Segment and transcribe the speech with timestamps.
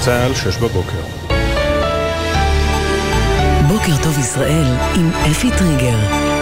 [0.00, 1.02] צה"ל, שש בבוקר.
[3.68, 6.39] בוקר טוב ישראל עם אפי טריגר.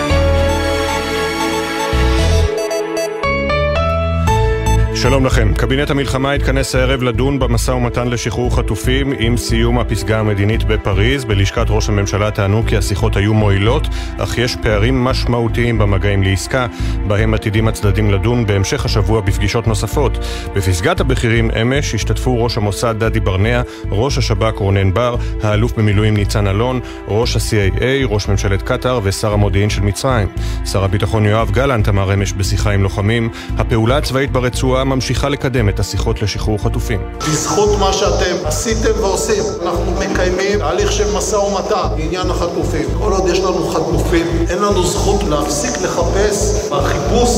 [5.03, 5.55] שלום לכם.
[5.55, 11.25] קבינט המלחמה התכנס הערב לדון במשא ומתן לשחרור חטופים עם סיום הפסגה המדינית בפריז.
[11.25, 13.87] בלשכת ראש הממשלה טענו כי השיחות היו מועילות,
[14.19, 16.67] אך יש פערים משמעותיים במגעים לעסקה,
[17.07, 20.19] בהם עתידים הצדדים לדון בהמשך השבוע בפגישות נוספות.
[20.55, 26.47] בפסגת הבכירים אמש השתתפו ראש המוסד דדי ברנע, ראש השב"כ רונן בר, האלוף במילואים ניצן
[26.47, 30.29] אלון, ראש ה-CAA, ראש ממשלת קטאר ושר המודיעין של מצרים.
[30.65, 33.29] שר הביטחון יואב גלנט אמר אמש בשיחה עם לוחמים,
[33.59, 37.01] הפעולה הצבאית ברצועה ממשיכה לקדם את השיחות לשחרור חטופים.
[37.19, 42.89] בזכות מה שאתם עשיתם ועושים, אנחנו מקיימים תהליך של משא ומתן בעניין החטופים.
[42.99, 46.69] כל עוד יש לנו חטופים, אין לנו זכות להפסיק לחפש.
[46.73, 47.31] החיפוש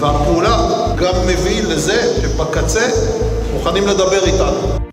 [0.00, 2.88] והפעולה גם מביא לזה שבקצה
[3.52, 4.85] מוכנים לדבר איתנו.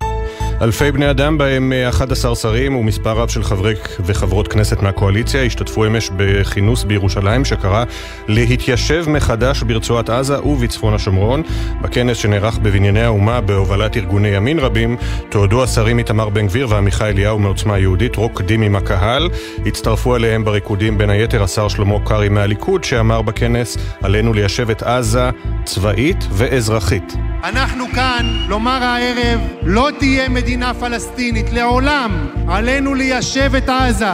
[0.64, 3.74] אלפי בני אדם, בהם 11 שרים ומספר רב של חברי
[4.06, 7.84] וחברות כנסת מהקואליציה, השתתפו אמש בכינוס בירושלים שקרא
[8.28, 11.44] להתיישב מחדש ברצועת עזה ובצפון השומרון.
[11.82, 14.98] בכנס שנערך בבנייני האומה בהובלת ארגוני ימין רבים,
[15.30, 19.30] תועדו השרים איתמר בן גביר ועמיחי אליהו מעוצמה יהודית רוקדים עם הקהל.
[19.66, 25.30] הצטרפו אליהם בריקודים בין היתר השר שלמה קרעי מהליכוד, שאמר בכנס עלינו ליישב את עזה
[25.66, 27.14] צבאית ואזרחית.
[27.44, 34.06] אנחנו כאן לומר הערב לא תהיה מדינה פלסטינית לעולם עלינו ליישב את עזה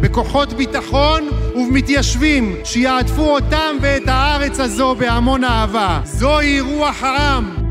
[0.00, 6.00] בכוחות ביטחון ובמתיישבים שיעטפו אותם ואת הארץ הזו בהמון אהבה.
[6.04, 7.65] זוהי רוח העם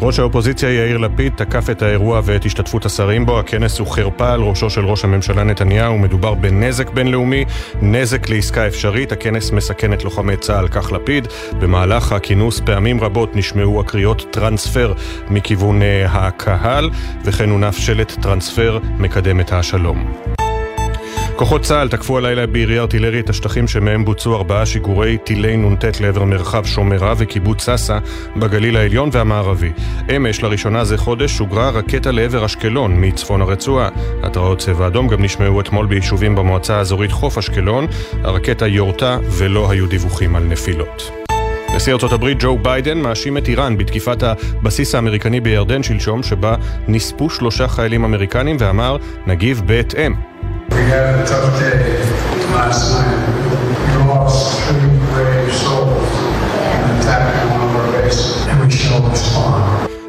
[0.00, 3.38] ראש האופוזיציה יאיר לפיד תקף את האירוע ואת השתתפות השרים בו.
[3.38, 5.98] הכנס הוא חרפה על ראשו של ראש הממשלה נתניהו.
[5.98, 7.44] מדובר בנזק בינלאומי,
[7.82, 9.12] נזק לעסקה אפשרית.
[9.12, 11.28] הכנס מסכן את לוחמי צה"ל, כך לפיד.
[11.60, 14.92] במהלך הכינוס פעמים רבות נשמעו הקריאות טרנספר
[15.30, 16.90] מכיוון אה, הקהל,
[17.24, 20.12] וכן הונף שלט טרנספר מקדם את השלום.
[21.38, 26.24] כוחות צה"ל תקפו הלילה בירי ארטילרי את השטחים שמהם בוצעו ארבעה שיגורי טילי נ"ט לעבר
[26.24, 27.98] מרחב שומרה וקיבוץ סאסא
[28.36, 29.72] בגליל העליון והמערבי.
[30.16, 33.88] אמש, לראשונה זה חודש, שוגרה רקטה לעבר אשקלון מצפון הרצועה.
[34.22, 37.86] התרעות צבע אדום גם נשמעו אתמול ביישובים במועצה האזורית חוף אשקלון.
[38.24, 41.17] הרקטה יורתה ולא היו דיווחים על נפילות.
[41.74, 46.54] נשיא ארצות הברית ג'ו ביידן מאשים את איראן בתקיפת הבסיס האמריקני בירדן שלשום, שבה
[46.88, 48.96] נספו שלושה חיילים אמריקנים ואמר,
[49.26, 50.14] נגיב בהתאם.
[50.70, 53.47] We had a tough day.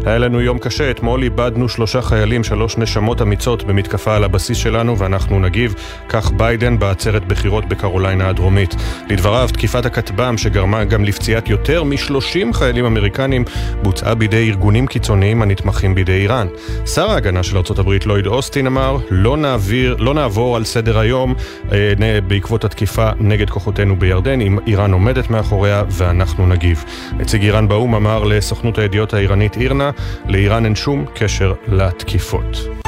[0.10, 4.98] היה לנו יום קשה, אתמול איבדנו שלושה חיילים, שלוש נשמות אמיצות במתקפה על הבסיס שלנו
[4.98, 5.76] ואנחנו נגיב,
[6.10, 8.76] כך ביידן בעצרת בחירות בקרוליינה הדרומית.
[9.10, 13.44] לדבריו, תקיפת הכטב"ם שגרמה גם לפציעת יותר מ-30 חיילים אמריקנים
[13.84, 16.48] בוצעה בידי ארגונים קיצוניים הנתמכים בידי איראן.
[16.86, 21.36] שר ההגנה של ארה"ב לויד אוסטין אמר, לא, נעביר, לא נעבור על סדר היום
[21.72, 21.94] אה,
[22.28, 26.84] בעקבות התקיפה נגד כוחותינו בירדן, אם איראן עומדת מאחוריה ואנחנו נגיב.
[27.18, 29.92] נציג איראן באו"ם אמר לסוכנות הידיעות האיראנית אירנה
[30.28, 32.80] לאיראן אין שום קשר לתקיפות.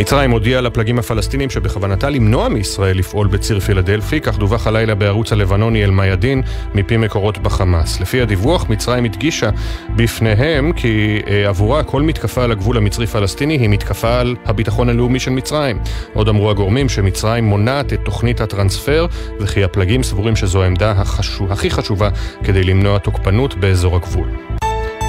[0.00, 5.84] מצרים הודיעה לפלגים הפלסטינים שבכוונתה למנוע מישראל לפעול בציר פילדלפי, כך דווח הלילה בערוץ הלבנוני
[5.84, 6.42] אל-מיאדין
[6.74, 8.00] מפי מקורות בחמאס.
[8.00, 9.50] לפי הדיווח, מצרים הדגישה
[9.96, 15.30] בפניהם כי אה, עבורה כל מתקפה על הגבול המצרי-פלסטיני היא מתקפה על הביטחון הלאומי של
[15.30, 15.78] מצרים.
[16.14, 19.06] עוד אמרו הגורמים שמצרים מונעת את תוכנית הטרנספר
[19.40, 22.08] וכי הפלגים סבורים שזו העמדה החשוב, הכי חשובה
[22.44, 24.49] כדי למנוע תוקפנות באזור הגבול.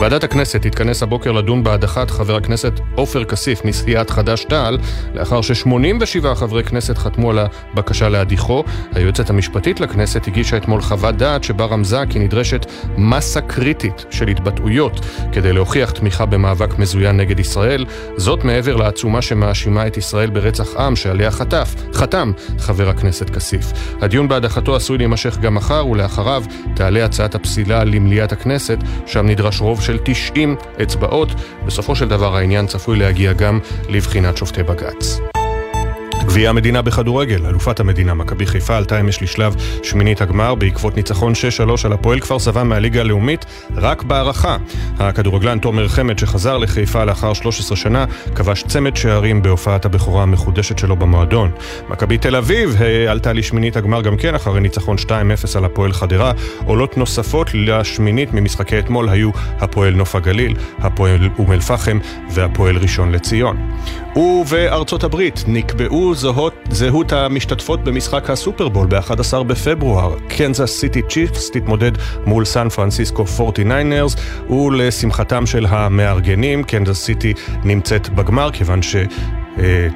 [0.02, 4.78] ועדת הכנסת תתכנס הבוקר לדון בהדחת חבר הכנסת עופר כסיף מסיעת חד"ש-תע"ל,
[5.14, 8.64] לאחר ש-87 חברי כנסת חתמו על הבקשה להדיחו.
[8.92, 12.66] היועצת המשפטית לכנסת הגישה אתמול חוות דעת שבה רמזה כי נדרשת
[12.98, 17.86] מסה קריטית של התבטאויות כדי להוכיח תמיכה במאבק מזוין נגד ישראל,
[18.18, 23.66] זאת מעבר לעצומה שמאשימה את ישראל ברצח עם שעליה חטף, חתם חבר הכנסת כסיף.
[24.02, 26.44] הדיון בהדחתו עשוי להימשך גם מחר, ולאחריו
[26.76, 31.30] תעלה הצעת הפסילה למליאת הכנסת, שם נדרש רוב של של 90 אצבעות.
[31.66, 33.60] בסופו של דבר העניין צפוי להגיע גם
[33.90, 35.20] לבחינת שופטי בג"ץ.
[36.26, 41.86] גביע המדינה בכדורגל, אלופת המדינה מכבי חיפה עלתה אמש לשלב שמינית הגמר בעקבות ניצחון 6-3
[41.86, 43.46] על הפועל כפר סבא מהליגה הלאומית
[43.76, 44.58] רק בהערכה.
[45.00, 50.96] הכדורגלן תומר חמד שחזר לחיפה לאחר 13 שנה כבש צמד שערים בהופעת הבכורה המחודשת שלו
[50.96, 51.52] במועדון.
[51.90, 55.10] מכבי תל אביב אה, עלתה לשמינית הגמר גם כן אחרי ניצחון 2-0
[55.56, 56.32] על הפועל חדרה.
[56.66, 59.30] עולות נוספות לשמינית ממשחקי אתמול היו
[59.60, 63.58] הפועל נוף הגליל, הפועל אום אל-פחם והפועל ראשון לציון.
[64.16, 70.16] ובארצות הברית נקבעו זהות, זהות המשתתפות במשחק הסופרבול ב-11 בפברואר.
[70.30, 71.92] קנזס סיטי צ'יפס תתמודד
[72.26, 78.96] מול סן פרנסיסקו 49ers, ולשמחתם של המארגנים, קנזס סיטי נמצאת בגמר, כיוון ש...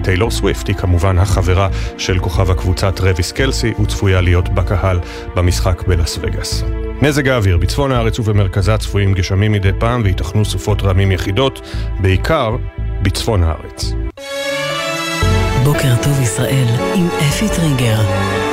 [0.04, 5.00] טיילור סוויפט היא כמובן החברה של כוכב הקבוצה טרוויס קלסי וצפויה להיות בקהל
[5.36, 6.64] במשחק בלאס וגאס.
[7.02, 11.62] מזג האוויר, בצפון הארץ ובמרכזה צפויים גשמים מדי פעם וייתכנו סופות רעמים יחידות,
[12.02, 12.56] בעיקר
[13.02, 13.94] בצפון הארץ.
[15.66, 18.45] בוקר טוב ישראל עם אפי טריגר.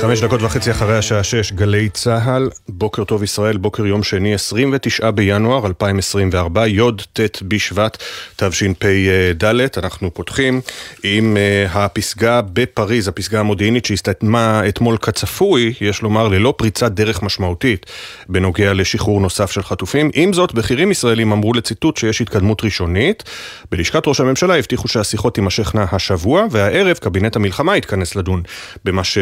[0.00, 5.10] חמש דקות וחצי אחרי השעה שש, גלי צה"ל, בוקר טוב ישראל, בוקר יום שני, 29
[5.10, 6.80] בינואר 2024, י'
[7.12, 8.02] ט' בשבט
[8.36, 9.44] תשפ"ד.
[9.76, 10.60] אנחנו פותחים
[11.02, 17.86] עם uh, הפסגה בפריז, הפסגה המודיעינית שהסתתמה אתמול כצפוי, יש לומר ללא פריצת דרך משמעותית
[18.28, 20.10] בנוגע לשחרור נוסף של חטופים.
[20.14, 23.24] עם זאת, בכירים ישראלים אמרו לציטוט שיש התקדמות ראשונית.
[23.70, 28.42] בלשכת ראש הממשלה הבטיחו שהשיחות תימשכנה השבוע, והערב קבינט המלחמה יתכנס לדון
[28.84, 29.18] במה ש...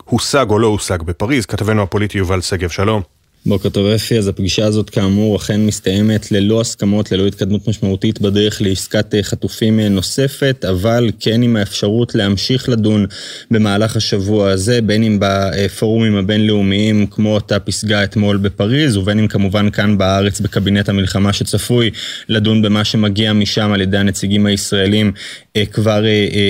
[0.00, 1.46] Uh, הושג או לא הושג בפריז.
[1.46, 3.02] כתבנו הפוליטי יובל שגב, שלום.
[3.46, 8.62] בוקר טוב אפי, אז הפגישה הזאת כאמור אכן מסתיימת ללא הסכמות, ללא התקדמות משמעותית בדרך
[8.62, 13.06] לעסקת אה, חטופים אה, נוספת, אבל כן עם האפשרות להמשיך לדון
[13.50, 19.70] במהלך השבוע הזה, בין אם בפורומים הבינלאומיים כמו אותה פסגה אתמול בפריז, ובין אם כמובן
[19.70, 21.90] כאן בארץ בקבינט המלחמה שצפוי
[22.28, 25.12] לדון במה שמגיע משם על ידי הנציגים הישראלים
[25.72, 26.04] כבר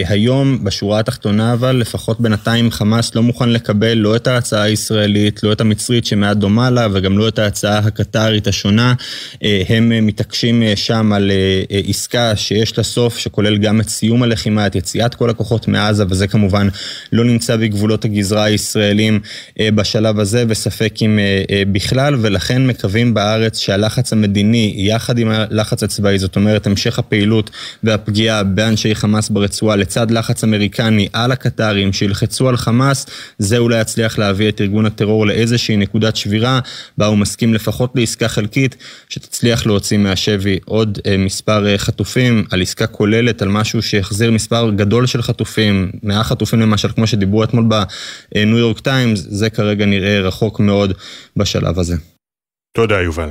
[0.06, 0.64] היום.
[0.64, 5.60] בשורה התחתונה אבל, לפחות בינתיים חמאס לא מוכן לקבל לא את ההצעה הישראלית, לא את
[5.60, 8.94] המצרית שמעט דומה לה, וגם לא את ההצעה הקטרית השונה.
[9.44, 11.31] אה, הם אה, מתעקשים אה, שם על
[11.88, 16.26] עסקה שיש לה סוף, שכולל גם את סיום הלחימה, את יציאת כל הכוחות מעזה, וזה
[16.26, 16.69] כמובן
[17.12, 19.20] לא נמצא בגבולות הגזרה הישראלים
[19.60, 21.19] בשלב הזה, וספק אם
[21.72, 27.50] בכלל, ולכן מקווים בארץ שהלחץ המדיני, יחד עם הלחץ הצבאי, זאת אומרת המשך הפעילות
[27.82, 33.06] והפגיעה באנשי חמאס ברצועה, לצד לחץ אמריקני על הקטרים שילחצו על חמאס,
[33.38, 36.60] זה אולי יצליח להביא את ארגון הטרור לאיזושהי נקודת שבירה,
[36.98, 38.76] בה הוא מסכים לפחות לעסקה חלקית
[39.08, 44.70] שתצליח להוציא מהשבי עוד אה, מספר אה, חטופים, על עסקה כוללת, על משהו שיחזיר מספר
[44.70, 50.20] גדול של חטופים, 100 חטופים למשל, כמו שדיברו אתמול בניו יורק טיימס, זה כרגע נראה
[50.20, 50.92] רחוק מאוד
[51.36, 52.12] בשלב הזה.
[52.74, 53.30] תודה יובל.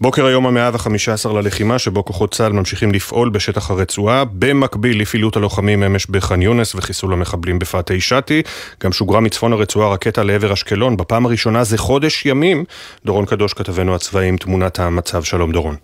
[0.00, 4.24] בוקר היום המאה וחמישה עשר ללחימה שבו כוחות צה"ל ממשיכים לפעול בשטח הרצועה.
[4.24, 8.42] במקביל לפעילות הלוחמים אמש בח'אן יונס וחיסול המחבלים בפאתי שאטי
[8.82, 10.96] גם שוגרה מצפון הרצועה רקטה לעבר אשקלון.
[10.96, 12.64] בפעם הראשונה זה חודש ימים.
[13.04, 15.22] דורון קדוש כתבנו הצבאי עם תמונת המצב.
[15.22, 15.76] שלום דורון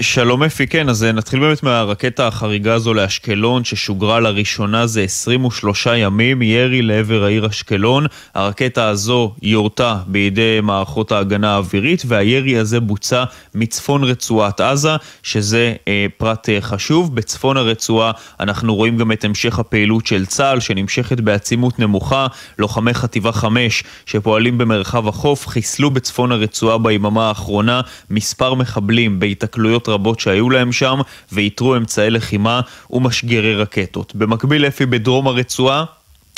[0.00, 5.86] שלום אפי, כן, אז אה, נתחיל באמת מהרקטה החריגה הזו לאשקלון, ששוגרה לראשונה זה 23
[5.96, 8.06] ימים, ירי לעבר העיר אשקלון.
[8.34, 13.24] הרקטה הזו יורתה בידי מערכות ההגנה האווירית, והירי הזה בוצע
[13.54, 17.14] מצפון רצועת עזה, שזה אה, פרט אה, חשוב.
[17.14, 22.26] בצפון הרצועה אנחנו רואים גם את המשך הפעילות של צה"ל, שנמשכת בעצימות נמוכה.
[22.58, 27.80] לוחמי חטיבה 5 שפועלים במרחב החוף, חיסלו בצפון הרצועה ביממה האחרונה
[28.10, 31.00] מספר מחבלים בהיתקלויות רבות שהיו להם שם,
[31.32, 34.14] ואיתרו אמצעי לחימה ומשגרי רקטות.
[34.14, 35.84] במקביל אפי בדרום הרצועה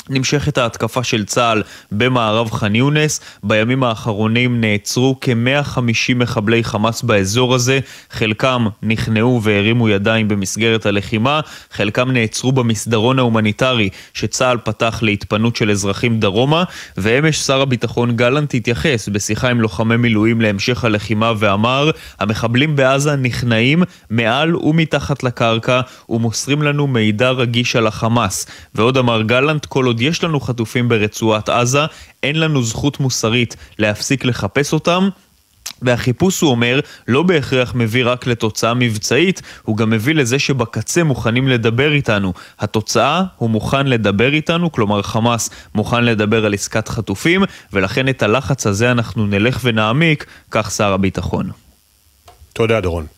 [0.09, 3.19] נמשכת ההתקפה של צה"ל במערב ח'אן יונס.
[3.43, 7.79] בימים האחרונים נעצרו כ-150 מחבלי חמאס באזור הזה.
[8.09, 11.39] חלקם נכנעו והרימו ידיים במסגרת הלחימה,
[11.71, 16.63] חלקם נעצרו במסדרון ההומניטרי שצה"ל פתח להתפנות של אזרחים דרומה,
[16.97, 23.83] ואמש שר הביטחון גלנט התייחס בשיחה עם לוחמי מילואים להמשך הלחימה ואמר, המחבלים בעזה נכנעים
[24.09, 28.45] מעל ומתחת לקרקע ומוסרים לנו מידע רגיש על החמאס.
[28.75, 31.85] ועוד אמר גלנט, כל עוד יש לנו חטופים ברצועת עזה,
[32.23, 35.09] אין לנו זכות מוסרית להפסיק לחפש אותם.
[35.81, 41.47] והחיפוש, הוא אומר, לא בהכרח מביא רק לתוצאה מבצעית, הוא גם מביא לזה שבקצה מוכנים
[41.47, 42.33] לדבר איתנו.
[42.59, 48.67] התוצאה, הוא מוכן לדבר איתנו, כלומר חמאס מוכן לדבר על עסקת חטופים, ולכן את הלחץ
[48.67, 51.49] הזה אנחנו נלך ונעמיק, כך שר הביטחון.
[52.53, 53.14] תודה, דורון.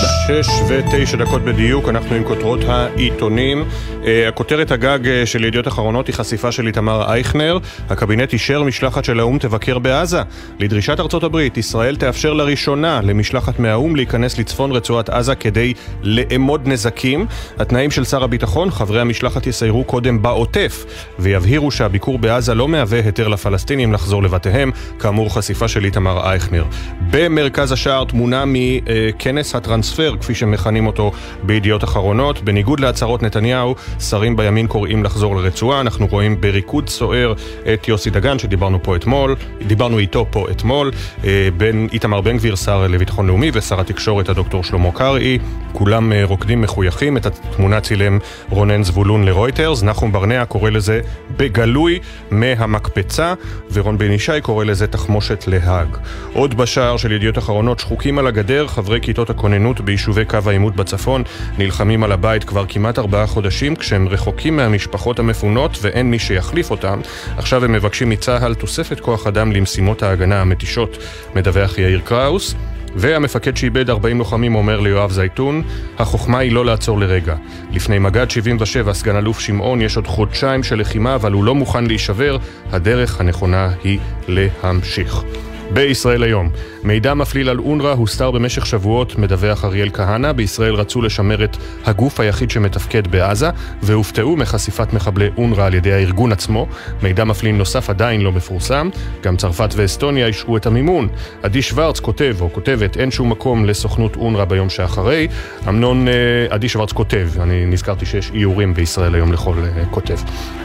[0.00, 0.42] תודה.
[0.42, 3.64] שש ותשע דקות בדיוק, אנחנו עם כותרות העיתונים.
[4.02, 7.58] Uh, הכותרת הגג uh, של ידיעות אחרונות היא חשיפה של איתמר אייכנר.
[7.88, 10.22] הקבינט אישר משלחת של האו"ם תבקר בעזה.
[10.58, 17.26] לדרישת ארצות הברית, ישראל תאפשר לראשונה למשלחת מהאו"ם להיכנס לצפון רצועת עזה כדי לאמוד נזקים.
[17.58, 20.84] התנאים של שר הביטחון, חברי המשלחת יסיירו קודם בעוטף,
[21.18, 24.70] ויבהירו שהביקור בעזה לא מהווה היתר לפלסטינים לחזור לבתיהם.
[24.98, 26.64] כאמור, חשיפה של איתמר אייכנר.
[27.10, 29.85] במרכז השער תמונה מכנס הטרנס...
[29.86, 31.12] הטרנספר, כפי שמכנים אותו
[31.42, 32.42] בידיעות אחרונות.
[32.42, 35.80] בניגוד להצהרות נתניהו, שרים בימין קוראים לחזור לרצועה.
[35.80, 37.32] אנחנו רואים בריקוד סוער
[37.74, 40.90] את יוסי דגן, שדיברנו פה אתמול, דיברנו איתו פה אתמול,
[41.24, 45.38] אה, בין איתמר בן גביר, שר לביטחון לאומי, ושר התקשורת הדוקטור שלמה קרעי.
[45.72, 48.18] כולם אה, רוקדים מחויכים, את התמונה צילם
[48.50, 51.00] רונן זבולון לרויטרס, נחום ברנע קורא לזה
[51.36, 51.98] בגלוי
[52.30, 53.34] מהמקפצה,
[53.72, 55.88] ורון בן ישי קורא לזה תחמושת להאג.
[56.32, 61.22] עוד בשער של ידיעות אחרונות, שחוקים על הגדר, חברי כיתות הכוננות ביישובי קו העימות בצפון
[61.58, 67.00] נלחמים על הבית כבר כמעט ארבעה חודשים, כשהם רחוקים מהמשפחות המפונות ואין מי שיחליף אותם.
[67.36, 70.98] עכשיו הם מבקשים מצה"ל תוספת כוח אדם למשימות ההגנה המתישות,
[71.34, 72.54] מדווח יאיר קראוס.
[72.98, 75.62] והמפקד שאיבד 40 לוחמים אומר ליואב זייתון,
[75.98, 77.36] החוכמה היא לא לעצור לרגע.
[77.72, 81.86] לפני מג"ד 77, סגן אלוף שמעון, יש עוד חודשיים של לחימה, אבל הוא לא מוכן
[81.86, 82.36] להישבר,
[82.72, 85.22] הדרך הנכונה היא להמשיך.
[85.70, 86.50] בישראל היום.
[86.84, 90.32] מידע מפליל על אונר"א הוסתר במשך שבועות, מדווח אריאל כהנא.
[90.32, 93.50] בישראל רצו לשמר את הגוף היחיד שמתפקד בעזה,
[93.82, 96.66] והופתעו מחשיפת מחבלי אונר"א על ידי הארגון עצמו.
[97.02, 98.88] מידע מפליל נוסף עדיין לא מפורסם.
[99.22, 101.08] גם צרפת ואסטוניה אישרו את המימון.
[101.42, 105.28] עדי שוורץ כותב, או כותבת, אין שום מקום לסוכנות אונר"א ביום שאחרי.
[105.68, 106.14] אמנון, אה,
[106.50, 110.16] עדי שוורץ כותב, אני נזכרתי שיש איורים בישראל היום לכל אה, כותב.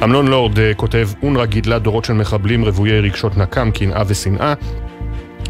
[0.03, 4.53] אמנון לורד אה, כותב, אונר"א גידלה דורות של מחבלים רוויי רגשות נקם, קנאה ושנאה.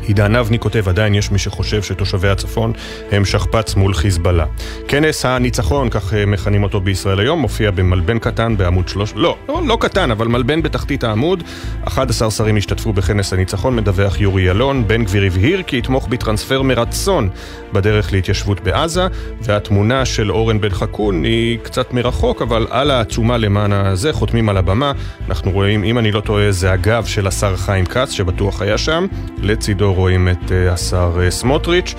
[0.07, 2.73] עידן אבני כותב, עדיין יש מי שחושב שתושבי הצפון
[3.11, 4.45] הם שכפ"ץ מול חיזבאללה.
[4.87, 9.13] כנס הניצחון, כך אה, מכנים אותו בישראל היום, מופיע במלבן קטן בעמוד שלוש...
[9.15, 11.43] לא, לא, לא קטן, אבל מלבן בתחתית העמוד.
[11.83, 14.87] 11 שרים השתתפו בכנס הניצחון, מדווח יורי ילון.
[14.87, 17.29] בן גביר הבהיר כי יתמוך בטרנספר מרצון
[17.73, 19.07] בדרך להתיישבות בעזה,
[19.41, 24.57] והתמונה של אורן בן חכון היא קצת מרחוק, אבל על העצומה למען הזה חותמים על
[24.57, 24.91] הבמה.
[25.29, 29.05] אנחנו רואים, אם אני לא טועה, זה הגב של השר חיים כץ, שבטוח היה שם.
[29.41, 31.95] לצידו רואים את uh, השר uh, סמוטריץ',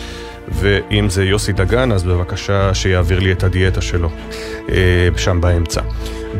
[0.48, 4.10] ואם זה יוסי דגן, אז בבקשה שיעביר לי את הדיאטה שלו,
[4.66, 4.70] uh,
[5.16, 5.80] שם באמצע.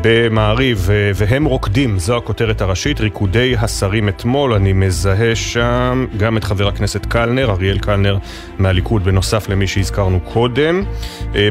[0.00, 6.68] במעריב, והם רוקדים, זו הכותרת הראשית, ריקודי השרים אתמול, אני מזהה שם גם את חבר
[6.68, 8.18] הכנסת קלנר, אריאל קלנר
[8.58, 10.84] מהליכוד, בנוסף למי שהזכרנו קודם.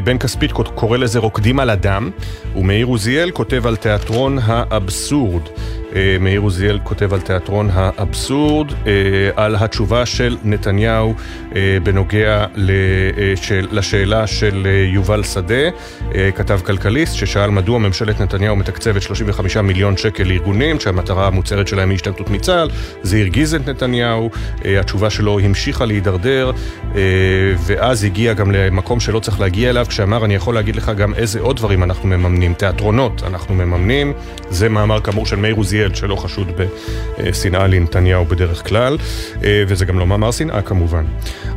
[0.04, 2.10] בן כספית קורא לזה רוקדים על הדם,
[2.56, 5.42] ומאיר עוזיאל כותב על תיאטרון האבסורד.
[6.20, 8.72] מאיר עוזיאל כותב על תיאטרון האבסורד,
[9.36, 11.14] על התשובה של נתניהו
[11.82, 12.44] בנוגע
[13.72, 15.68] לשאלה של יובל שדה,
[16.34, 21.96] כתב כלכליסט, ששאל מדוע ממשלת נתניהו מתקצבת 35 מיליון שקל לארגונים שהמטרה המוצהרת שלהם היא
[21.96, 22.68] השתמטות מצה"ל,
[23.02, 24.30] זה הרגיז את נתניהו,
[24.64, 26.50] התשובה שלו המשיכה להידרדר,
[27.66, 31.40] ואז הגיע גם למקום שלא צריך להגיע אליו, כשאמר אני יכול להגיד לך גם איזה
[31.40, 34.12] עוד דברים אנחנו מממנים, תיאטרונות אנחנו מממנים,
[34.50, 35.81] זה מאמר כאמור של מאיר עוזיאל.
[35.82, 36.60] ילד שלא חשוד
[37.18, 38.98] בשנאה לנתניהו בדרך כלל,
[39.68, 41.04] וזה גם לא מאמר שנאה כמובן.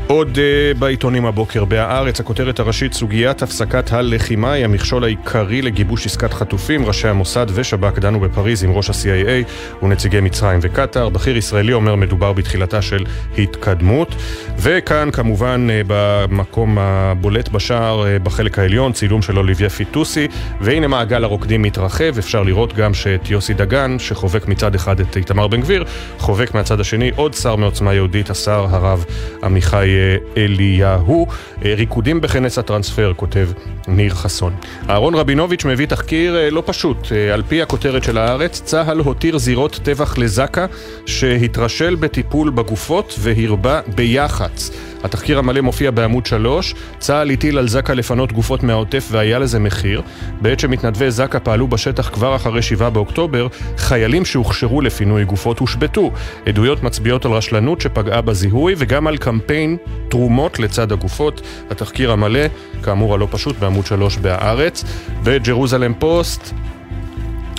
[0.08, 0.40] עוד
[0.80, 6.86] בעיתונים הבוקר בהארץ, הכותרת הראשית, סוגיית הפסקת הלחימה היא המכשול העיקרי לגיבוש עסקת חטופים.
[6.86, 11.10] ראשי המוסד ושב"כ דנו בפריז עם ראש ה-CIA ונציגי מצרים וקטאר.
[11.10, 13.04] בכיר ישראלי אומר מדובר בתחילתה של
[13.38, 14.16] התקדמות.
[14.58, 20.28] וכאן כמובן במקום הבולט בשער, בחלק העליון, צילום של אוליביה פיטוסי.
[20.62, 25.48] והנה מעגל הרוקדים מתרחב, אפשר לראות גם שאת יוסי דגן, שחובק מצד אחד את איתמר
[25.48, 25.84] בן גביר,
[26.18, 29.06] חובק מהצד השני עוד שר מעוצמה יהודית, השר הרב
[29.44, 29.95] עמיחי
[30.38, 31.28] אליהו.
[31.62, 33.50] ריקודים בכנס הטרנספר, כותב
[33.88, 34.54] ניר חסון.
[34.90, 36.98] אהרון רבינוביץ' מביא תחקיר לא פשוט.
[37.34, 40.66] על פי הכותרת של הארץ, צה"ל הותיר זירות טבח לזק"א
[41.06, 44.72] שהתרשל בטיפול בגופות והרבה ביח"צ.
[45.04, 50.02] התחקיר המלא מופיע בעמוד 3, צה"ל הטיל על זק"א לפנות גופות מהעוטף והיה לזה מחיר.
[50.42, 53.48] בעת שמתנדבי זק"א פעלו בשטח כבר אחרי 7 באוקטובר,
[53.78, 56.12] חיילים שהוכשרו לפינוי גופות הושבתו.
[56.46, 59.78] עדויות מצביעות על רשלנות שפגעה בזיהוי וגם על קמפיין
[60.10, 61.42] תרומות לצד הגופות.
[61.70, 62.46] התחקיר המלא,
[62.84, 64.84] כאמור הלא פשוט, בעמוד 3 בהארץ.
[65.24, 66.54] בג'רוזלם פוסט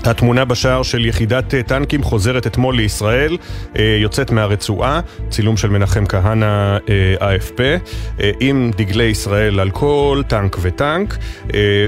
[0.06, 3.36] התמונה בשער של יחידת טנקים חוזרת אתמול לישראל,
[3.74, 6.78] יוצאת מהרצועה, צילום של מנחם כהנא,
[7.18, 7.60] AFP,
[8.40, 11.16] עם דגלי ישראל על כל טנק וטנק,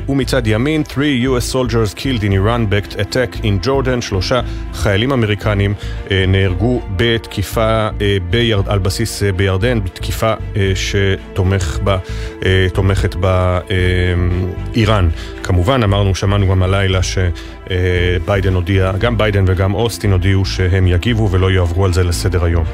[0.08, 4.40] ומצד ימין, 3 US soldiers killed in Iran-backed attack in Jordan, שלושה
[4.74, 5.74] חיילים אמריקנים
[6.28, 7.88] נהרגו בתקיפה
[8.30, 10.32] בירד, על בסיס בירדן, בתקיפה
[10.74, 11.80] שתומכת
[13.14, 13.60] בה
[14.74, 15.08] איראן.
[15.42, 17.00] כמובן, אמרנו, שמענו גם הלילה
[17.68, 22.64] שביידן הודיע, גם ביידן וגם אוסטין הודיעו שהם יגיבו ולא יעברו על זה לסדר היום.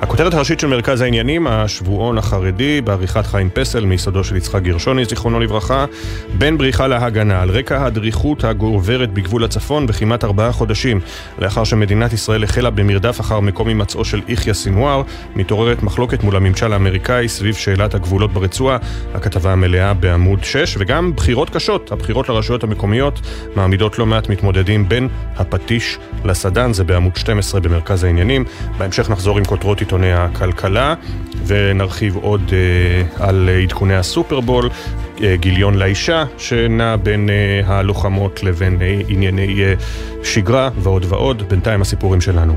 [0.00, 5.40] הכותרת הראשית של מרכז העניינים, השבועון החרדי, בעריכת חיים פסל, מיסודו של יצחק גרשוני, זיכרונו
[5.40, 5.84] לברכה,
[6.38, 11.00] בין בריחה להגנה, על רקע הדריכות הגוברת בגבול הצפון בכמעט ארבעה חודשים,
[11.38, 15.02] לאחר שמדינת ישראל החלה במרדף אחר מקום הימצאו של יחיא סינואר,
[15.36, 18.76] מתעוררת מחלוקת מול הממשל האמריקאי סביב שאלת הגבולות ברצועה,
[19.14, 23.20] הכתבה המלאה בעמוד 6, וגם בחירות קשות, הבחירות לרשויות המקומיות
[23.56, 28.44] מעמידות לא מעט מתמודדים בין הפטיש לסדן, זה בעמוד 12 במרכז העניינים.
[28.78, 30.94] בהמשך נחזור עם כותרות עיתוני הכלכלה,
[31.46, 34.68] ונרחיב עוד אה, על עדכוני הסופרבול,
[35.22, 39.74] אה, גיליון לאישה, שנע בין אה, הלוחמות לבין אה, ענייני אה,
[40.24, 41.42] שגרה ועוד ועוד.
[41.48, 42.56] בינתיים הסיפורים שלנו.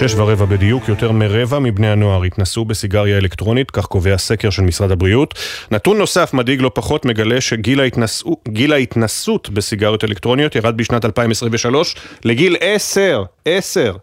[0.00, 4.90] שש ורבע בדיוק, יותר מרבע מבני הנוער התנסו בסיגריה אלקטרונית, כך קובע סקר של משרד
[4.90, 5.34] הבריאות.
[5.70, 8.36] נתון נוסף, מדאיג לא פחות, מגלה שגיל ההתנסו,
[8.72, 13.96] ההתנסות בסיגריות אלקטרוניות ירד בשנת 2023 לגיל עשר, עשר.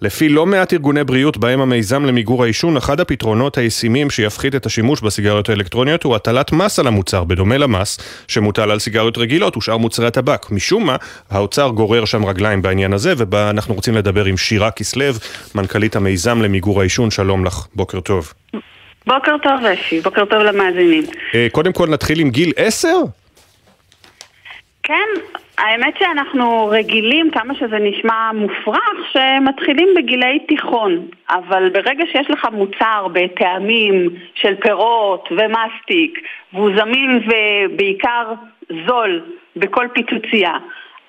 [0.00, 5.00] לפי לא מעט ארגוני בריאות בהם המיזם למיגור העישון, אחד הפתרונות הישימים שיפחית את השימוש
[5.00, 7.98] בסיגריות האלקטרוניות הוא הטלת מס על המוצר, בדומה למס
[8.28, 10.50] שמוטל על סיגריות רגילות ושאר מוצרי הטבק.
[10.50, 10.96] משום מה,
[11.30, 15.04] האוצר גורר שם רגליים בעניין הזה, ואנחנו רוצים לדבר עם שירה כסלו,
[15.54, 18.32] מנכ"לית המיזם למיגור העישון, שלום לך, בוקר טוב.
[19.06, 21.04] בוקר טוב אפי, בוקר טוב למאזינים.
[21.34, 22.96] אה, קודם כל נתחיל עם גיל עשר?
[24.82, 25.08] כן,
[25.58, 31.06] האמת שאנחנו רגילים, כמה שזה נשמע מופרך, שמתחילים בגילי תיכון.
[31.30, 36.18] אבל ברגע שיש לך מוצר בטעמים של פירות ומסטיק,
[36.52, 38.32] והוא זמין ובעיקר
[38.86, 39.22] זול
[39.56, 40.52] בכל פיצוצייה,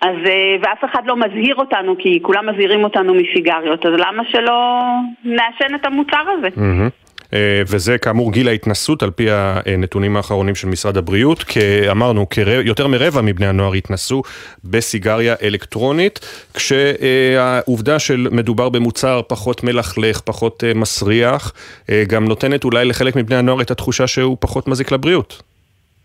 [0.01, 4.81] אז, אה, ואף אחד לא מזהיר אותנו, כי כולם מזהירים אותנו מסיגריות, אז למה שלא
[5.23, 6.47] נעשן את המוצר הזה?
[6.47, 7.06] Mm-hmm.
[7.33, 11.45] אה, וזה כאמור גיל ההתנסות על פי הנתונים האחרונים של משרד הבריאות,
[11.91, 12.25] אמרנו,
[12.63, 14.23] יותר מרבע מבני הנוער התנסו
[14.63, 16.19] בסיגריה אלקטרונית,
[16.53, 21.53] כשהעובדה של מדובר במוצר פחות מלכלך, פחות אה, מסריח,
[21.89, 25.46] אה, גם נותנת אולי לחלק מבני הנוער את התחושה שהוא פחות מזיק לבריאות.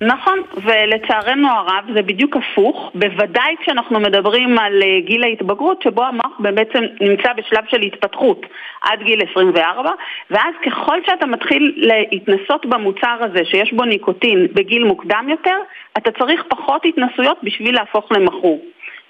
[0.06, 6.38] נכון, ולצערנו הרב זה בדיוק הפוך, בוודאי כשאנחנו מדברים על אה, גיל ההתבגרות שבו המוח
[6.38, 8.46] בעצם נמצא בשלב של התפתחות
[8.82, 9.90] עד גיל 24
[10.30, 15.56] ואז ככל שאתה מתחיל להתנסות במוצר הזה שיש בו ניקוטין בגיל מוקדם יותר,
[15.98, 18.62] אתה צריך פחות התנסויות בשביל להפוך למכור.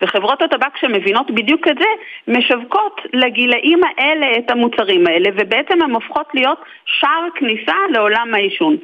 [0.03, 1.89] וחברות הטבק שמבינות בדיוק את זה,
[2.29, 8.77] משווקות לגילאים האלה את המוצרים האלה, ובעצם הן הופכות להיות שער כניסה לעולם העישון.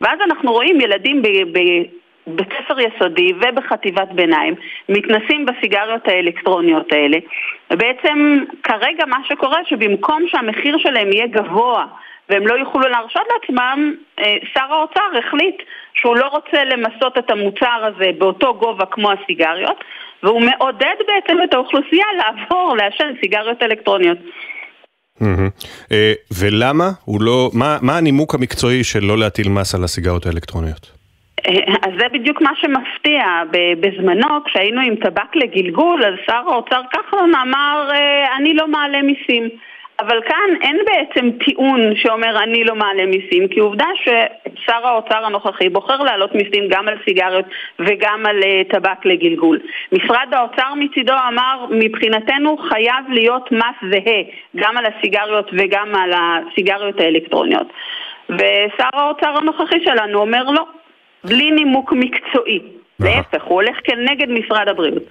[0.00, 4.54] ואז אנחנו רואים ילדים בבית ספר יסודי ובחטיבת ביניים
[4.88, 7.18] מתנסים בסיגריות האלקטרוניות האלה
[7.70, 11.86] ובעצם כרגע מה שקורה שבמקום שהמחיר שלהם יהיה גבוה
[12.28, 15.62] והם לא יוכלו להרשות לעצמם, אה, שר האוצר החליט
[15.94, 19.84] שהוא לא רוצה למסות את המוצר הזה באותו גובה כמו הסיגריות
[20.22, 24.18] והוא מעודד בעצם את האוכלוסייה לעבור לעשן סיגריות אלקטרוניות.
[25.92, 27.50] אה, ולמה הוא לא,
[27.82, 30.90] מה הנימוק המקצועי של לא להטיל מס על הסיגריות האלקטרוניות?
[31.46, 33.24] אה, אז זה בדיוק מה שמפתיע.
[33.80, 39.48] בזמנו, כשהיינו עם טבק לגלגול, אז שר האוצר כחלון אמר, אה, אני לא מעלה מיסים.
[40.00, 45.68] אבל כאן אין בעצם טיעון שאומר אני לא מעלה מיסים, כי עובדה ששר האוצר הנוכחי
[45.68, 47.44] בוחר להעלות מיסים גם על סיגריות
[47.78, 49.60] וגם על uh, טבק לגלגול.
[49.92, 54.22] משרד האוצר מצידו אמר מבחינתנו חייב להיות מס זהה
[54.56, 57.66] גם על הסיגריות וגם על הסיגריות האלקטרוניות.
[58.28, 60.64] ושר האוצר הנוכחי שלנו אומר לא,
[61.24, 62.60] בלי נימוק מקצועי.
[63.00, 65.02] להפך, הוא הולך כנגד משרד הבריאות.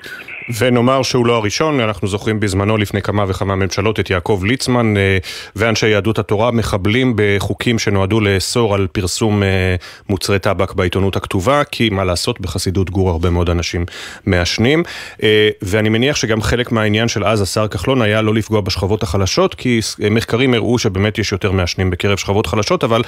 [0.60, 5.17] ונאמר שהוא לא הראשון, אנחנו זוכרים בזמנו לפני כמה וכמה ממשלות את יעקב ליצמן אה,
[5.56, 9.76] ואנשי יהדות התורה מחבלים בחוקים שנועדו לאסור על פרסום אה,
[10.10, 13.86] מוצרי טבק בעיתונות הכתובה, כי מה לעשות, בחסידות גור הרבה מאוד אנשים
[14.26, 14.84] מעשנים.
[15.24, 19.56] אה, ואני מניח שגם חלק מהעניין של אז השר כחלון היה לא לפגוע בשכבות החלשות,
[19.56, 19.80] כי
[20.12, 23.02] מחקרים הראו שבאמת יש יותר מעשנים בקרב שכבות חלשות, אבל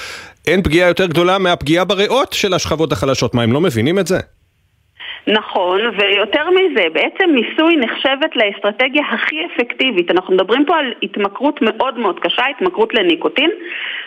[0.47, 3.35] אין פגיעה יותר גדולה מהפגיעה בריאות של השכבות החלשות.
[3.35, 4.19] מה, הם לא מבינים את זה?
[5.27, 10.11] נכון, ויותר מזה, בעצם מיסוי נחשבת לאסטרטגיה הכי אפקטיבית.
[10.11, 13.51] אנחנו מדברים פה על התמכרות מאוד מאוד קשה, התמכרות לניקוטין,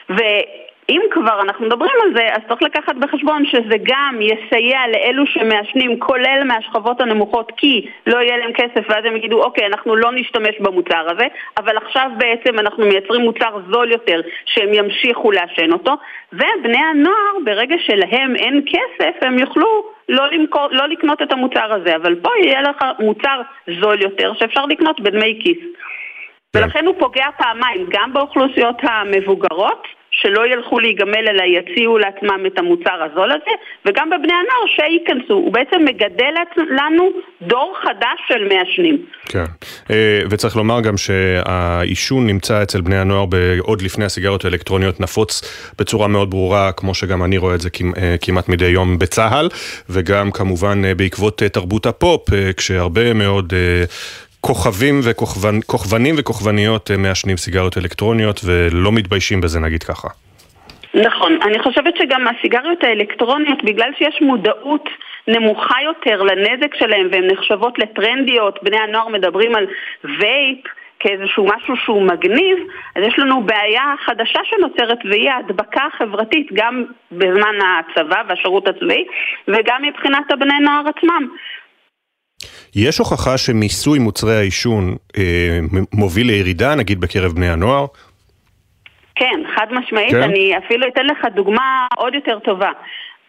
[0.08, 5.98] ואם כבר אנחנו מדברים על זה, אז צריך לקחת בחשבון שזה גם יסייע לאלו שמעשנים,
[5.98, 10.60] כולל מהשכבות הנמוכות, כי לא יהיה להם כסף, ואז הם יגידו, אוקיי, אנחנו לא נשתמש
[10.60, 11.26] במוצר הזה,
[11.58, 15.92] אבל עכשיו בעצם אנחנו מייצרים מוצר זול יותר, שהם ימשיכו לעשן אותו,
[16.32, 21.96] ובני הנוער, ברגע שלהם אין כסף, הם יוכלו לא, למכור, לא לקנות את המוצר הזה,
[21.96, 23.40] אבל פה יהיה לך מוצר
[23.80, 25.58] זול יותר שאפשר לקנות בדמי כיס.
[26.56, 33.02] ולכן הוא פוגע פעמיים, גם באוכלוסיות המבוגרות, שלא ילכו להיגמל אלא יציעו לעצמם את המוצר
[33.02, 33.50] הזול הזה,
[33.86, 35.34] וגם בבני הנוער שייכנסו.
[35.34, 37.10] הוא בעצם מגדל לנו
[37.42, 39.06] דור חדש של מעשנים.
[39.28, 39.44] כן,
[39.90, 43.26] אה, וצריך לומר גם שהעישון נמצא אצל בני הנוער
[43.60, 45.42] עוד לפני הסיגריות האלקטרוניות נפוץ
[45.78, 49.48] בצורה מאוד ברורה, כמו שגם אני רואה את זה אה, כמעט מדי יום בצה"ל,
[49.90, 53.52] וגם כמובן אה, בעקבות תרבות הפופ, כשהרבה מאוד
[54.40, 60.08] כוכבים וכוכבנים וכוכבניות אה, מעשנים סיגריות אלקטרוניות ולא מתביישים בזה, נגיד ככה.
[60.94, 61.38] נכון.
[61.42, 64.88] אני חושבת שגם הסיגריות האלקטרוניות, בגלל שיש מודעות
[65.28, 69.66] נמוכה יותר לנזק שלהם והן נחשבות לטרנדיות, בני הנוער מדברים על
[70.04, 70.64] וייפ
[71.00, 72.58] כאיזשהו משהו שהוא מגניב,
[72.96, 79.04] אז יש לנו בעיה חדשה שנוצרת והיא ההדבקה החברתית גם בזמן הצבא והשירות הצבאי
[79.48, 81.28] וגם מבחינת הבני נוער עצמם.
[82.74, 85.58] יש הוכחה שמיסוי מוצרי העישון אה,
[85.92, 87.86] מוביל לירידה, נגיד בקרב בני הנוער?
[89.14, 90.10] כן, חד משמעית.
[90.10, 90.22] כן?
[90.22, 92.70] אני אפילו אתן לך דוגמה עוד יותר טובה.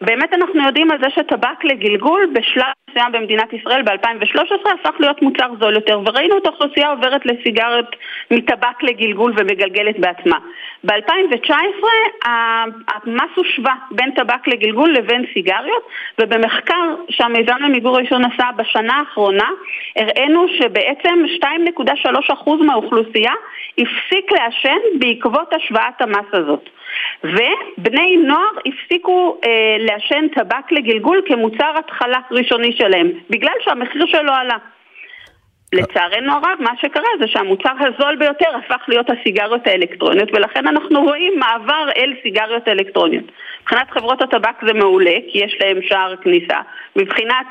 [0.01, 5.47] באמת אנחנו יודעים על זה שטבק לגלגול בשלב מסוים במדינת ישראל ב-2013 הפך להיות מוצר
[5.59, 7.95] זול יותר וראינו את האוכלוסייה עוברת לסיגריות
[8.31, 10.37] מטבק לגלגול ומגלגלת בעצמה.
[10.83, 11.83] ב-2019
[12.25, 15.83] המס הושווה בין טבק לגלגול לבין סיגריות
[16.21, 19.49] ובמחקר שהמיזם למיגור העישון עשה בשנה האחרונה
[19.95, 21.23] הראינו שבעצם
[22.29, 23.33] 2.3% מהאוכלוסייה
[23.77, 26.69] הפסיק לעשן בעקבות השוואת המס הזאת.
[27.23, 34.57] ובני נוער הפסיקו אה, לעשן טבק לגלגול כמוצר התחלה ראשוני שלהם, בגלל שהמחיר שלו עלה.
[35.73, 41.39] לצערנו הרב, מה שקרה זה שהמוצר הזול ביותר הפך להיות הסיגריות האלקטרוניות ולכן אנחנו רואים
[41.39, 43.23] מעבר אל סיגריות אלקטרוניות.
[43.61, 46.57] מבחינת חברות הטבק זה מעולה, כי יש להם שער כניסה.
[46.95, 47.47] מבחינת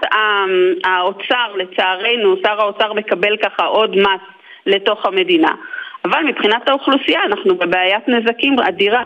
[0.85, 4.21] האוצר, לצערנו, שר האוצר מקבל ככה עוד מס
[4.67, 5.53] לתוך המדינה.
[6.05, 9.03] אבל מבחינת האוכלוסייה אנחנו בבעיית נזקים אדירה.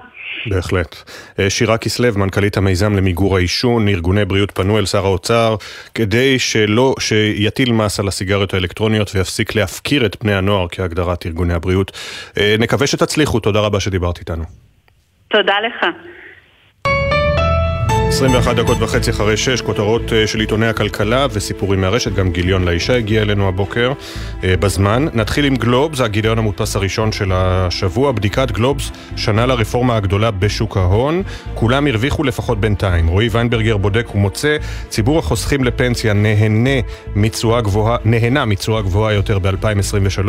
[0.46, 0.96] בהחלט.
[1.38, 5.56] אה, שירה כסלו, מנכ"לית המיזם למיגור העישון, ארגוני בריאות פנו אל שר האוצר
[5.94, 11.92] כדי שלא, שיטיל מס על הסיגריות האלקטרוניות ויפסיק להפקיר את בני הנוער כהגדרת ארגוני הבריאות.
[12.38, 14.44] אה, נקווה שתצליחו, תודה רבה שדיברת איתנו.
[15.28, 15.86] תודה לך.
[18.12, 22.96] 21 דקות וחצי אחרי 6, כותרות אה, של עיתוני הכלכלה וסיפורים מהרשת, גם גיליון לאישה
[22.96, 23.92] הגיע אלינו הבוקר
[24.44, 25.06] אה, בזמן.
[25.14, 31.22] נתחיל עם גלובס, הגיליון המודפס הראשון של השבוע, בדיקת גלובס, שנה לרפורמה הגדולה בשוק ההון.
[31.54, 33.06] כולם הרוויחו לפחות בינתיים.
[33.06, 34.56] רועי ויינברגר בודק ומוצא,
[34.88, 36.80] ציבור החוסכים לפנסיה נהנה
[37.16, 40.28] מתשואה גבוהה, נהנה מתשואה גבוהה יותר ב-2023,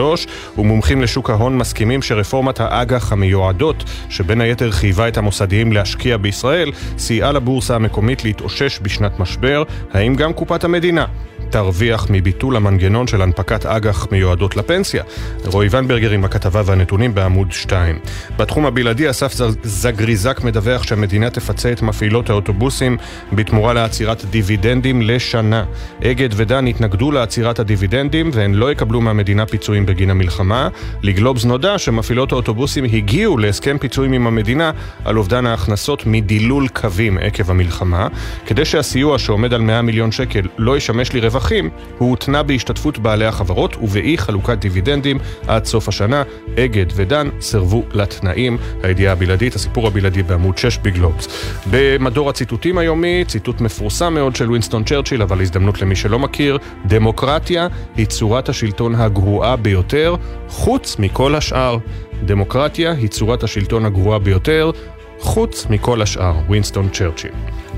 [0.58, 7.32] ומומחים לשוק ההון מסכימים שרפורמת האג"ח המיועדות, שבין היתר חייבה את המוסדיים להשקיע בישראל, סייעה
[7.32, 11.06] לבורסה המקומית להתאושש בשנת משבר, האם גם קופת המדינה
[11.54, 15.04] תרוויח מביטול המנגנון של הנפקת אג"ח מיועדות לפנסיה.
[15.46, 18.00] רועי ונברגר עם הכתבה והנתונים בעמוד 2.
[18.38, 22.98] בתחום הבלעדי, אסף זגריזק מדווח שהמדינה תפצה את מפעילות האוטובוסים
[23.34, 25.66] בתמורה לעצירת דיבידנדים לשנה.
[26.04, 30.70] אגד ודן התנגדו לעצירת הדיבידנדים והן לא יקבלו מהמדינה פיצויים בגין המלחמה.
[31.02, 34.72] לגלובס נודע שמפעילות האוטובוסים הגיעו להסכם פיצויים עם המדינה
[35.06, 38.08] על אובדן ההכנסות מדילול קווים עקב המלחמה.
[38.46, 43.26] כדי שהסיוע שעומד על 100 מיליון שקל לא ישמש לרווח רווחים, הוא הותנה בהשתתפות בעלי
[43.26, 46.24] החברות ובאי חלוקת דיבידנדים עד סוף השנה.
[46.60, 48.58] אגד ודן סירבו לתנאים.
[48.84, 51.28] הידיעה הבלעדית, הסיפור הבלעדי בעמוד 6 בגלובס.
[51.72, 57.68] במדור הציטוטים היומי, ציטוט מפורסם מאוד של וינסטון צ'רצ'יל, אבל הזדמנות למי שלא מכיר, דמוקרטיה
[57.96, 60.16] היא צורת השלטון הגרועה ביותר,
[60.48, 61.78] חוץ מכל השאר.
[62.26, 64.72] דמוקרטיה היא צורת השלטון הגרועה ביותר,
[65.20, 67.32] חוץ מכל השאר, וינסטון צ'רצ'יל.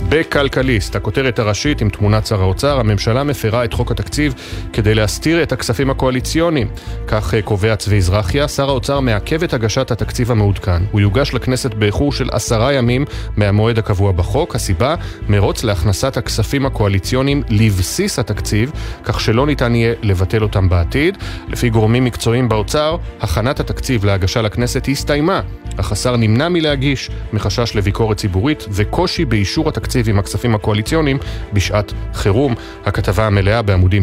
[0.09, 4.33] בכלכליסט, הכותרת הראשית עם תמונת שר האוצר, הממשלה מפרה את חוק התקציב
[4.73, 6.67] כדי להסתיר את הכספים הקואליציוניים.
[7.07, 10.83] כך אה, קובע צבי זרחיה, שר האוצר מעכב את הגשת התקציב המעודכן.
[10.91, 13.05] הוא יוגש לכנסת באיחור של עשרה ימים
[13.37, 14.55] מהמועד הקבוע בחוק.
[14.55, 14.95] הסיבה,
[15.29, 18.71] מרוץ להכנסת הכספים הקואליציוניים לבסיס התקציב,
[19.03, 21.17] כך שלא ניתן יהיה לבטל אותם בעתיד.
[21.47, 25.41] לפי גורמים מקצועיים באוצר, הכנת התקציב להגשה לכנסת הסתיימה,
[25.77, 29.84] אך השר נמנע מלהגיש מחשש לביקורת ציבורית וקושי באישור התקציב.
[29.85, 31.17] התקציב עם הכספים הקואליציוניים
[31.53, 32.55] בשעת חירום.
[32.85, 34.01] הכתבה המלאה בעמודים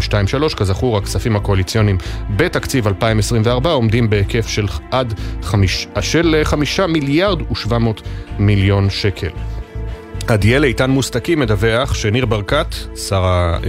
[0.51, 1.99] 2-3, כזכור, הכספים הקואליציוניים
[2.37, 8.03] בתקציב 2024 עומדים בהיקף של עד חמיש, של 5 מיליארד ו-700
[8.39, 9.31] מיליון שקל.
[10.31, 12.75] עדיאל איתן מוסתקי מדווח שניר ברקת,
[13.09, 13.25] שר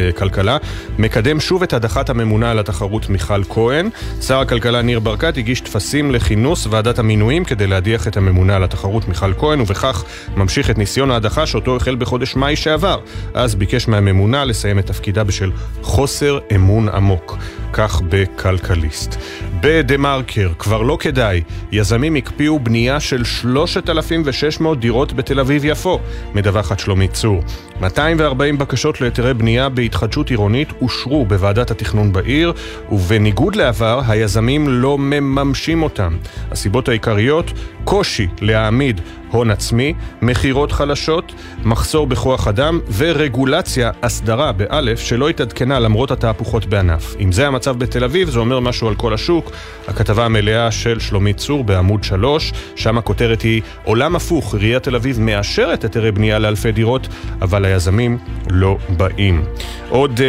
[0.10, 0.58] הכלכלה,
[1.00, 3.90] מקדם שוב את הדחת הממונה על התחרות מיכל כהן.
[4.22, 9.08] שר הכלכלה ניר ברקת הגיש טפסים לכינוס ועדת המינויים כדי להדיח את הממונה על התחרות
[9.08, 10.04] מיכל כהן, ובכך
[10.36, 13.00] ממשיך את ניסיון ההדחה שאותו החל בחודש מאי שעבר.
[13.34, 17.38] אז ביקש מהממונה לסיים את תפקידה בשל חוסר אמון עמוק.
[17.74, 19.16] כך בכלכליסט.
[19.62, 26.00] בדה מרקר, כבר לא כדאי, יזמים הקפיאו בנייה של 3,600 דירות בתל אביב-יפו,
[26.44, 27.44] מדווחת שלומית צור.
[27.82, 32.54] 240 בקשות להיתרי בנייה בהתחדשות עירונית אושרו בוועדת התכנון בעיר,
[32.92, 36.18] ובניגוד לעבר, היזמים לא מממשים אותם.
[36.52, 37.52] הסיבות העיקריות,
[37.84, 39.02] קושי להעמיד
[39.34, 47.16] הון עצמי, מכירות חלשות, מחסור בכוח אדם ורגולציה, הסדרה באלף, שלא התעדכנה למרות התהפוכות בענף.
[47.20, 49.52] אם זה המצב בתל אביב, זה אומר משהו על כל השוק.
[49.88, 55.20] הכתבה המלאה של שלומית צור בעמוד 3, שם הכותרת היא עולם הפוך, עיריית תל אביב
[55.20, 57.08] מאשרת היתרי בנייה לאלפי דירות,
[57.42, 58.18] אבל היזמים
[58.50, 59.44] לא באים.
[59.90, 60.22] עוד uh,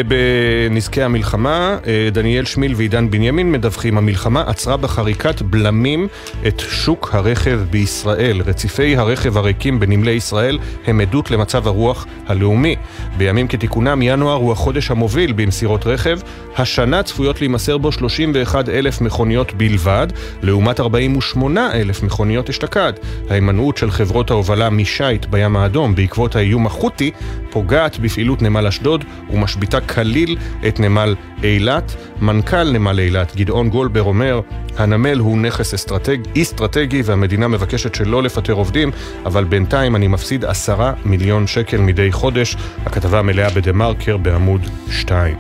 [0.71, 6.09] בנזקי המלחמה, uh, דניאל שמיל ועידן בנימין מדווחים, המלחמה עצרה בחריקת בלמים
[6.47, 8.43] את שוק הרכב בישראל.
[8.47, 12.77] רציפי הרכב הריקים בנמלי ישראל הם עדות למצב הרוח הלאומי.
[13.17, 16.19] בימים כתיקונם, ינואר הוא החודש המוביל במסירות רכב.
[16.57, 20.07] השנה צפויות להימסר בו 31 אלף מכוניות בלבד,
[20.43, 22.93] לעומת 48 אלף מכוניות אשתקד.
[23.31, 27.11] ההימנעות של חברות ההובלה משייט בים האדום בעקבות האיום החות'י
[27.55, 30.37] פוגעת בפעילות נמל אשדוד ומשביתה כליל
[30.69, 31.97] את נמל אילת.
[32.21, 34.41] מנכ"ל נמל אילת, גדעון גולבר, אומר,
[34.79, 38.91] הנמל הוא נכס אסטרטג, אסטרטגי והמדינה מבקשת שלא לפטר עובדים,
[39.27, 42.57] אבל בינתיים אני מפסיד עשרה מיליון שקל מדי חודש.
[42.87, 45.37] הכתבה המלאה בדה מרקר בעמוד 2.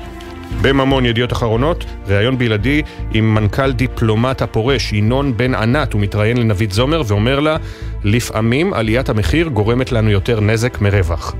[0.62, 6.72] בממון ידיעות אחרונות, ראיון בלעדי עם מנכ"ל דיפלומט הפורש, ינון בן ענת, הוא מתראיין לנבית
[6.72, 7.56] זומר ואומר לה,
[8.04, 11.34] לפעמים עליית המחיר גורמת לנו יותר נזק מרווח.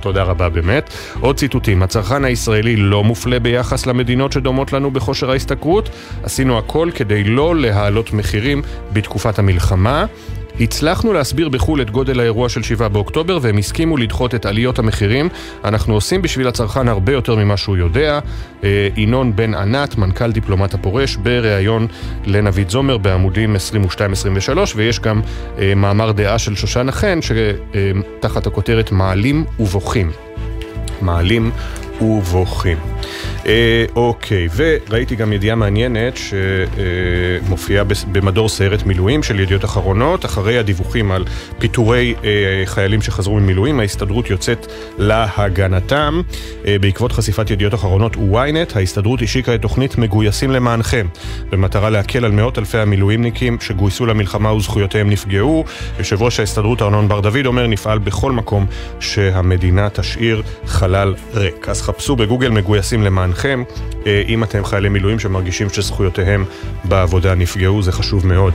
[0.00, 0.90] תודה רבה באמת.
[1.20, 5.88] עוד ציטוטים, הצרכן הישראלי לא מופלה ביחס למדינות שדומות לנו בכושר ההשתכרות.
[6.22, 10.06] עשינו הכל כדי לא להעלות מחירים בתקופת המלחמה.
[10.60, 15.28] הצלחנו להסביר בחו"ל את גודל האירוע של 7 באוקטובר והם הסכימו לדחות את עליות המחירים.
[15.64, 18.18] אנחנו עושים בשביל הצרכן הרבה יותר ממה שהוא יודע.
[18.64, 21.86] אה, ינון בן ענת, מנכ"ל דיפלומט הפורש, בריאיון
[22.26, 25.20] לנבית זומר בעמודים 22-23 ויש גם
[25.58, 30.10] אה, מאמר דעה של שושנה חן שתחת הכותרת מעלים ובוכים.
[31.02, 31.50] מעלים
[32.00, 32.95] ובוכים.
[33.46, 41.12] אה, אוקיי, וראיתי גם ידיעה מעניינת שמופיעה במדור סיירת מילואים של ידיעות אחרונות, אחרי הדיווחים
[41.12, 41.24] על
[41.58, 44.66] פיטורי אה, חיילים שחזרו ממילואים, ההסתדרות יוצאת
[44.98, 46.20] להגנתם.
[46.66, 51.06] אה, בעקבות חשיפת ידיעות אחרונות וויינט, ההסתדרות השיקה את תוכנית מגויסים למענכם,
[51.50, 55.64] במטרה להקל על מאות אלפי המילואימניקים שגויסו למלחמה וזכויותיהם נפגעו.
[55.98, 58.66] יושב ראש ההסתדרות ארנון בר דוד אומר, נפעל בכל מקום
[59.00, 61.68] שהמדינה תשאיר חלל ריק.
[61.68, 63.62] אז חפשו בגוגל מגויסים למענכם,
[64.06, 66.44] אה, אם אתם חיילי מילואים שמרגישים שזכויותיהם
[66.84, 68.52] בעבודה נפגעו, זה חשוב מאוד.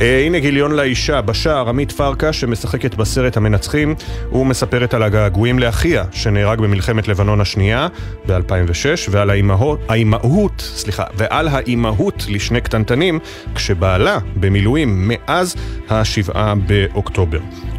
[0.00, 3.94] אה, הנה גיליון לאישה, בשער עמית פרקה שמשחקת בסרט המנצחים,
[4.30, 7.88] הוא מספרת על הגעגועים לאחיה, שנהרג במלחמת לבנון השנייה
[8.26, 13.18] ב-2006, ועל האימהות, האימהות, סליחה, ועל האימהות לשני קטנטנים,
[13.54, 15.56] כשבעלה במילואים מאז
[15.88, 17.38] השבעה באוקטובר.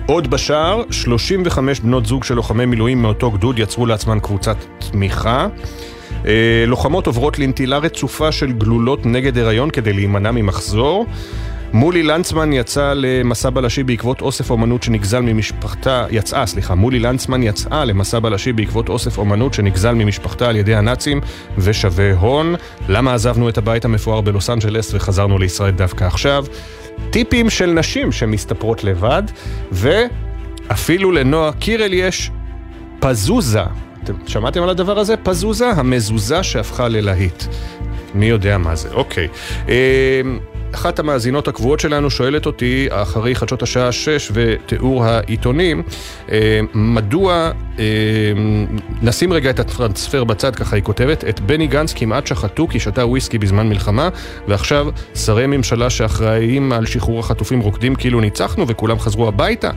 [0.10, 4.58] עוד בשער, 35 בנות זוג של לוחמי מילואים מאותו גדוד יצרו לעצמן קבוצת
[4.92, 5.48] תמיכה.
[6.26, 11.06] אה, לוחמות עוברות לנטילה רצופה של גלולות נגד הריון כדי להימנע ממחזור.
[11.74, 17.86] מולי לנצמן יצא למסע בלשי בעקבות אוסף אומנות שנגזל ממשפחתה, יצאה, סליחה, מולי לנצמן יצאה
[17.86, 21.22] למסע בלשי בעקבות אוסף אומנות שנגזל ממשפחתה על ידי הנאצים
[21.58, 22.56] ושווה הון.
[22.90, 26.46] למה עזבנו את הבית המפואר בלוס אנג'לס וחזרנו לישראל דווקא עכשיו?
[27.10, 29.24] טיפים של נשים שמסתפרות לבד,
[29.72, 32.32] ואפילו לנועה קירל יש
[33.00, 33.64] פזוזה.
[34.04, 35.18] אתם שמעתם על הדבר הזה?
[35.18, 35.70] פזוזה?
[35.70, 37.44] המזוזה שהפכה ללהיט.
[38.16, 39.28] מי יודע מה זה, אוקיי.
[39.68, 39.74] אמ,
[40.76, 45.84] אחת המאזינות הקבועות שלנו שואלת אותי, אחרי חדשות השעה 6 ותיאור העיתונים,
[46.32, 47.52] אה, מדוע,
[49.02, 53.06] נשים רגע את הטרנספר בצד, ככה היא כותבת, את בני גנץ כמעט שחטו כי שתה
[53.06, 54.10] וויסקי בזמן מלחמה,
[54.48, 59.72] ועכשיו שרי ממשלה שאחראים על שחרור החטופים רוקדים כאילו ניצחנו וכולם חזרו הביתה.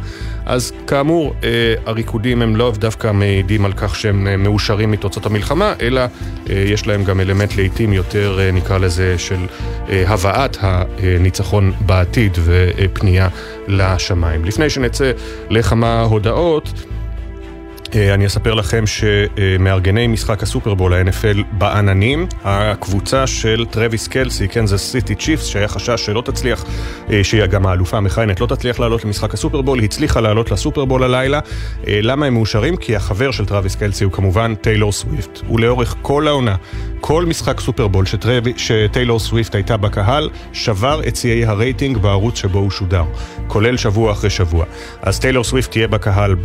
[0.46, 6.00] אז כאמור, אה, הריקודים הם לא דווקא מעידים על כך שהם מאושרים מתוצאות המלחמה, אלא
[6.46, 9.46] יש להם גם אלמנט לעיתים יותר, נקרא לזה, של
[9.88, 13.28] הבאת הניצחון בעתיד ופנייה
[13.68, 14.44] לשמיים.
[14.44, 15.12] לפני שנצא
[15.50, 16.91] לכמה הודעות, אה,
[17.96, 25.46] אני אספר לכם שמארגני משחק הסופרבול, ה-NFL, בעננים, הקבוצה של טרוויס קלסי, קנזס סיטי צ'יפס,
[25.46, 26.64] שהיה חשש שלא תצליח,
[27.10, 31.40] אה, שהיא גם האלופה המכהנת, לא תצליח לעלות למשחק הסופרבול, הצליחה לעלות לסופרבול הלילה.
[31.86, 32.76] אה, למה הם מאושרים?
[32.76, 35.40] כי החבר של טרוויס קלסי הוא כמובן טיילור סוויפט.
[35.50, 36.56] ולאורך כל העונה,
[37.04, 38.04] כל משחק סופרבול
[38.56, 43.04] שטיילור סוויפט הייתה בקהל, שבר את שיאי הרייטינג בערוץ שבו הוא שודר,
[43.46, 44.64] כולל שבוע אחרי שבוע.
[45.02, 46.36] אז טיילור סוויפט תהיה בקהל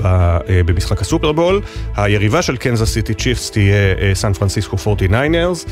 [0.66, 1.18] במשחק הסופרבול.
[1.18, 1.62] סופרבול,
[1.96, 3.76] היריבה של קנזס סיטי צ'יפס תהיה
[4.14, 5.70] סן פרנסיסקו 49ers,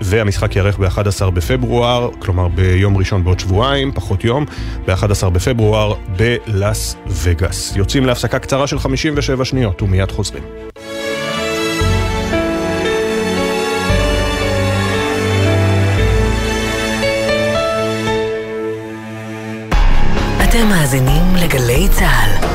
[0.00, 4.44] והמשחק ייערך ב-11 בפברואר, כלומר ביום ראשון בעוד שבועיים, פחות יום,
[4.86, 7.76] ב-11 בפברואר בלאס וגאס.
[7.76, 10.69] יוצאים להפסקה קצרה של 57 שניות ומיד חוזרים.
[20.90, 22.46] מאזינים לגלי צה"ל.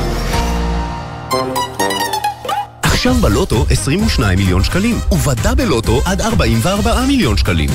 [2.82, 7.70] עכשיו בלוטו 22 מיליון שקלים, ובדאבל לוטו עד 44 מיליון שקלים.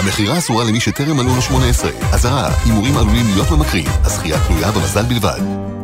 [0.00, 1.90] המכירה אסורה למי שטרם מלאו לו 18.
[2.12, 5.40] אזהרה, הימורים עלולים להיות ממכרים, הזכייה תלויה במזל בלבד.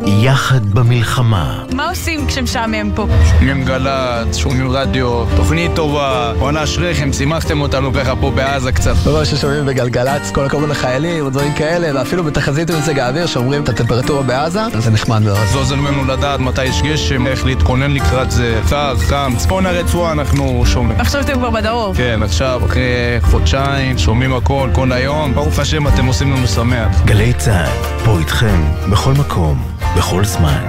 [0.06, 1.64] יחד במלחמה.
[1.72, 3.06] מה עושים כשמשעמם פה?
[3.38, 8.94] שומעים גל"צ, שומעים רדיו, תוכנית טובה, בואנה אשריכם, שימחתם אותנו ככה פה בעזה קצת.
[9.04, 13.68] כל מה ששומעים בגלגלצ, כל הכבוד לחיילים, ודברים כאלה, ואפילו בתחזית במזג האוויר שאומרים את
[13.68, 15.38] הטמפרטורה בעזה, זה נחמד מאוד.
[15.52, 20.12] זה עוזר לנו לדעת מתי יש גשם, איך להתכונן לקראת זה, קר, חם, צפון הרצועה
[20.12, 21.00] אנחנו שומעים.
[21.00, 21.94] עכשיו אתם כבר בדרום.
[21.94, 22.82] כן, עכשיו, אחרי
[23.22, 27.02] חודשיים, שומעים הכל, כל היום, ברוך השם אתם עושים לנו שמח.
[27.04, 28.60] גלי צה"ל, פה איתכם,
[28.92, 29.62] בכל מקום.
[29.96, 30.64] בכל זמן.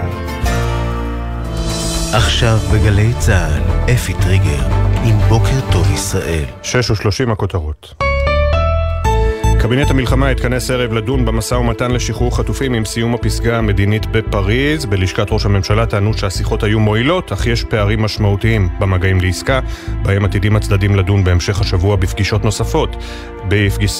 [2.13, 4.67] עכשיו בגלי צה"ל, אפי טריגר,
[5.03, 6.45] עם בוקר טוב ישראל.
[6.63, 7.93] שש ושלושים הכותרות.
[9.63, 14.85] קבינט המלחמה התכנס ערב לדון במשא ומתן לשחרור חטופים עם סיום הפסגה המדינית בפריז.
[14.85, 19.59] בלשכת ראש הממשלה טענו שהשיחות היו מועילות, אך יש פערים משמעותיים במגעים לעסקה,
[20.01, 22.95] בהם עתידים הצדדים לדון בהמשך השבוע בפגישות נוספות.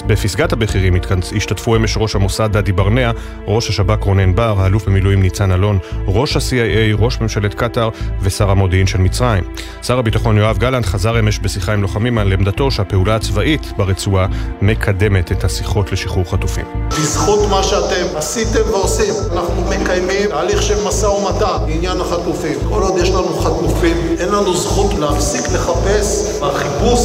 [0.07, 0.95] בפסגת הבכירים
[1.35, 3.11] השתתפו אמש ראש המוסד דדי ברנע,
[3.47, 7.89] ראש השב"כ רונן בר, האלוף במילואים ניצן אלון, ראש ה-CIA, ראש ממשלת קטאר
[8.21, 9.43] ושר המודיעין של מצרים.
[9.81, 14.27] שר הביטחון יואב גלנט חזר אמש בשיחה עם לוחמים על עמדתו שהפעולה הצבאית ברצועה
[14.61, 16.65] מקדמת את השיחות לשחרור חטופים.
[16.89, 22.59] בזכות מה שאתם עשיתם ועושים, אנחנו מקיימים תהליך של משא ומתן בעניין החטופים.
[22.69, 27.01] כל עוד יש לנו חטופים, אין לנו זכות להפסיק לחפש בחיפוש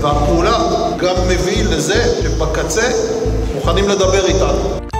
[0.00, 0.58] והפעולה
[0.96, 2.90] גם מביא לזה שבקצה
[3.54, 4.91] מוכנים לדבר איתנו.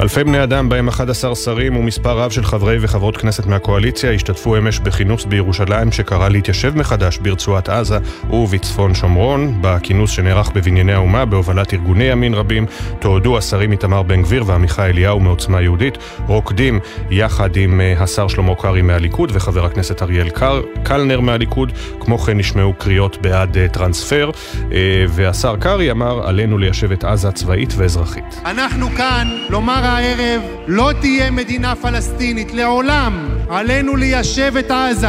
[0.00, 4.78] אלפי בני אדם, בהם 11 שרים ומספר רב של חברי וחברות כנסת מהקואליציה, השתתפו אמש
[4.78, 7.98] בכינוס בירושלים שקרא להתיישב מחדש ברצועת עזה
[8.30, 9.58] ובצפון שומרון.
[9.60, 12.66] בכינוס שנערך בבנייני האומה, בהובלת ארגוני ימין רבים,
[12.98, 16.80] תועדו השרים איתמר בן גביר ועמיחי אליהו מעוצמה יהודית, רוקדים
[17.10, 21.72] יחד עם אה, השר שלמה קרעי מהליכוד וחבר הכנסת אריאל קר, קלנר מהליכוד.
[22.00, 24.30] כמו כן נשמעו קריאות בעד אה, טרנספר,
[24.72, 28.40] אה, והשר קרעי אמר עלינו ליישב את עזה צבאית ואזרחית.
[28.44, 33.28] אנחנו כאן לומר הערב לא תהיה מדינה פלסטינית לעולם.
[33.48, 35.08] עלינו ליישב את עזה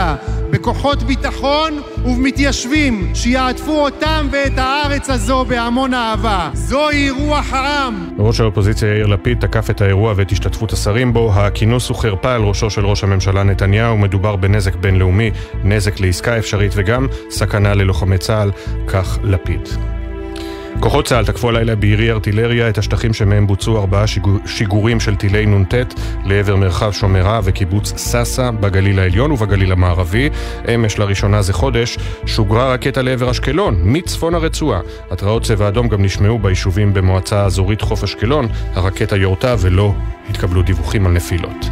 [0.49, 6.49] בכוחות ביטחון ובמתיישבים שיעטפו אותם ואת הארץ הזו בהמון אהבה.
[6.53, 8.09] זוהי רוח העם.
[8.17, 11.31] ראש האופוזיציה יאיר לפיד תקף את האירוע ואת השתתפות השרים בו.
[11.33, 13.97] הכינוס הוא חרפה על ראשו של ראש הממשלה נתניהו.
[13.97, 15.31] מדובר בנזק בינלאומי,
[15.63, 18.51] נזק לעסקה אפשרית וגם סכנה ללוחמי צה"ל,
[18.87, 19.69] כך לפיד.
[20.79, 24.05] כוחות צה"ל תקפו הלילה בירי ארטילריה את השטחים שמהם בוצעו ארבעה
[24.45, 25.73] שיגורים של טילי נ"ט
[26.25, 30.29] לעבר מרחב שומרה וקיבוץ סאסא בגליל העליון ובגליל המערבי.
[30.75, 34.79] אמש לראשונה זה חודש שוגרה רקטה לעבר אשקלון מצפון הרצועה.
[35.11, 38.47] התרעות צבע אדום גם נשמעו ביישובים במועצה האזורית חוף אשקלון.
[38.73, 39.93] הרקטה יורתה ולא
[40.29, 41.65] התקבלו דיווחים על נפילות.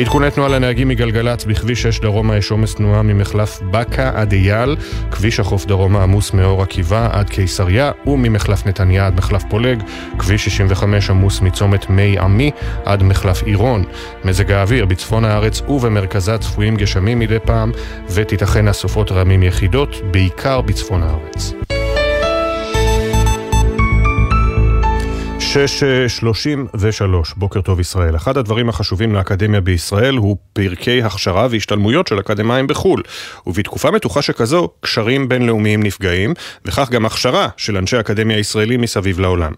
[0.00, 4.76] עדכוני תנועה לנהגים מגלגלצ בכביש 6 דרומה יש עומס תנועה ממחלף בקה עד אייל,
[5.10, 9.82] כביש החוף דרומה עמוס מאור עקיבא עד קיסריה וממחלף נתניה עד מחלף פולג,
[10.18, 12.50] כביש 65 עמוס מצומת מי עמי
[12.84, 13.84] עד מחלף עירון.
[14.24, 17.72] מזג האוויר בצפון הארץ ובמרכזה צפויים גשמים מדי פעם
[18.14, 21.52] ותיתכן אסופות רמים יחידות, בעיקר בצפון הארץ.
[25.52, 28.16] 6.33, בוקר טוב ישראל.
[28.16, 33.02] אחד הדברים החשובים לאקדמיה בישראל הוא פרקי הכשרה והשתלמויות של אקדמאים בחו"ל.
[33.46, 36.34] ובתקופה מתוחה שכזו, קשרים בינלאומיים נפגעים,
[36.64, 39.52] וכך גם הכשרה של אנשי אקדמיה ישראלים מסביב לעולם.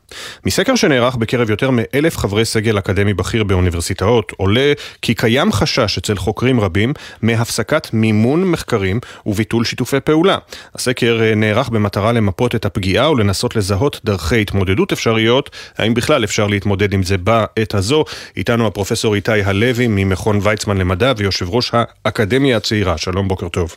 [0.46, 6.16] מסקר שנערך בקרב יותר מאלף חברי סגל אקדמי בכיר באוניברסיטאות, עולה כי קיים חשש אצל
[6.16, 10.38] חוקרים רבים מהפסקת מימון מחקרים וביטול שיתופי פעולה.
[10.74, 15.50] הסקר נערך במטרה למפות את הפגיעה ולנסות לזהות דרכי התמודדות אפשריות
[15.84, 18.04] האם בכלל אפשר להתמודד עם זה בעת הזו?
[18.36, 22.98] איתנו הפרופסור איתי הלוי ממכון ויצמן למדע ויושב ראש האקדמיה הצעירה.
[22.98, 23.76] שלום, בוקר טוב.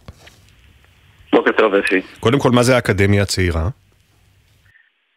[1.34, 2.02] בוקר טוב, אפי.
[2.20, 3.70] קודם כל, מה זה האקדמיה הצעירה?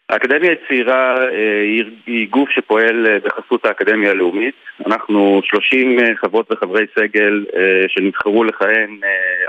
[0.08, 1.62] האקדמיה הצעירה אה,
[2.06, 4.54] היא גוף שפועל אה, בחסות האקדמיה הלאומית.
[4.86, 7.44] אנחנו 30 אה, חברות וחברי סגל
[7.88, 9.00] שנבחרו לכהן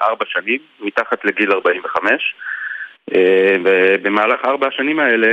[0.01, 2.35] ארבע שנים, מתחת לגיל 45.
[4.01, 5.27] במהלך ארבע השנים האלה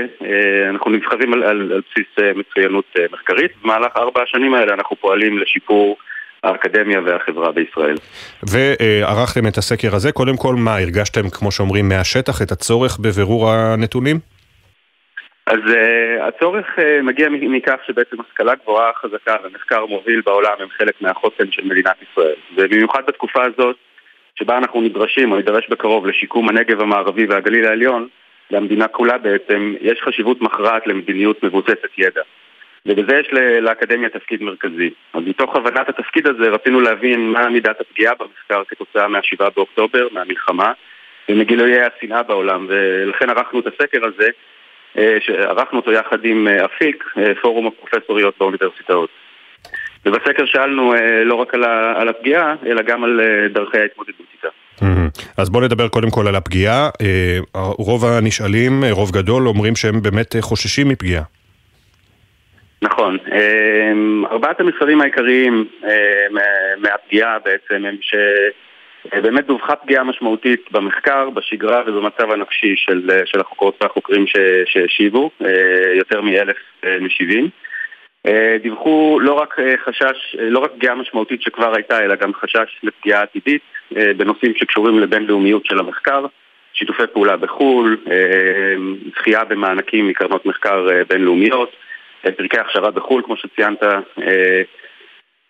[0.71, 3.51] אנחנו נבחרים על, על, על בסיס מצוינות מחקרית.
[3.63, 5.97] במהלך ארבע השנים האלה אנחנו פועלים לשיפור
[6.43, 7.97] האקדמיה והחברה בישראל.
[8.43, 14.17] וערכתם את הסקר הזה, קודם כל מה, הרגשתם, כמו שאומרים, מהשטח את הצורך בבירור הנתונים?
[15.47, 20.95] אז uh, הצורך uh, מגיע מכך שבעצם השכלה גבוהה חזקה ומחקר מוביל בעולם הם חלק
[21.01, 22.35] מהחוסן של מדינת ישראל.
[22.57, 23.77] ובמיוחד בתקופה הזאת,
[24.39, 28.09] שבה אנחנו נדרשים או נידרש בקרוב לשיקום הנגב המערבי והגליל העליון,
[28.51, 32.23] למדינה כולה בעצם, יש חשיבות מכרעת למדיניות מבוססת ידע.
[32.87, 33.29] ובזה יש
[33.61, 34.91] לאקדמיה תפקיד מרכזי.
[35.15, 40.73] אז מתוך הבנת התפקיד הזה רצינו להבין מה מידת הפגיעה במחקר כתוצאה מה-7 באוקטובר, מהמלחמה,
[41.29, 44.29] ומגילויי השנאה בעולם, ולכן ערכנו את הסקר הזה
[44.99, 49.11] אה, שערכנו אותו יחד עם אה, אפיק, אה, פורום הפרופסוריות באוניברסיטאות.
[50.07, 50.95] ובסקר שאלנו
[51.25, 51.55] לא רק
[51.95, 53.21] על הפגיעה, אלא גם על
[53.53, 54.49] דרכי ההתמודדות איתה.
[55.37, 56.89] אז בואו נדבר קודם כל על הפגיעה.
[57.55, 61.23] רוב הנשאלים, רוב גדול, אומרים שהם באמת חוששים מפגיעה.
[62.83, 63.19] נכון.
[64.31, 65.65] ארבעת המסרים העיקריים
[66.81, 68.15] מהפגיעה בעצם הם ש...
[69.15, 74.25] אה, באמת דווחה פגיעה משמעותית במחקר, בשגרה ובמצב הנפשי של, אה, של החוקרות והחוקרים
[74.67, 75.51] שהשיבו, אה,
[75.95, 76.57] יותר מאלף
[77.01, 77.49] משיבים.
[78.63, 83.63] דיווחו לא רק חשש, לא רק פגיעה משמעותית שכבר הייתה, אלא גם חשש לפגיעה עתידית
[83.91, 86.27] בנושאים שקשורים לבינלאומיות של המחקר,
[86.73, 87.97] שיתופי פעולה בחו"ל,
[89.17, 91.77] זכייה במענקים מקרנות מחקר בינלאומיות,
[92.37, 93.83] פרקי הכשרה בחו"ל, כמו שציינת,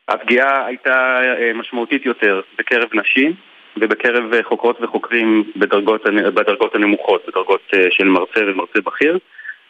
[0.08, 3.32] הפגיעה הייתה אה, משמעותית יותר בקרב נשים
[3.76, 6.02] ובקרב אה, חוקרות וחוקרים בדרגות,
[6.34, 9.18] בדרגות הנמוכות, בדרגות אה, של מרצה ומרצה בכיר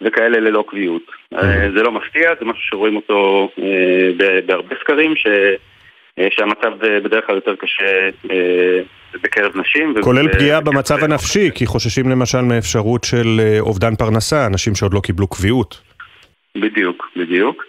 [0.03, 1.03] וכאלה ללא קביעות.
[1.75, 3.49] זה לא מפתיע, זה משהו שרואים אותו
[4.47, 5.27] בהרבה סקרים, ש...
[6.31, 6.73] שהמצב
[7.03, 8.09] בדרך כלל יותר קשה
[9.23, 9.95] בקרב נשים.
[10.01, 15.27] כולל פגיעה במצב הנפשי, כי חוששים למשל מאפשרות של אובדן פרנסה, אנשים שעוד לא קיבלו
[15.27, 15.81] קביעות.
[16.57, 17.65] בדיוק, בדיוק.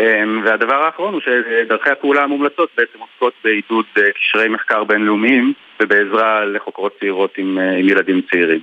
[0.00, 5.52] אמ, והדבר האחרון הוא שדרכי הפעולה המומלצות בעצם עוסקות בעידוד אה, קשרי מחקר בינלאומיים
[5.82, 8.60] ובעזרה לחוקרות צעירות עם, אה, עם ילדים צעירים.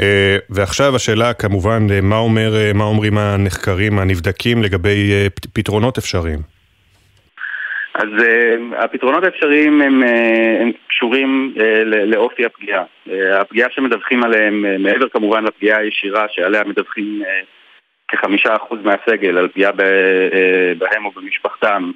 [0.00, 5.10] אה, ועכשיו השאלה כמובן, מה, אומר, מה אומרים הנחקרים, הנבדקים לגבי
[5.52, 6.38] פתרונות אפשריים?
[7.94, 8.08] אז
[8.78, 10.02] הפתרונות האפשריים הם,
[10.60, 11.54] הם קשורים
[12.06, 12.82] לאופי הפגיעה.
[13.40, 17.22] הפגיעה שמדווחים עליהם, מעבר כמובן לפגיעה הישירה שעליה מדווחים
[18.08, 21.90] כחמישה אחוז מהסגל על פגיעה אה, בהם או במשפחתם.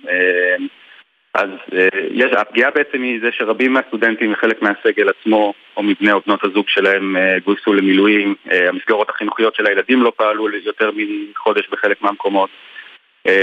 [1.37, 6.13] אה, אז אה, יש, הפגיעה בעצם היא זה שרבים מהסטודנטים וחלק מהסגל עצמו או מבני
[6.13, 12.03] או בנות הזוג שלהם גויסו למילואים, המסגרות החינוכיות של הילדים לא פעלו יותר מחודש בחלק
[12.03, 12.51] מהמקומות,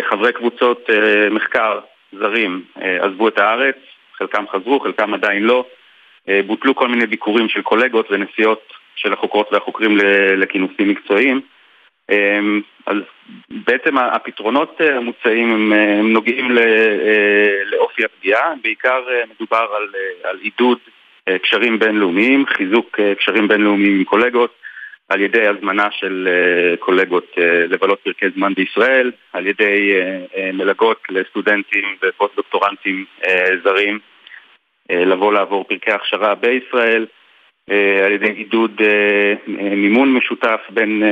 [0.10, 0.90] חברי קבוצות
[1.32, 1.80] מחקר
[2.20, 3.76] זרים עזבו את הארץ,
[4.14, 5.66] חלקם חזרו, חלקם עדיין לא,
[6.46, 9.98] בוטלו כל מיני ביקורים של קולגות ונסיעות של החוקרות והחוקרים
[10.38, 11.42] לכינוסים מקצועיים
[12.86, 12.98] אז
[13.50, 19.04] בעצם הפתרונות אה, המוצעים הם, אה, נוגעים אה, לאופי הפגיעה, בעיקר
[19.36, 19.88] מדובר על,
[20.24, 20.78] על עידוד
[21.42, 24.54] קשרים בינלאומיים, חיזוק קשרים בינלאומיים עם קולגות,
[25.10, 26.30] על ידי הזמנה של
[26.80, 27.34] קולגות
[27.70, 29.94] לבלות פרקי זמן בישראל, על ידי
[30.54, 33.06] מלגות לסטודנטים ופוסט-דוקטורנטים
[33.64, 34.00] זרים
[34.92, 37.06] לבוא לעבור פרקי הכשרה בישראל,
[38.06, 41.04] על ידי עידוד אה, אה, מימון משותף בין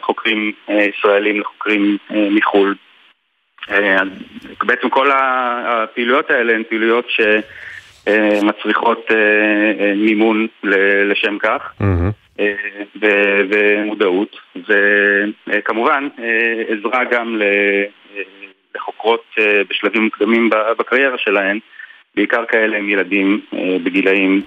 [0.00, 2.74] חוקרים ישראלים לחוקרים מחו"ל.
[4.62, 7.08] בעצם כל הפעילויות האלה הן פעילויות
[8.06, 9.10] שמצריכות
[9.96, 10.46] מימון
[11.04, 11.72] לשם כך.
[13.00, 14.36] ומודעות,
[15.48, 16.08] וכמובן
[16.68, 17.40] עזרה גם
[18.74, 19.24] לחוקרות
[19.70, 21.58] בשלבים מוקדמים בקריירה שלהן,
[22.14, 23.40] בעיקר כאלה עם ילדים
[23.82, 24.42] בגילאים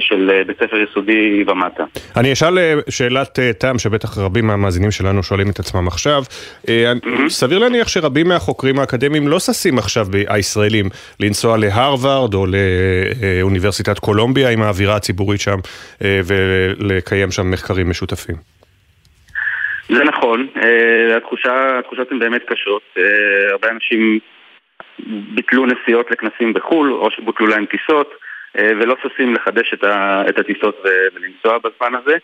[0.00, 1.84] של אה, בית ספר יסודי ומטה.
[2.16, 6.22] אני אשאל אה, שאלת אה, תם שבטח רבים מהמאזינים שלנו שואלים את עצמם עכשיו.
[6.66, 7.28] Mm-hmm.
[7.28, 10.86] סביר להניח שרבים מהחוקרים האקדמיים לא ששים עכשיו, הישראלים,
[11.20, 15.58] לנסוע להרווארד או לאוניברסיטת קולומביה עם האווירה הציבורית שם
[16.00, 18.34] ולקיים שם מחקרים משותפים.
[19.88, 20.46] זה נכון,
[21.16, 22.82] התחושה, התחושות הן באמת קשות.
[23.50, 24.18] הרבה אנשים
[25.34, 28.23] ביטלו נסיעות לכנסים בחו"ל או שבוטלו להם טיסות.
[28.58, 29.74] אה, ולא ששים לחדש
[30.28, 30.82] את הטיסות
[31.14, 32.16] ולנסוע בזמן הזה,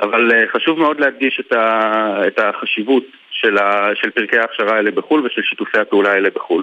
[0.00, 1.40] אבל אה, חשוב מאוד להדגיש
[2.26, 6.62] את החשיבות של, ה, של פרקי ההכשרה האלה בחו"ל ושל שיתופי הפעולה האלה בחו"ל.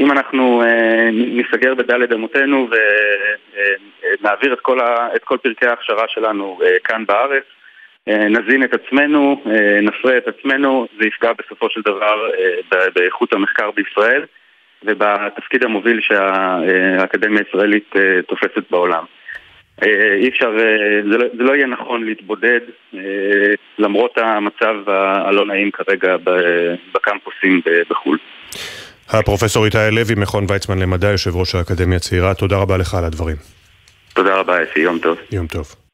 [0.00, 2.68] אם אנחנו אה, נסגר בדלת אמותינו
[4.20, 7.44] ונעביר את כל, ה, את כל פרקי ההכשרה שלנו אה, כאן בארץ,
[8.08, 13.32] אה, נזין את עצמנו, אה, נפרה את עצמנו, זה יפגע בסופו של דבר אה, באיכות
[13.32, 14.24] המחקר בישראל
[14.86, 19.04] ובתפקיד המוביל שהאקדמיה הישראלית אה, תופסת בעולם.
[19.82, 22.60] אה, אי אפשר, אה, זה לא, זה לא יהיה נכון להתבודד
[23.78, 24.74] למרות המצב
[25.26, 26.16] הלא נעים כרגע
[26.94, 27.60] בקמפוסים
[27.90, 28.18] בחו"ל.
[29.08, 33.36] הפרופסור איתי לוי, מכון ויצמן למדע, יושב ראש האקדמיה הצעירה, תודה רבה לך על הדברים.
[34.14, 35.18] תודה רבה, אפי, יום טוב.
[35.32, 35.85] יום טוב.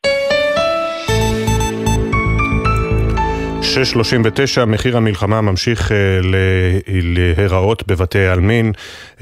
[3.72, 5.96] 6.39, מחיר המלחמה ממשיך אה,
[6.86, 8.72] להיראות בבתי העלמין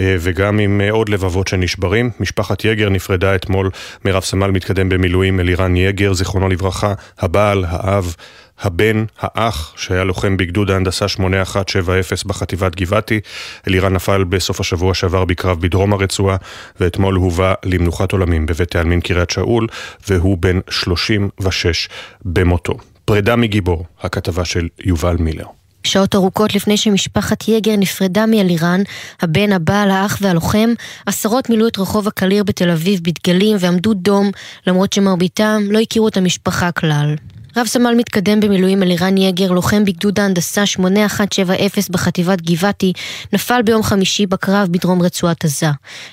[0.00, 2.10] אה, וגם עם אה, עוד לבבות שנשברים.
[2.20, 3.70] משפחת יגר נפרדה אתמול
[4.04, 8.14] מרב סמל מתקדם במילואים אלירן יגר, זיכרונו לברכה, הבעל, האב,
[8.60, 13.20] הבן, האח, שהיה לוחם בגדוד ההנדסה 8170 בחטיבת גבעתי.
[13.68, 16.36] אלירן נפל בסוף השבוע שעבר בקרב בדרום הרצועה,
[16.80, 19.66] ואתמול הובא למנוחת עולמים בבית העלמין קריית שאול,
[20.08, 21.88] והוא בן 36
[22.24, 22.89] במותו.
[23.10, 25.44] פרידה מגיבור, הכתבה של יובל מילר.
[25.84, 28.80] שעות ארוכות לפני שמשפחת יגר נפרדה מאלירן,
[29.22, 30.70] הבן, הבעל, האח והלוחם,
[31.06, 34.30] עשרות מילאו את רחוב הקליר בתל אביב בדגלים ועמדו דום,
[34.66, 37.14] למרות שמרביתם לא הכירו את המשפחה כלל.
[37.56, 42.92] רב סמל מתקדם במילואים אלירן יגר, לוחם בגדוד ההנדסה 8170 בחטיבת גבעתי,
[43.32, 45.70] נפל ביום חמישי בקרב בדרום רצועת עזה.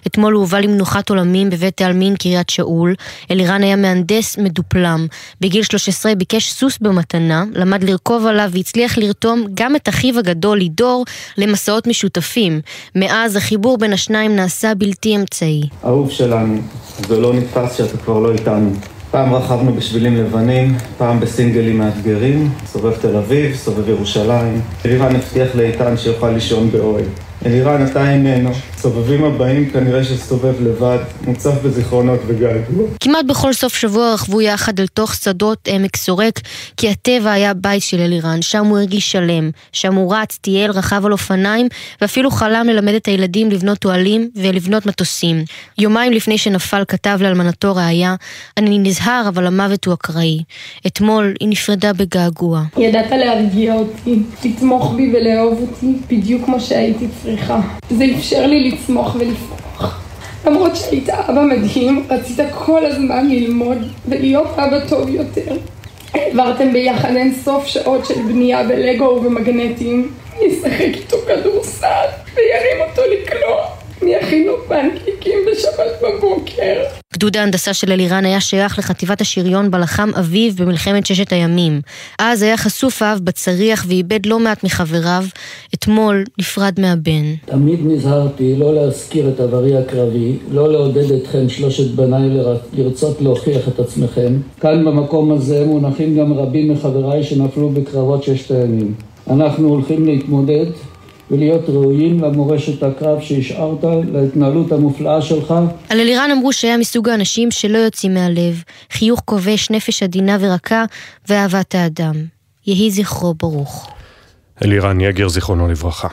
[0.07, 2.95] אתמול הוא הובא למנוחת עולמים בבית העלמין קריית שאול.
[3.31, 5.07] אלירן היה מהנדס מדופלם.
[5.41, 11.05] בגיל 13 ביקש סוס במתנה, למד לרכוב עליו והצליח לרתום גם את אחיו הגדול לידור
[11.37, 12.61] למסעות משותפים.
[12.95, 15.63] מאז החיבור בין השניים נעשה בלתי אמצעי.
[15.85, 16.61] אהוב שלנו,
[17.07, 18.96] זה לא נתפס שאתה כבר לא איתנו.
[19.11, 24.61] פעם רכבנו בשבילים לבנים, פעם בסינגלים מאתגרים, סובב תל אביב, סובב ירושלים.
[24.85, 27.05] אלירן הבטיח לאיתן שיוכל לישון באוהל.
[27.45, 28.51] אלירן, אתה איננו.
[28.77, 32.87] סובבים הבאים כנראה שסובב לבד, מוצף בזיכרונות וגעגוע.
[32.99, 36.39] כמעט בכל סוף שבוע רכבו יחד אל תוך שדות עמק סורק,
[36.77, 39.49] כי הטבע היה בית של אלירן, שם הוא הרגיש שלם.
[39.71, 41.67] שם הוא רץ, טייל, רכב על אופניים,
[42.01, 45.43] ואפילו חלם ללמד את הילדים לבנות אוהלים ולבנות מטוסים.
[45.77, 48.15] יומיים לפני שנפל כתב לאלמנתו ראיה,
[48.57, 50.43] אני נזהר אבל המוות הוא אקראי.
[50.87, 52.61] אתמול היא נפרדה בגעגוע.
[52.77, 57.61] ידעת להרגיע אותי, לתמוך בי ולאהוב אותי, בדיוק כמו שהייתי צריכה.
[57.89, 60.01] זה אפשר לי לצמוח ולפרוח.
[60.45, 65.57] למרות שהיית אבא מדהים, רצית כל הזמן ללמוד ולהיות אבא טוב יותר.
[66.13, 70.11] העברתם ביחד אין סוף שעות של בנייה בלגו ובמגנטים.
[70.41, 73.65] נשחק איתו כדורסל וירים אותו לקלוע.
[74.01, 74.57] מי יכין לו
[75.51, 76.83] בשבת בבוקר.
[77.17, 81.81] גדוד ההנדסה של אלירן היה שייך לחטיבת השריון בה לחם אביו במלחמת ששת הימים.
[82.19, 85.23] אז היה חשוף האב בצריח ואיבד לא מעט מחבריו.
[85.73, 87.35] אתמול נפרד מהבן.
[87.45, 92.29] תמיד נזהרתי לא להזכיר את עברי הקרבי, לא לעודד אתכם שלושת בניי
[92.73, 94.33] לרצות להוכיח את עצמכם.
[94.59, 98.93] כאן במקום הזה מונחים גם רבים מחבריי שנפלו בקרבות ששת הימים.
[99.29, 100.65] אנחנו הולכים להתמודד
[101.31, 105.53] ולהיות ראויים למורשת הקרב שהשארת, להתנהלות המופלאה שלך.
[105.89, 110.85] על אלירן אמרו שהיה מסוג האנשים שלא יוצאים מהלב, חיוך כובש, נפש עדינה ורכה
[111.29, 112.15] ואהבת האדם.
[112.67, 113.89] יהי זכרו ברוך.
[114.63, 116.07] אלירן יגר, זיכרונו לברכה.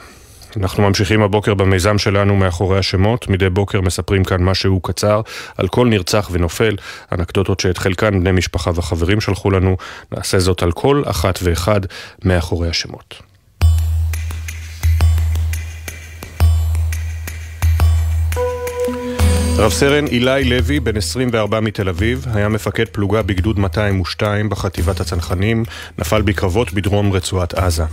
[0.57, 3.29] אנחנו ממשיכים הבוקר במיזם שלנו מאחורי השמות.
[3.29, 5.21] מדי בוקר מספרים כאן משהו קצר
[5.57, 6.75] על כל נרצח ונופל,
[7.11, 9.77] אנקדוטות שאת חלקן בני משפחה וחברים שלחו לנו.
[10.11, 11.81] נעשה זאת על כל אחת ואחד
[12.25, 13.34] מאחורי השמות.
[19.57, 25.63] רב סרן אילי לוי, בן 24 מתל אביב, היה מפקד פלוגה בגדוד 202 בחטיבת הצנחנים,
[25.97, 27.83] נפל בקרבות בדרום רצועת עזה.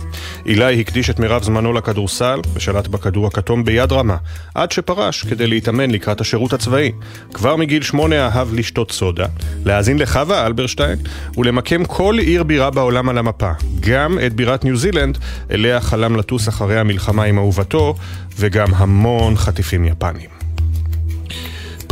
[0.45, 4.17] אילי הקדיש את מירב זמנו לכדורסל, ושלט בכדור הכתום ביד רמה,
[4.55, 6.91] עד שפרש כדי להתאמן לקראת השירות הצבאי.
[7.33, 9.25] כבר מגיל שמונה אהב לשתות סודה,
[9.65, 10.99] להאזין לחווה אלברשטיין,
[11.37, 15.17] ולמקם כל עיר בירה בעולם על המפה, גם את בירת ניו זילנד,
[15.51, 17.95] אליה חלם לטוס אחרי המלחמה עם אהובתו,
[18.39, 20.42] וגם המון חטיפים יפנים.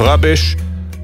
[0.02, 0.56] פרבש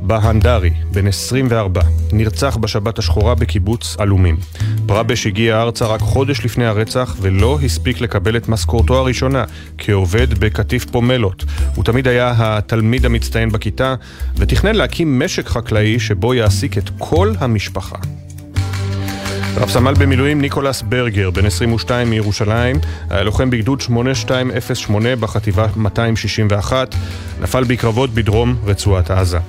[0.02, 1.82] בהנדרי, בן 24,
[2.12, 4.38] נרצח בשבת השחורה בקיבוץ עלומים.
[4.86, 9.44] פרבש הגיע ארצה רק חודש לפני הרצח ולא הספיק לקבל את משכורתו הראשונה
[9.78, 11.46] כעובד בקטיף פומלות.
[11.76, 13.96] הוא תמיד היה התלמיד המצטיין בכיתה
[14.38, 17.98] ותכנן להקים משק חקלאי שבו יעסיק את כל המשפחה.
[19.60, 22.76] רב סמל במילואים ניקולס ברגר, בן 22 מירושלים,
[23.12, 26.96] לוחם בגדוד 8208 בחטיבה 261,
[27.42, 29.40] נפל בקרבות בדרום רצועת עזה.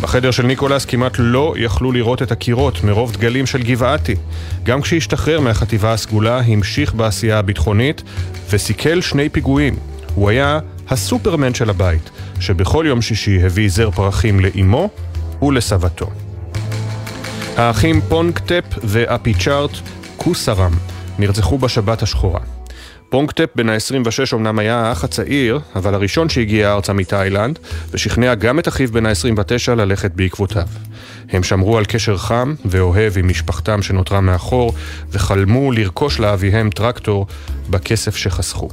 [0.00, 4.14] בחדר של ניקולס כמעט לא יכלו לראות את הקירות מרוב דגלים של גבעתי.
[4.64, 8.02] גם כשהשתחרר מהחטיבה הסגולה, המשיך בעשייה הביטחונית
[8.50, 9.76] וסיכל שני פיגועים.
[10.14, 10.58] הוא היה
[10.88, 12.10] הסופרמן של הבית,
[12.40, 14.90] שבכל יום שישי הביא זר פרחים לאימו
[15.42, 16.23] ולסבתו.
[17.56, 19.70] האחים פונקטפ ואפיצ'ארט
[20.16, 20.72] קוסרם
[21.18, 22.40] נרצחו בשבת השחורה.
[23.08, 27.58] פונקטפ בן ה-26 אמנם היה האח הצעיר, אבל הראשון שהגיע ארצה מתאילנד,
[27.90, 30.66] ושכנע גם את אחיו בן ה-29 ללכת בעקבותיו.
[31.30, 34.74] הם שמרו על קשר חם ואוהב עם משפחתם שנותרה מאחור,
[35.10, 37.26] וחלמו לרכוש לאביהם טרקטור
[37.70, 38.68] בכסף שחסכו.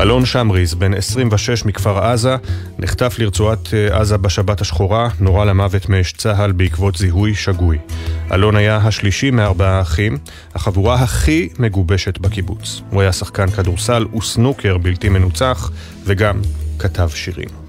[0.00, 2.36] אלון שמריז, בן 26 מכפר עזה,
[2.78, 7.78] נחטף לרצועת אה, עזה בשבת השחורה, נורה למוות מאש צה"ל בעקבות זיהוי שגוי.
[8.32, 10.18] אלון היה השלישי מארבעה אחים,
[10.54, 12.82] החבורה הכי מגובשת בקיבוץ.
[12.90, 15.70] הוא היה שחקן כדורסל וסנוקר בלתי מנוצח,
[16.04, 16.40] וגם
[16.78, 17.65] כתב שירים.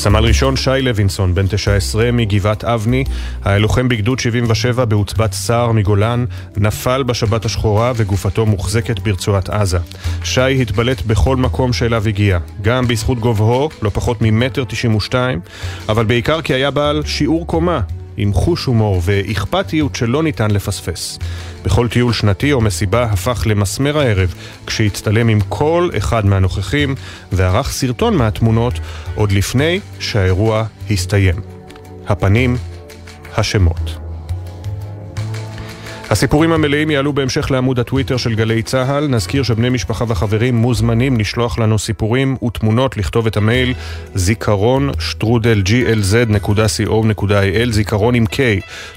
[0.00, 3.04] סמל ראשון שי לוינסון, בן 19 מגבעת אבני,
[3.44, 6.24] היה לוחם בגדוד 77 בעוצבת סער מגולן,
[6.56, 9.78] נפל בשבת השחורה וגופתו מוחזקת ברצועת עזה.
[10.24, 15.40] שי התבלט בכל מקום שאליו הגיע, גם בזכות גובהו, לא פחות ממטר 92,
[15.88, 17.80] אבל בעיקר כי היה בעל שיעור קומה,
[18.20, 21.18] עם חוש הומור ואכפתיות שלא ניתן לפספס.
[21.64, 24.34] בכל טיול שנתי או מסיבה הפך למסמר הערב
[24.66, 26.94] כשהצטלם עם כל אחד מהנוכחים
[27.32, 28.74] וערך סרטון מהתמונות
[29.14, 31.34] עוד לפני שהאירוע הסתיים.
[32.08, 32.56] הפנים,
[33.36, 34.09] השמות.
[36.10, 39.06] הסיפורים המלאים יעלו בהמשך לעמוד הטוויטר של גלי צה"ל.
[39.06, 43.74] נזכיר שבני משפחה וחברים מוזמנים לשלוח לנו סיפורים ותמונות, לכתוב את המייל
[44.14, 48.36] זיכרון שטרודל glz.co.il, זיכרון עם K.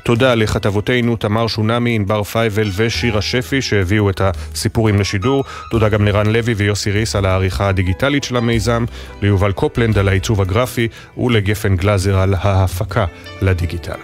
[0.03, 5.43] תודה לכתבותינו תמר שונמי, ענבר פייבל ושירה שפי שהביאו את הסיפורים לשידור.
[5.71, 8.85] תודה גם לרן לוי ויוסי ריס על העריכה הדיגיטלית של המיזם,
[9.21, 10.87] ליובל קופלנד על העיצוב הגרפי
[11.17, 13.05] ולגפן גלאזר על ההפקה
[13.41, 13.99] לדיגיטל.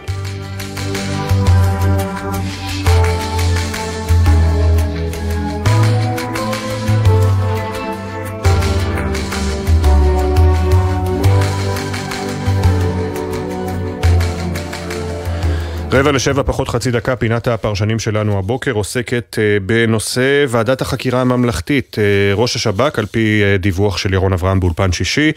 [15.91, 21.97] רבע לשבע פחות חצי דקה, פינת הפרשנים שלנו הבוקר עוסקת אה, בנושא ועדת החקירה הממלכתית.
[21.99, 25.31] אה, ראש השב"כ, על פי אה, דיווח של ירון אברהם באולפן שישי,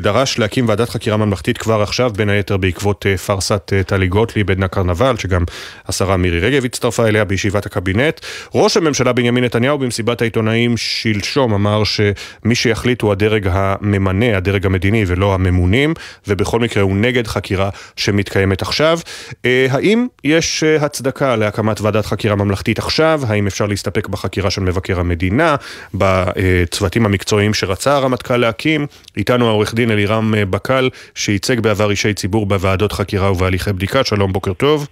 [0.00, 5.16] דרש להקים ועדת חקירה ממלכתית כבר עכשיו, בין היתר בעקבות פארסת טלי גוטליב עדנה קרנבל,
[5.16, 5.44] שגם
[5.88, 8.20] השרה מירי רגב הצטרפה אליה בישיבת הקבינט.
[8.54, 15.04] ראש הממשלה בנימין נתניהו במסיבת העיתונאים שלשום אמר שמי שיחליט הוא הדרג הממנה, הדרג המדיני
[15.06, 15.94] ולא הממונים,
[16.28, 18.98] ובכל מקרה הוא נגד חקירה שמתקיימת עכשיו.
[19.74, 23.20] האם יש אה, הצדקה להקמת ועדת חקירה ממלכתית עכשיו?
[23.28, 25.56] האם אפשר להסתפק בחקירה של מבקר המדינה,
[25.94, 28.86] בצוותים המקצועיים שרצה הרמטכ"ל להקים?
[29.16, 34.04] איתנו העורך דין אלירם אה, בקל, שייצג בעבר אישי ציבור בוועדות חקירה ובהליכי בדיקה.
[34.04, 34.88] שלום, בוקר טוב.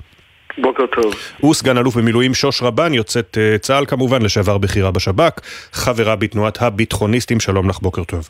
[0.59, 1.15] בוקר טוב.
[1.41, 5.41] הוא סגן אלוף במילואים שוש רבן, יוצאת אה, צה"ל כמובן, לשעבר בכירה בשב"כ,
[5.73, 8.29] חברה בתנועת הביטחוניסטים, שלום לך, בוקר טוב.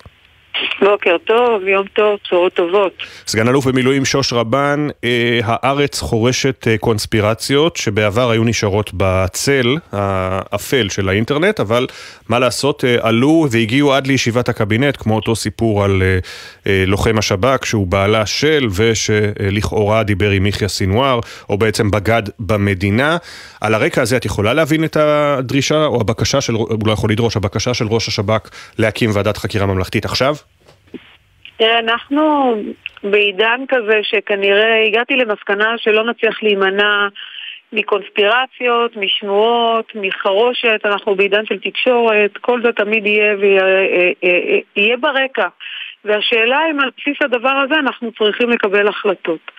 [0.81, 2.93] בוקר טוב, יום טוב, צורות טובות.
[3.27, 10.89] סגן אלוף במילואים שוש רבן, אה, הארץ חורשת אה, קונספירציות שבעבר היו נשארות בצל האפל
[10.89, 11.87] של האינטרנט, אבל
[12.29, 16.19] מה לעשות, אה, עלו והגיעו עד לישיבת הקבינט, כמו אותו סיפור על אה,
[16.67, 23.17] אה, לוחם השב"כ שהוא בעלה של ושלכאורה דיבר עם יחיא סינואר, או בעצם בגד במדינה.
[23.61, 27.37] על הרקע הזה את יכולה להבין את הדרישה או הבקשה של, הוא לא יכול לדרוש,
[27.37, 30.37] הבקשה של ראש השב"כ להקים ועדת חקירה ממלכתית עכשיו?
[31.63, 32.55] תראה, אנחנו
[33.03, 37.09] בעידן כזה שכנראה הגעתי למסקנה שלא נצליח להימנע
[37.73, 43.63] מקונספירציות, משמועות, מחרושת, אנחנו בעידן של תקשורת, כל זה תמיד יהיה ויהיה
[44.25, 45.49] אה, אה, ברקע.
[46.05, 49.51] והשאלה אם על בסיס הדבר הזה אנחנו צריכים לקבל החלטות.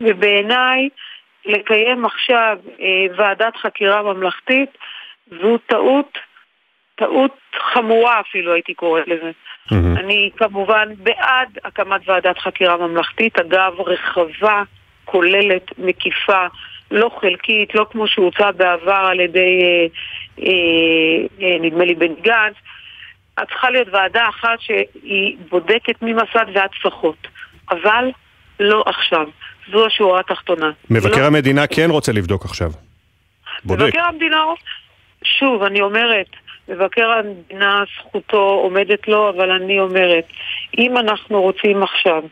[0.00, 0.88] ובעיניי,
[1.46, 4.70] לקיים עכשיו אה, ועדת חקירה ממלכתית
[5.40, 6.18] זו טעות,
[6.94, 7.36] טעות
[7.72, 9.30] חמורה אפילו הייתי קוראת לזה.
[9.70, 10.00] Mm-hmm.
[10.00, 14.62] אני כמובן בעד הקמת ועדת חקירה ממלכתית, אגב, רחבה,
[15.04, 16.46] כוללת, מקיפה,
[16.90, 19.86] לא חלקית, לא כמו שהוצע בעבר על ידי, אה,
[20.42, 22.54] אה, אה, נדמה לי, בן גנץ.
[23.42, 27.26] את צריכה להיות ועדה אחת שהיא בודקת ממסד ועד טפחות,
[27.70, 28.10] אבל
[28.60, 29.26] לא עכשיו.
[29.72, 30.70] זו השורה התחתונה.
[30.90, 31.26] מבקר לא...
[31.26, 32.70] המדינה כן רוצה לבדוק עכשיו.
[33.64, 33.82] בודק.
[33.82, 34.44] מבקר המדינה,
[35.24, 36.26] שוב, אני אומרת,
[36.68, 40.24] מבקר המדינה זכותו עומדת לו, אבל אני אומרת,
[40.78, 42.22] אם אנחנו רוצים עכשיו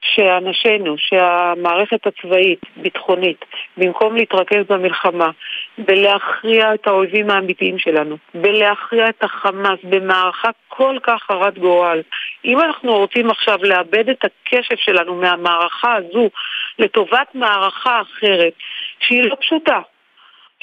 [0.00, 3.44] שאנשינו, שהמערכת הצבאית, ביטחונית,
[3.76, 5.30] במקום להתרכז במלחמה,
[5.78, 12.02] בלהכריע את האויבים האמיתיים שלנו, בלהכריע את החמאס במערכה כל כך הרת גורל,
[12.44, 16.30] אם אנחנו רוצים עכשיו לאבד את הקשב שלנו מהמערכה הזו
[16.78, 18.52] לטובת מערכה אחרת,
[19.00, 19.80] שהיא לא פשוטה,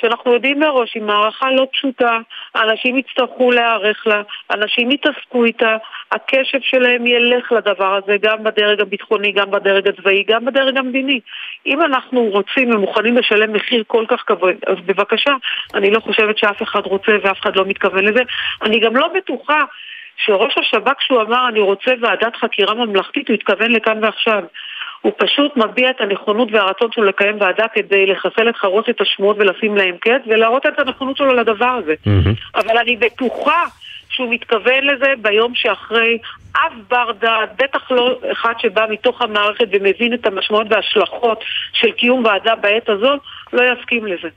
[0.01, 2.17] שאנחנו יודעים מראש היא מערכה לא פשוטה,
[2.55, 4.21] אנשים יצטרכו להיערך לה,
[4.51, 5.77] אנשים יתעסקו איתה,
[6.11, 11.19] הקשב שלהם ילך לדבר הזה גם בדרג הביטחוני, גם בדרג הצבאי, גם בדרג המדיני.
[11.65, 15.31] אם אנחנו רוצים ומוכנים לשלם מחיר כל כך כבד, אז בבקשה,
[15.73, 18.21] אני לא חושבת שאף אחד רוצה ואף אחד לא מתכוון לזה.
[18.61, 19.59] אני גם לא בטוחה
[20.17, 24.43] שראש השב"כ, כשהוא אמר אני רוצה ועדת חקירה ממלכתית, הוא התכוון לכאן ועכשיו.
[25.03, 29.77] הוא פשוט מביע את הנכונות והרצון שלו לקיים ועדה כדי לחסל את חרושת השמועות ולשים
[29.77, 31.93] להם קץ ולהראות את הנכונות שלו לדבר הזה.
[31.93, 32.59] Mm-hmm.
[32.59, 33.63] אבל אני בטוחה
[34.13, 36.17] שהוא מתכוון לזה ביום שאחרי
[36.51, 41.43] אף בר דעת, בטח לא אחד שבא מתוך המערכת ומבין את המשמעות וההשלכות
[41.73, 43.19] של קיום ועדה בעת הזאת,
[43.53, 44.27] לא יסכים לזה.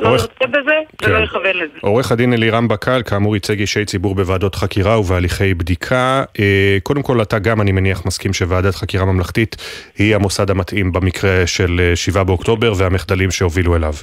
[0.00, 0.22] לא עורך...
[0.22, 1.10] יוצא בזה כן.
[1.10, 1.78] ולא יכוון לזה.
[1.80, 6.24] עורך הדין אלירם בקל, כאמור ייצג אישי ציבור בוועדות חקירה ובהליכי בדיקה.
[6.40, 9.56] אה, קודם כל, אתה גם, אני מניח, מסכים שוועדת חקירה ממלכתית
[9.98, 13.94] היא המוסד המתאים במקרה של אה, 7 באוקטובר והמחדלים שהובילו אליו.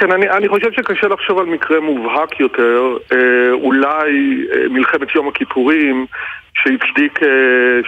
[0.00, 5.28] כן, אני, אני חושב שקשה לחשוב על מקרה מובהק יותר, אה, אולי אה, מלחמת יום
[5.28, 6.06] הכיפורים,
[6.54, 7.28] שהצדיק, אה,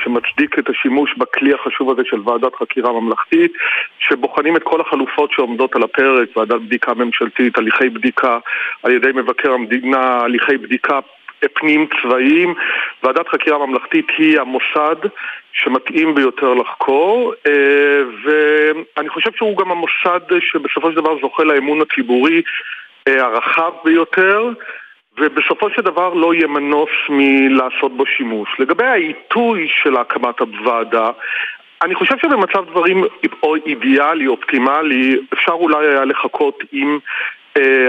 [0.04, 3.52] שמצדיק את השימוש בכלי החשוב הזה של ועדת חקירה ממלכתית,
[3.98, 8.38] שבוחנים את כל החלופות שעומדות על הפרק, ועדת בדיקה ממשלתית, הליכי בדיקה
[8.82, 10.98] על ידי מבקר המדינה, הליכי בדיקה
[11.48, 12.54] פנים צבאיים.
[13.02, 14.96] ועדת חקירה ממלכתית היא המוסד
[15.52, 22.42] שמתאים ביותר לחקור, אה, ואני חושב שהוא גם המוסד שבסופו של דבר זוכה לאמון הציבורי
[23.08, 24.50] אה, הרחב ביותר.
[25.18, 28.48] ובסופו של דבר לא יהיה מנוס מלעשות בו שימוש.
[28.58, 31.10] לגבי העיתוי של הקמת הוועדה,
[31.82, 33.04] אני חושב שבמצב דברים
[33.42, 36.98] או אידיאלי, אופטימלי, אפשר אולי היה לחכות עם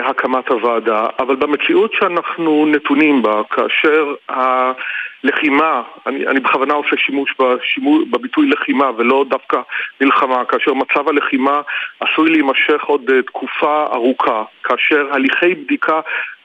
[0.03, 8.03] הקמת הוועדה, אבל במציאות שאנחנו נתונים בה, כאשר הלחימה, אני, אני בכוונה עושה שימוש בשימוש,
[8.09, 9.61] בביטוי לחימה ולא דווקא
[10.01, 11.61] מלחמה, כאשר מצב הלחימה
[11.99, 15.99] עשוי להימשך עוד אה, תקופה ארוכה, כאשר הליכי בדיקה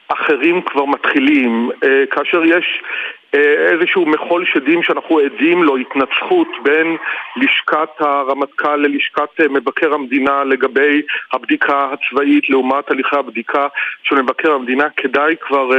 [0.07, 6.97] אחרים כבר מתחילים, אה, כאשר יש אה, איזשהו מחול שדים שאנחנו עדים לו, התנצחות בין
[7.35, 11.01] לשכת הרמטכ"ל ללשכת אה, מבקר המדינה לגבי
[11.33, 13.67] הבדיקה הצבאית לעומת הליכי הבדיקה
[14.03, 15.69] של מבקר המדינה, כדאי כבר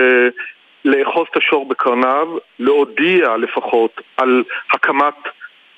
[0.84, 2.28] לאחוז את השור בקרניו,
[2.58, 5.14] להודיע לפחות על הקמת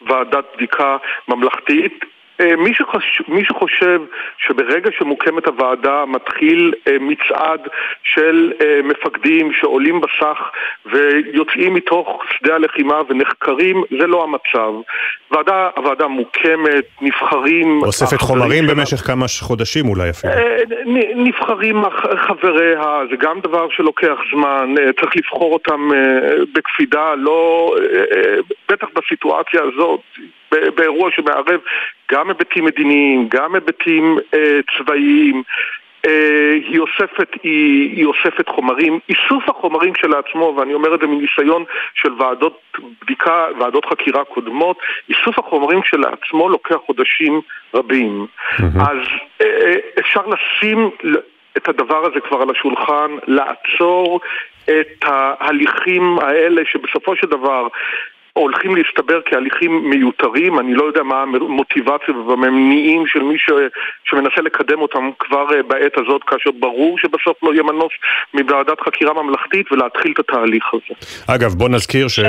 [0.07, 0.97] ועדת בדיקה
[1.29, 2.05] ממלכתית.
[2.05, 3.23] אה, מי, שחש...
[3.29, 4.01] מי שחושב
[4.39, 7.61] שברגע שמוקמת הוועדה מתחיל אה, מצעד
[8.03, 10.39] של אה, מפקדים שעולים בסך
[10.87, 14.73] ויוצאים מתוך שדה הלחימה ונחקרים, זה לא המצב.
[15.31, 17.83] ועדה, הוועדה מוקמת, נבחרים...
[17.83, 18.75] אוספת חומרים שלה...
[18.75, 20.33] במשך כמה חודשים אולי אפילו.
[21.17, 21.83] נבחרים
[22.17, 25.91] חבריה, זה גם דבר שלוקח זמן, צריך לבחור אותם
[26.53, 27.75] בקפידה, לא...
[28.69, 30.01] בטח בסיטואציה הזאת.
[30.75, 31.61] באירוע שמערב
[32.13, 35.43] גם היבטים מדיניים, גם היבטים אה, צבאיים.
[36.07, 41.65] אה, היא אוספת, היא, היא אוספת חומרים, איסוף החומרים כשלעצמו, ואני אומר את זה מניסיון
[41.95, 42.61] של ועדות
[43.03, 44.79] בדיקה, ועדות חקירה קודמות,
[45.09, 47.41] איסוף החומרים כשלעצמו לוקח חודשים
[47.75, 48.27] רבים.
[48.27, 48.65] Mm-hmm.
[48.81, 48.99] אז
[49.41, 50.91] אה, אה, אפשר לשים
[51.57, 54.21] את הדבר הזה כבר על השולחן, לעצור
[54.65, 57.69] את ההליכים האלה שבסופו של דבר
[58.33, 63.51] הולכים להסתבר כהליכים מיותרים, אני לא יודע מה המוטיבציה והמניעים של מי ש...
[64.05, 67.93] שמנסה לקדם אותם כבר אה, בעת הזאת, כאשר ברור שבסוף לא יהיה מנוס
[68.35, 70.95] מוועדת חקירה ממלכתית ולהתחיל את התהליך הזה.
[71.35, 72.21] אגב, בוא נזכיר ש...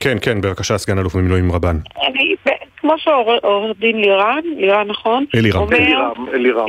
[0.00, 1.76] כן, כן, בבקשה, סגן אלוף במילואים רבן.
[2.06, 2.34] אני,
[2.76, 5.24] כמו שעורך דין לירן, לירן נכון?
[5.36, 5.62] אלירם.
[5.72, 6.14] אלירם.
[6.34, 6.66] אלירם.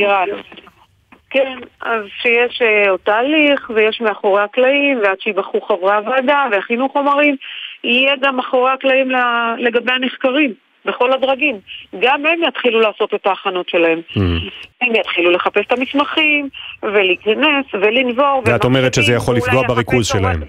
[1.29, 7.35] כן, אז שיש עוד תהליך, ויש מאחורי הקלעים, ועד שיבחרו חברי הוועדה, ויכינו חומרים,
[7.85, 9.11] יהיה גם מאחורי הקלעים
[9.57, 10.53] לגבי הנחקרים.
[10.85, 11.59] בכל הדרגים.
[11.99, 14.01] גם הם יתחילו לעשות את ההכנות שלהם.
[14.09, 14.19] Mm.
[14.81, 16.49] הם יתחילו לחפש את המסמכים,
[16.83, 18.43] ולהיכנס, ולנבור.
[18.45, 20.41] ואת אומרת שזה יכול לפגוע בריכוז שלהם.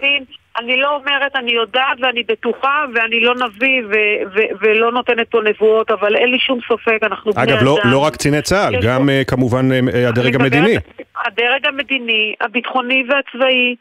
[0.59, 5.41] אני לא אומרת, אני יודעת ואני בטוחה, ואני לא נביא ו- ו- ולא נותנת פה
[5.45, 7.53] נבואות, אבל אין לי שום ספק, אנחנו בני אדם.
[7.53, 10.77] אגב, לא, לא רק קציני צה"ל, גם uh, כמובן uh, הדרג המדיני.
[11.25, 13.77] הדרג המדיני, הביטחוני והצבאי,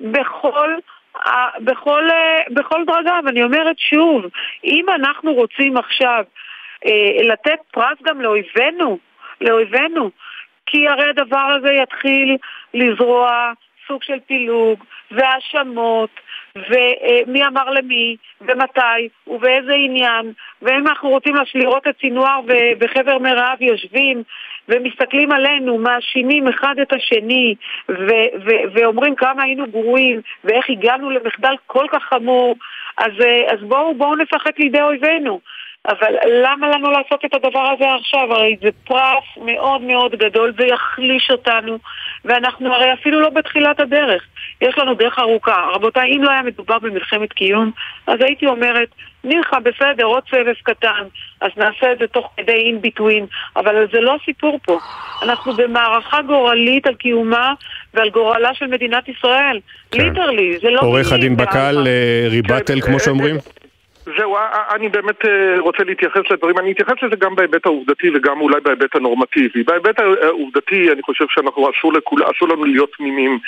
[0.00, 0.70] בכל...
[1.60, 2.08] בכל,
[2.50, 4.24] בכל דרגה, ואני אומרת שוב,
[4.64, 6.24] אם אנחנו רוצים עכשיו
[6.86, 8.98] אה, לתת פרס גם לאויבינו,
[9.40, 10.10] לאויבינו,
[10.66, 12.36] כי הרי הדבר הזה יתחיל
[12.74, 13.52] לזרוע
[13.88, 16.10] סוג של פילוג והאשמות
[16.56, 22.40] ומי אמר למי ומתי ובאיזה עניין ואם אנחנו רוצים לראות את סינואר
[22.80, 24.22] וחבר מרעיו יושבים
[24.68, 27.54] ומסתכלים עלינו, מאשימים אחד את השני
[27.88, 32.54] ו- ו- ואומרים כמה היינו גרועים ואיך הגענו למחדל כל כך חמור
[32.98, 33.12] אז,
[33.48, 35.40] אז בואו בוא נשחק לידי אויבינו
[35.88, 38.34] אבל למה לנו לעשות את הדבר הזה עכשיו?
[38.34, 41.78] הרי זה פרס מאוד מאוד גדול, זה יחליש אותנו,
[42.28, 44.22] ואנחנו הרי אפילו לא בתחילת הדרך.
[44.60, 45.68] יש לנו דרך ארוכה.
[45.74, 47.70] רבותיי, אם לא היה מדובר במלחמת קיום,
[48.06, 48.88] אז הייתי אומרת,
[49.24, 51.04] ניחא, בסדר, עוד סבב קטן,
[51.40, 53.26] אז נעשה את זה תוך כדי אין ביטווין,
[53.56, 54.78] אבל זה לא הסיפור פה.
[55.22, 57.54] אנחנו במערכה גורלית על קיומה
[57.94, 59.60] ועל גורלה של מדינת ישראל.
[59.90, 60.02] כן.
[60.02, 60.80] ליטרלי, זה לא...
[60.80, 63.36] עורך הדין בקל, אה, ריבטל, כמו שאומרים?
[64.16, 64.36] זהו,
[64.74, 65.24] אני באמת
[65.58, 69.62] רוצה להתייחס לדברים, אני אתייחס לזה גם בהיבט העובדתי וגם אולי בהיבט הנורמטיבי.
[69.62, 73.38] בהיבט העובדתי אני חושב שאנחנו, אסור לנו להיות תמימים.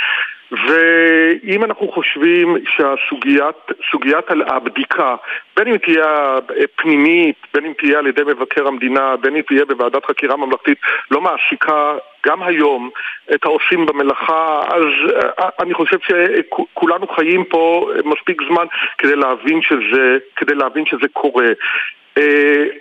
[0.53, 5.17] ואם אנחנו חושבים שהסוגיית הבדיקה,
[5.57, 6.39] בין אם תהיה
[6.77, 10.79] פנימית, בין אם תהיה על ידי מבקר המדינה, בין אם תהיה בוועדת חקירה ממלכתית,
[11.11, 11.97] לא מעסיקה
[12.27, 12.91] גם היום
[13.35, 15.13] את העושים במלאכה, אז
[15.61, 18.67] אני חושב שכולנו חיים פה מספיק זמן
[18.99, 21.49] כדי להבין שזה, כדי להבין שזה קורה.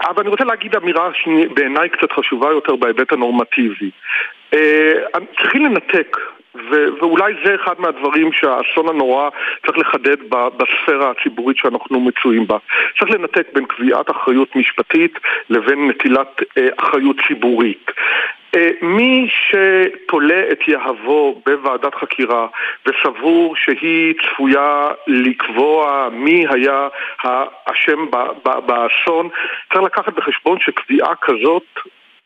[0.02, 3.90] אבל אני רוצה להגיד אמירה שבעיניי קצת חשובה יותר בהיבט הנורמטיבי.
[5.42, 6.18] צריכים לנתק
[6.56, 9.30] ו- ואולי זה אחד מהדברים שהאסון הנורא
[9.66, 12.58] צריך לחדד בספירה הציבורית שאנחנו מצויים בה.
[13.00, 15.20] צריך לנתק בין קביעת אחריות משפטית
[15.50, 17.92] לבין נטילת אה, אחריות ציבורית.
[18.56, 22.48] אה, מי שתולה את יהבו בוועדת חקירה
[22.86, 26.88] וסבור שהיא צפויה לקבוע מי היה
[27.24, 28.06] האשם
[28.66, 29.30] באסון,
[29.74, 31.80] צריך לקחת בחשבון שקביעה כזאת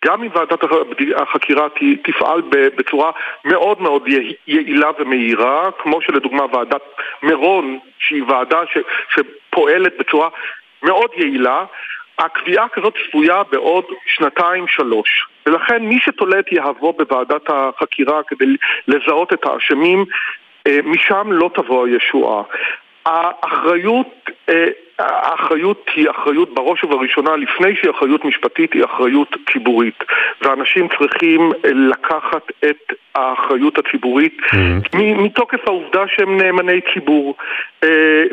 [0.06, 0.64] גם אם ועדת
[1.16, 1.68] החקירה
[2.04, 3.12] תפעל בצורה
[3.46, 4.08] מאוד מאוד
[4.48, 6.82] יעילה ומהירה, כמו שלדוגמה ועדת
[7.24, 8.78] מירון, שהיא ועדה ש,
[9.10, 10.30] שפועלת בצורה
[10.84, 11.66] מאוד יעילה,
[12.20, 15.28] הקביעה כזאת צפויה בעוד שנתיים-שלוש.
[15.46, 18.46] ולכן מי שתולה את יהבו בוועדת החקירה כדי
[18.88, 20.06] לזהות את האשמים,
[20.68, 22.44] אה, משם לא תבוא הישועה.
[23.06, 24.66] האחריות, אה,
[25.00, 30.04] האחריות היא אחריות בראש ובראשונה, לפני שהיא אחריות משפטית, היא אחריות ציבורית.
[30.42, 34.98] ואנשים צריכים לקחת את האחריות הציבורית mm-hmm.
[34.98, 37.36] מתוקף העובדה שהם נאמני ציבור.
[37.84, 38.24] אה,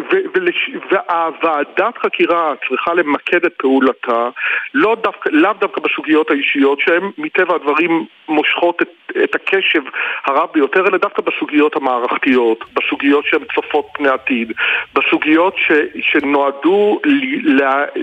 [0.90, 4.28] והוועדת חקירה צריכה למקד את פעולתה
[4.74, 9.82] לא דווקא, לאו דווקא בסוגיות האישיות שהן מטבע הדברים מושכות את, את הקשב
[10.24, 14.52] הרב ביותר, אלא דווקא בסוגיות המערכתיות, בסוגיות שהן צופות פני עתיד,
[14.94, 17.00] בסוגיות ש, שנועדו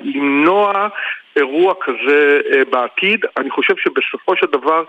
[0.03, 0.87] למנוע
[1.37, 3.19] אירוע כזה אה, בעתיד.
[3.37, 4.83] אני חושב שבסופו של דבר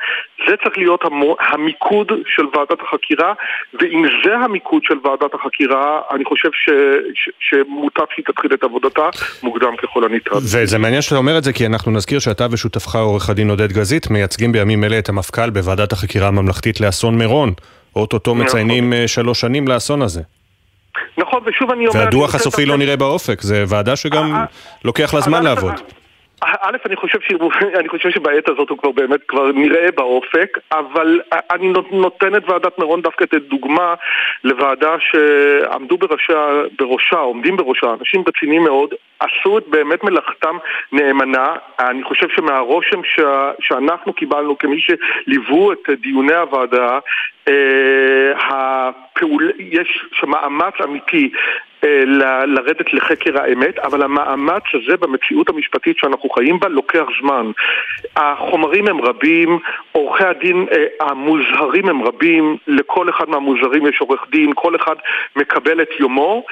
[0.48, 1.04] זה צריך להיות
[1.40, 3.32] המיקוד של ועדת החקירה,
[3.80, 6.70] ואם זה המיקוד של ועדת החקירה, אני חושב ש,
[7.14, 9.08] ש, שמוטב שהיא תתחיל את עבודתה
[9.42, 10.30] מוקדם ככל הניתן.
[10.34, 14.10] וזה מעניין שאתה אומר את זה, כי אנחנו נזכיר שאתה ושותפך עורך הדין עודד גזית
[14.10, 17.52] מייצגים בימים אלה את המפכ"ל בוועדת החקירה הממלכתית לאסון מירון.
[17.96, 18.46] אוטוטו נכון.
[18.46, 19.06] מציינים נכון.
[19.06, 20.20] שלוש שנים לאסון הזה.
[21.18, 22.00] נכון, ושוב אני אומר...
[22.00, 24.44] והדוח הסופי לא נראה באופק, זה ועדה שגם אה,
[24.84, 25.72] לוקח לה זמן לעבוד.
[26.42, 27.32] א', אני חושב, ש...
[27.80, 31.20] אני חושב שבעת הזאת הוא כבר באמת כבר נראה באופק, אבל
[31.50, 33.94] אני נותן את ועדת מירון דווקא כדוגמה
[34.44, 40.56] לוועדה שעמדו בראשה, בראשה, עומדים בראשה, אנשים רציניים מאוד, עשו את באמת מלאכתם
[40.92, 41.56] נאמנה.
[41.78, 43.20] אני חושב שמהרושם ש...
[43.60, 46.98] שאנחנו קיבלנו כמי שליוו את דיוני הוועדה,
[47.48, 49.52] אה, הפעול...
[49.58, 51.30] יש מאמץ אמיתי
[52.46, 57.50] לרדת לחקר האמת, אבל המאמץ הזה במציאות המשפטית שאנחנו חיים בה לוקח זמן.
[58.16, 59.58] החומרים הם רבים,
[59.92, 64.94] עורכי הדין אה, המוזהרים הם רבים, לכל אחד מהמוזהרים יש עורך דין, כל אחד
[65.36, 66.44] מקבל את יומו,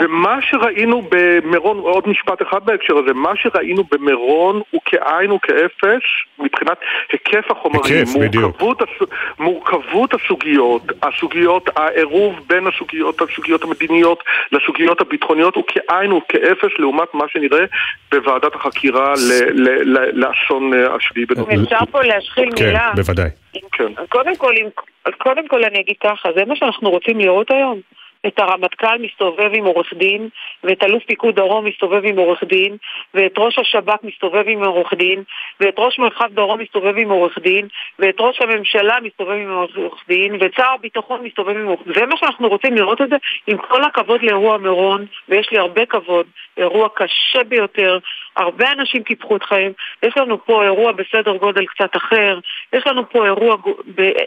[0.00, 6.02] ומה שראינו במירון, עוד משפט אחד בהקשר הזה, מה שראינו במירון הוא כאין וכאפס
[6.38, 6.78] מבחינת
[7.12, 9.08] היקף החומרים, היקף, מורכבות, הס...
[9.38, 17.14] מורכבות הסוגיות, הסוגיות, העירוב בין הסוגיות, הסוגיות המדיניות לסוגיות הסוגיות הביטחוניות הוא כאין וכאפס לעומת
[17.14, 17.64] מה שנראה
[18.12, 19.14] בוועדת החקירה
[20.12, 21.62] לאסון אה, השביעי בנובמבר.
[21.62, 22.92] אפשר פה להשחיל כן, מילה?
[22.94, 23.30] כן, בוודאי.
[24.08, 24.54] קודם כל,
[25.18, 27.80] קודם כל אני אגיד ככה, זה מה שאנחנו רוצים לראות היום?
[28.26, 30.28] את הרמטכ"ל מסתובב עם עורך דין,
[30.64, 32.76] ואת אלוף פיקוד דרום מסתובב עם עורך דין,
[33.14, 35.22] ואת ראש השב"כ מסתובב עם עורך דין,
[35.60, 37.68] ואת ראש מרחב דרום מסתובב עם עורך דין,
[37.98, 41.94] ואת ראש הממשלה מסתובב עם עורך דין, ואת שר הביטחון מסתובב עם עורך דין.
[41.94, 43.16] זה מה שאנחנו רוצים לראות את זה,
[43.46, 47.98] עם כל הכבוד לאירוע מירון, ויש לי הרבה כבוד, אירוע קשה ביותר,
[48.36, 49.72] הרבה אנשים קיפחו את חיים,
[50.02, 52.38] יש לנו פה אירוע בסדר גודל קצת אחר,
[52.72, 53.56] יש לנו פה אירוע,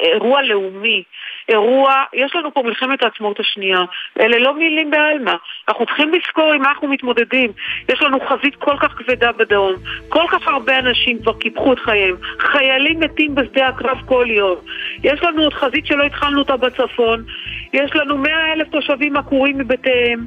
[0.01, 1.03] אירוע לאומי,
[1.49, 3.79] אירוע, יש לנו פה מלחמת העצמאות השנייה,
[4.19, 5.33] אלה לא מילים בעלמא,
[5.69, 7.51] אנחנו צריכים לזכור עם מה אנחנו מתמודדים,
[7.89, 9.75] יש לנו חזית כל כך כבדה בדרום,
[10.09, 14.55] כל כך הרבה אנשים כבר קיפחו את חייהם, חיילים מתים בשדה הקרב כל יום,
[15.03, 17.23] יש לנו עוד חזית שלא התחלנו אותה בצפון,
[17.73, 20.19] יש לנו מאה אלף תושבים עקורים מבתיהם,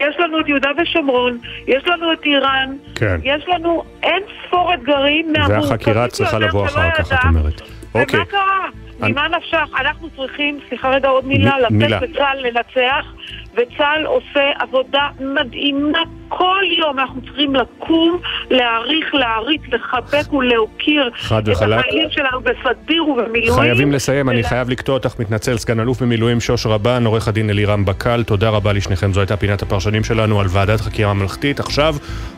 [0.00, 3.20] יש לנו את יהודה ושומרון, יש לנו את איראן, כן.
[3.24, 7.60] יש לנו אין ספור אתגרים והחקירה צריכה לבוא אחר כך, את אומרת.
[7.94, 8.20] אוקיי.
[8.20, 8.68] ומה קרה?
[9.00, 9.68] ממה נפשך?
[9.80, 13.06] אנחנו צריכים, סליחה רגע עוד מילה, לתת לצה"ל לנצח,
[13.54, 16.98] וצה"ל עושה עבודה מדהימה כל יום.
[16.98, 18.20] אנחנו צריכים לקום,
[18.50, 23.60] להעריך, להעריץ, לחבק ולהוקיר את החיילים שלנו בסדיר ובמילואים.
[23.60, 27.84] חייבים לסיים, אני חייב לקטוע אותך, מתנצל, סגן אלוף במילואים שוש רבן, עורך הדין אלירם
[27.84, 31.94] בקל, תודה רבה לשניכם, זו הייתה פינת הפרשנים שלנו על ועדת חקירה ממלכתית, עכשיו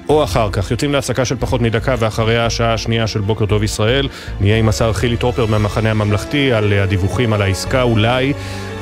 [0.08, 0.70] או אחר כך.
[0.70, 4.08] יוצאים להפסקה של פחות מדקה ואחריה השעה השנייה של בוקר טוב ישראל.
[4.40, 8.32] נהיה עם השר חילי טרופר מהמחנה הממלכתי על הדיווחים על העסקה אולי,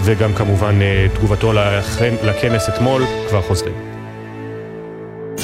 [0.04, 0.74] וגם כמובן
[1.14, 1.52] תגובתו
[2.24, 3.88] לכנס אתמול, כבר חוזרים.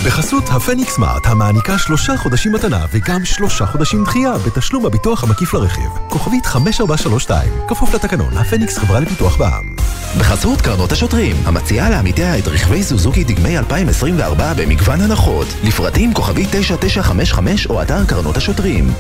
[0.03, 5.91] בחסות הפניקס סמארט המעניקה שלושה חודשים מתנה וגם שלושה חודשים דחייה בתשלום הביטוח המקיף לרכיב.
[6.09, 9.77] כוכבית 5432, כפוף לתקנון, הפניקס חברה לפיתוח בע"מ.
[10.19, 15.47] בחסות קרנות השוטרים, המציעה לעמיתיה את רכבי סוזוקי דגמי 2024 במגוון הנחות.
[15.65, 18.93] לפרטים כוכבית 9955 או אתר קרנות השוטרים.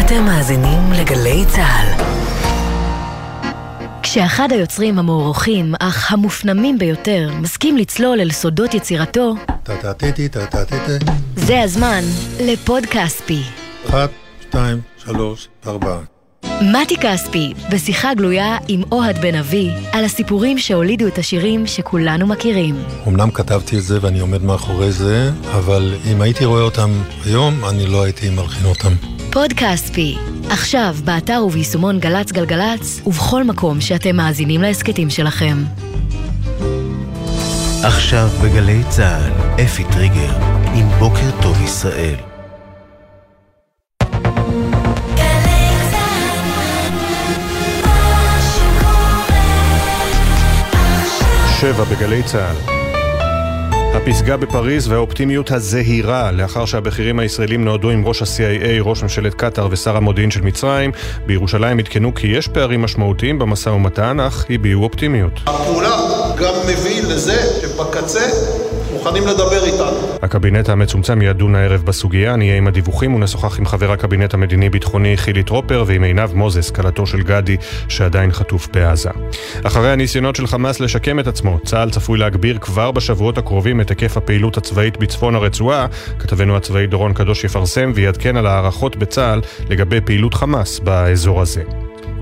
[0.00, 2.04] אתם מאזינים לגלי צה"ל.
[4.10, 9.34] כשאחד היוצרים המוערוכים, אך המופנמים ביותר, מסכים לצלול אל סודות יצירתו,
[11.36, 12.00] זה הזמן
[12.40, 13.42] לפוד כספי.
[13.88, 16.17] אחת, שתיים, שלוש, ארבע.
[16.62, 22.82] מתי כספי, בשיחה גלויה עם אוהד בן אבי, על הסיפורים שהולידו את השירים שכולנו מכירים.
[23.08, 26.90] אמנם כתבתי את זה ואני עומד מאחורי זה, אבל אם הייתי רואה אותם
[27.24, 28.92] היום, אני לא הייתי מלחין אותם.
[29.30, 30.16] פוד כספי,
[30.50, 35.64] עכשיו באתר וביישומון גל"צ גלגלצ, ובכל מקום שאתם מאזינים להסכתים שלכם.
[37.82, 40.32] עכשיו בגלי צה"ל, אפי טריגר,
[40.74, 42.37] עם בוקר טוב ישראל.
[51.60, 52.78] שבע בגלי צה"ל.
[53.96, 59.96] הפסגה בפריז והאופטימיות הזהירה לאחר שהבכירים הישראלים נועדו עם ראש ה-CIA, ראש ממשלת קטאר ושר
[59.96, 60.90] המודיעין של מצרים,
[61.26, 65.32] בירושלים עדכנו כי יש פערים משמעותיים במשא ומתן, אך הביעו אופטימיות.
[65.46, 65.96] הפעולה
[66.36, 68.30] גם מביא לזה שבקצה
[68.98, 70.18] מוכנים לדבר איתנו.
[70.22, 75.84] הקבינט המצומצם ידון הערב בסוגיה, נהיה עם הדיווחים ונשוחח עם חבר הקבינט המדיני-ביטחוני חילי טרופר
[75.86, 77.56] ועם עינב מוזס, כלתו של גדי,
[77.88, 79.10] שעדיין חטוף בעזה.
[79.64, 84.16] אחרי הניסיונות של חמאס לשקם את עצמו, צה"ל צפוי להגביר כבר בשבועות הקרובים את היקף
[84.16, 85.86] הפעילות הצבאית בצפון הרצועה.
[86.18, 89.40] כתבנו הצבאי דורון קדוש יפרסם ויעדכן על הערכות בצה"ל
[89.70, 91.62] לגבי פעילות חמאס באזור הזה.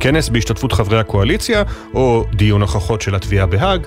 [0.01, 1.63] כנס בהשתתפות חברי הקואליציה,
[1.95, 3.87] או דיון הוכחות של התביעה בהאג.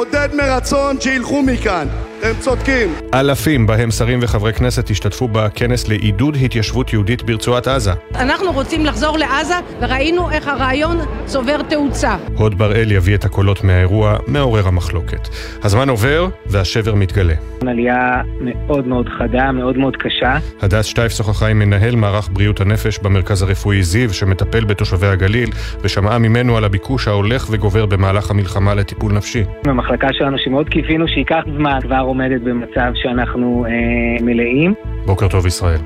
[0.00, 2.09] לעודד מרצון שילכו מכאן.
[2.20, 2.88] אתם צודקים.
[3.14, 7.92] אלפים, בהם שרים וחברי כנסת, השתתפו בכנס לעידוד התיישבות יהודית ברצועת עזה.
[8.14, 12.16] אנחנו רוצים לחזור לעזה, וראינו איך הרעיון צובר תאוצה.
[12.36, 15.28] הוד בראל יביא את הקולות מהאירוע מעורר המחלוקת.
[15.62, 17.34] הזמן עובר והשבר מתגלה.
[17.66, 20.36] עלייה מאוד מאוד חדה, מאוד מאוד קשה.
[20.62, 25.50] הדס שטייף שוחחה עם מנהל מערך בריאות הנפש במרכז הרפואי זיו, שמטפל בתושבי הגליל,
[25.80, 29.44] ושמעה ממנו על הביקוש ההולך וגובר במהלך המלחמה לטיפול נפשי.
[29.66, 34.74] במחלקה שלנו, שמאוד קיווינו שייקח זמן, כבר עומדת במצב שאנחנו אה, מלאים.
[35.06, 35.80] בוקר טוב ישראל.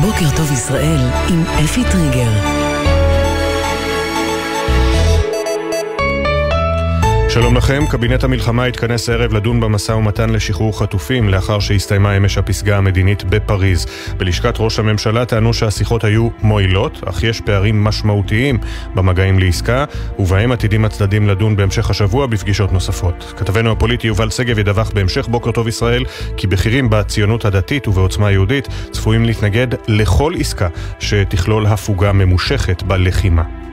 [0.00, 1.00] בוקר טוב ישראל
[1.30, 2.57] עם אפי טריגר.
[7.30, 12.78] שלום לכם, קבינט המלחמה התכנס הערב לדון במשא ומתן לשחרור חטופים לאחר שהסתיימה אמש הפסגה
[12.78, 13.86] המדינית בפריז.
[14.16, 18.58] בלשכת ראש הממשלה טענו שהשיחות היו מועילות, אך יש פערים משמעותיים
[18.94, 19.84] במגעים לעסקה,
[20.18, 23.34] ובהם עתידים הצדדים לדון בהמשך השבוע בפגישות נוספות.
[23.36, 26.04] כתבנו הפוליטי יובל שגב ידווח בהמשך בוקר טוב ישראל,
[26.36, 30.68] כי בכירים בציונות הדתית ובעוצמה יהודית צפויים להתנגד לכל עסקה
[31.00, 33.67] שתכלול הפוגה ממושכת בלחימה.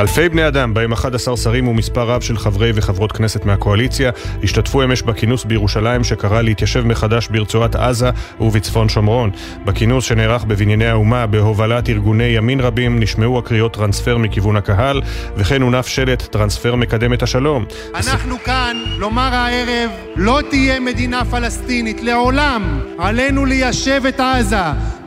[0.00, 4.10] אלפי בני אדם, בהם 11 שרים ומספר רב של חברי וחברות כנסת מהקואליציה,
[4.42, 9.30] השתתפו אמש בכינוס בירושלים שקרא להתיישב מחדש ברצועת עזה ובצפון שומרון.
[9.64, 15.02] בכינוס שנערך בבנייני האומה בהובלת ארגוני ימין רבים נשמעו הקריאות טרנספר מכיוון הקהל,
[15.36, 17.64] וכן הונף שלט טרנספר מקדם את השלום.
[17.94, 22.80] אנחנו כאן לומר הערב, לא תהיה מדינה פלסטינית לעולם.
[22.98, 24.56] עלינו ליישב את עזה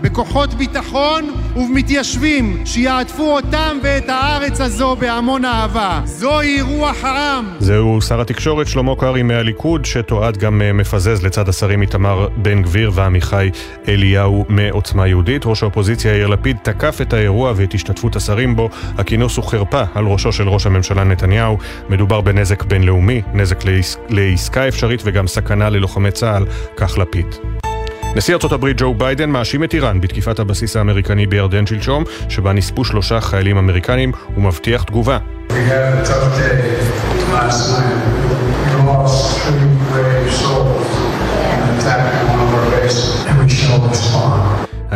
[0.06, 6.02] בכוחות ביטחון ובמתיישבים שיעטפו אותם ואת הארץ הזו בהמון אהבה.
[6.06, 7.46] זוהי רוח העם.
[7.60, 12.92] זהו שר התקשורת שלמה קרעי מהליכוד, שתועד גם אה, מפזז לצד השרים איתמר בן גביר
[12.94, 13.50] ועמיחי
[13.88, 15.46] אליהו מעוצמה יהודית.
[15.46, 18.70] ראש האופוזיציה יאיר לפיד תקף את האירוע ואת השתתפות השרים בו.
[18.98, 21.58] הכינוס הוא חרפה על ראשו של ראש הממשלה נתניהו.
[21.90, 23.98] מדובר בנזק בינלאומי, נזק לעס...
[24.10, 26.46] לעסקה אפשרית וגם סכנה ללוחמי צה"ל,
[26.78, 27.26] כך לפיד.
[28.16, 32.86] נשיא ארצות הברית ג'ו ביידן מאשים את איראן בתקיפת הבסיס האמריקני בירדן שלשום, שבה נספו
[32.86, 35.18] שלושה חיילים אמריקנים, ומבטיח תגובה.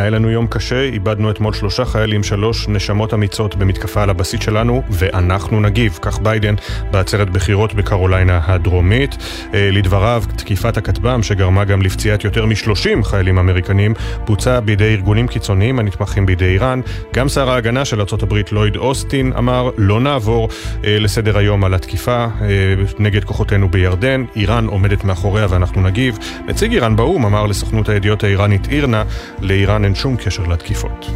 [0.00, 4.82] היה לנו יום קשה, איבדנו אתמול שלושה חיילים, שלוש נשמות אמיצות במתקפה על הבסיס שלנו,
[4.90, 6.54] ואנחנו נגיב, כך ביידן
[6.90, 9.16] בעצרת בחירות בקרוליינה הדרומית.
[9.54, 13.94] אה, לדבריו, תקיפת הכטב"ם, שגרמה גם לפציעת יותר מ-30 חיילים אמריקנים,
[14.24, 16.80] בוצע בידי ארגונים קיצוניים הנתמכים בידי איראן.
[17.14, 20.48] גם שר ההגנה של ארה"ב לויד אוסטין אמר, לא נעבור
[20.84, 26.18] אה, לסדר היום על התקיפה אה, נגד כוחותינו בירדן, איראן עומדת מאחוריה ואנחנו נגיב.
[26.46, 29.04] נציג איראן באו"ם אמר לסוכנות הידיעות האיראנית אירנה,
[29.40, 31.06] לאיראן אין שום קשר לתקיפות.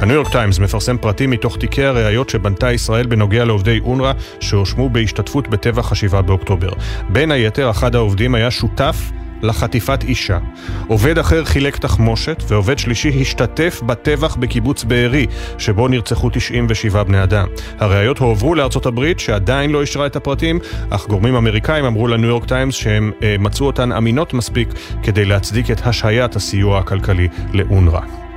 [0.00, 5.48] הניו יורק טיימס מפרסם פרטים מתוך תיקי הראיות שבנתה ישראל בנוגע לעובדי אונר"א שהואשמו בהשתתפות
[5.48, 6.72] בטבח השבעה באוקטובר.
[7.08, 8.96] בין היתר, אחד העובדים היה שותף
[9.42, 10.38] לחטיפת אישה.
[10.86, 15.26] עובד אחר חילק תחמושת, ועובד שלישי השתתף בטבח בקיבוץ בארי,
[15.58, 17.46] שבו נרצחו 97 בני אדם.
[17.78, 20.58] הראיות הועברו לארצות הברית, שעדיין לא אישרה את הפרטים,
[20.90, 24.68] אך גורמים אמריקאים אמרו לניו יורק טיימס שהם אה, מצאו אותן אמינות מספיק
[25.02, 28.27] כדי להצדיק את השהיית הסיוע הכלכלי לאונר"א.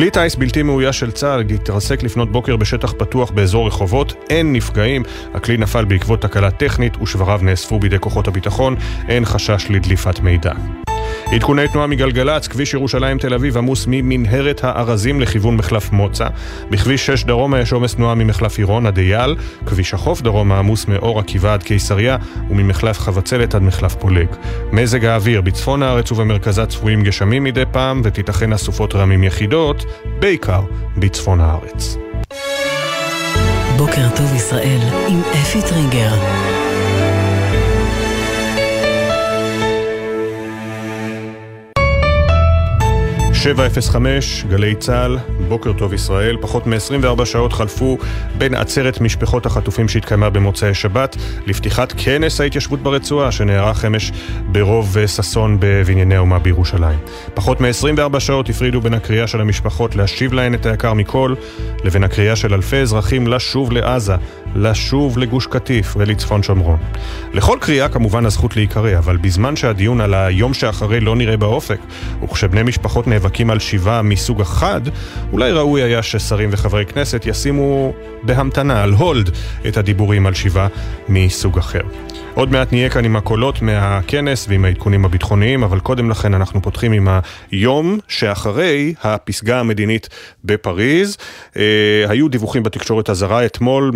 [0.00, 5.02] כלי טיס בלתי מאויש של צה"ל התרסק לפנות בוקר בשטח פתוח באזור רחובות, אין נפגעים,
[5.34, 8.76] הכלי נפל בעקבות תקלה טכנית ושבריו נאספו בידי כוחות הביטחון,
[9.08, 10.52] אין חשש לדליפת מידע.
[11.32, 16.28] עדכוני תנועה מגלגלצ, כביש ירושלים תל אביב עמוס ממנהרת הארזים לכיוון מחלף מוצא.
[16.70, 19.36] בכביש 6 דרומה יש עומס תנועה ממחלף עירון עד אייל.
[19.66, 22.16] כביש החוף דרומה עמוס מאור עקיבא עד קיסריה
[22.50, 24.28] וממחלף חבצלת עד מחלף פולג.
[24.72, 29.84] מזג האוויר בצפון הארץ ובמרכזה צפויים גשמים מדי פעם ותיתכן אסופות רמים יחידות,
[30.18, 30.60] בעיקר
[30.96, 31.96] בצפון הארץ.
[33.76, 36.59] בוקר טוב ישראל עם אפי טריגר.
[43.40, 45.18] 705, גלי צה"ל,
[45.48, 46.36] בוקר טוב ישראל.
[46.40, 47.98] פחות מ-24 שעות חלפו
[48.38, 51.16] בין עצרת משפחות החטופים שהתקיימה במוצאי שבת
[51.46, 54.12] לפתיחת כנס ההתיישבות ברצועה שנערך אמש
[54.52, 56.98] ברוב ששון בבנייני האומה בירושלים.
[57.34, 61.34] פחות מ-24 שעות הפרידו בין הקריאה של המשפחות להשיב להן את היקר מכל
[61.84, 64.14] לבין הקריאה של אלפי אזרחים לשוב לעזה,
[64.54, 66.78] לשוב לגוש קטיף ולצפון שומרון.
[67.34, 71.78] לכל קריאה כמובן הזכות להיקרא, אבל בזמן שהדיון על היום שאחרי לא נראה באופק,
[72.22, 74.80] וכשבני משפחות נאבקים על שיבה מסוג אחד,
[75.32, 77.92] אולי ראוי היה ששרים וחברי כנסת ישימו
[78.22, 79.30] בהמתנה, על הולד,
[79.68, 80.66] את הדיבורים על שיבה
[81.08, 81.82] מסוג אחר.
[82.34, 86.92] עוד מעט נהיה כאן עם הקולות מהכנס ועם העדכונים הביטחוניים, אבל קודם לכן אנחנו פותחים
[86.92, 87.08] עם
[87.50, 90.08] היום שאחרי הפסגה המדינית
[90.44, 91.16] בפריז.
[91.56, 91.62] אה,
[92.08, 93.90] היו דיווחים בתקשורת הזרה אתמול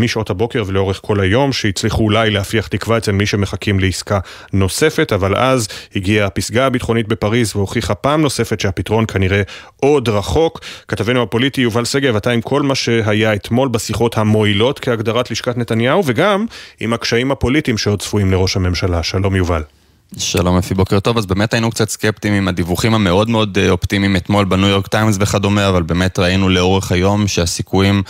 [0.00, 4.18] משעות הבוקר ולאורך כל היום, שהצליחו אולי להפיח תקווה אצל מי שמחכים לעסקה
[4.52, 9.42] נוספת, אבל אז הגיעה הפסגה הביטחונית בפריז והוכיחה פעם נוספת שהפתרון כנראה
[9.76, 10.60] עוד רחוק.
[10.88, 16.02] כתבנו הפוליטי יובל שגב, אתה עם כל מה שהיה אתמול בשיחות המועילות כהגדרת לשכת נתניהו,
[16.06, 16.46] וגם
[16.80, 19.02] עם הקשיים הפוליטיים שעוד צפויים לראש הממשלה.
[19.02, 19.79] שלום יובל.
[20.18, 21.18] שלום אפי, בוקר טוב.
[21.18, 25.16] אז באמת היינו קצת סקפטיים עם הדיווחים המאוד מאוד אה, אופטימיים אתמול בניו יורק טיימס
[25.20, 28.02] וכדומה, אבל באמת ראינו לאורך היום שהסיכויים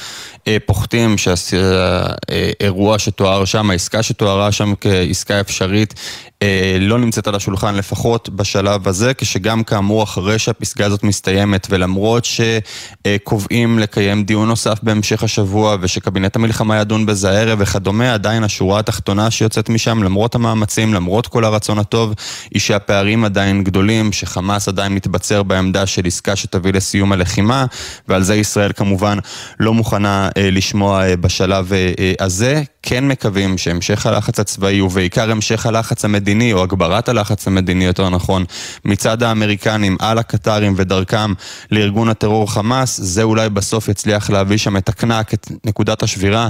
[0.46, 5.94] אה, פוחתים, שהאירוע שתואר שם, העסקה שתוארה שם כעסקה אפשרית,
[6.42, 12.24] אה, לא נמצאת על השולחן לפחות בשלב הזה, כשגם כאמור אחרי שהפסגה הזאת מסתיימת ולמרות
[12.24, 19.30] שקובעים לקיים דיון נוסף בהמשך השבוע ושקבינט המלחמה ידון בזה הערב וכדומה, עדיין השורה התחתונה
[19.30, 22.14] שיוצאת משם, למרות המאמצים, למרות כל הרצון הטוב,
[22.50, 27.66] היא שהפערים עדיין גדולים, שחמאס עדיין מתבצר בעמדה של עסקה שתביא לסיום הלחימה,
[28.08, 29.18] ועל זה ישראל כמובן
[29.60, 31.72] לא מוכנה אה, לשמוע אה, בשלב
[32.20, 32.62] הזה.
[32.82, 38.44] כן מקווים שהמשך הלחץ הצבאי ובעיקר המשך הלחץ המדיני, או הגברת הלחץ המדיני יותר נכון,
[38.84, 41.32] מצד האמריקנים על הקטרים ודרכם
[41.70, 46.48] לארגון הטרור חמאס, זה אולי בסוף יצליח להביא שם את הקנק, את נקודת השבירה,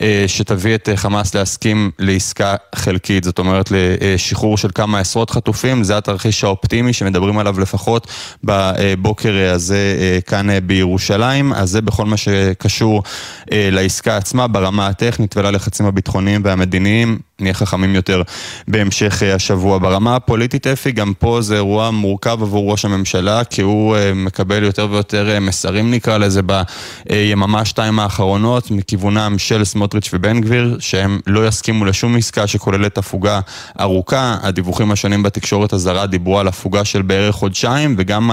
[0.00, 5.96] אה, שתביא את חמאס להסכים לעסקה חלקית, זאת אומרת לשחרור של כמה עשרות חטופים, זה
[5.96, 8.06] התרחיש האופטימי שמדברים עליו לפחות
[8.44, 13.02] בבוקר הזה אה, כאן אה, בירושלים, אז זה בכל מה שקשור
[13.50, 15.36] לעסקה עצמה ברמה הטכנית
[15.70, 17.18] וללחצים הביטחוניים והמדיניים.
[17.40, 18.22] נהיה חכמים יותר
[18.68, 19.78] בהמשך אה, השבוע.
[19.78, 24.62] ברמה הפוליטית אפי, גם פה זה אירוע מורכב עבור ראש הממשלה, כי הוא אה, מקבל
[24.62, 31.20] יותר ויותר אה, מסרים נקרא לזה ביממה שתיים האחרונות מכיוונם של סמוטריץ' ובן גביר, שהם
[31.26, 33.40] לא יסכימו לשום עסקה שכוללת הפוגה
[33.80, 34.36] ארוכה.
[34.42, 38.30] הדיווחים השונים בתקשורת הזרה דיברו על הפוגה של בערך חודשיים, וגם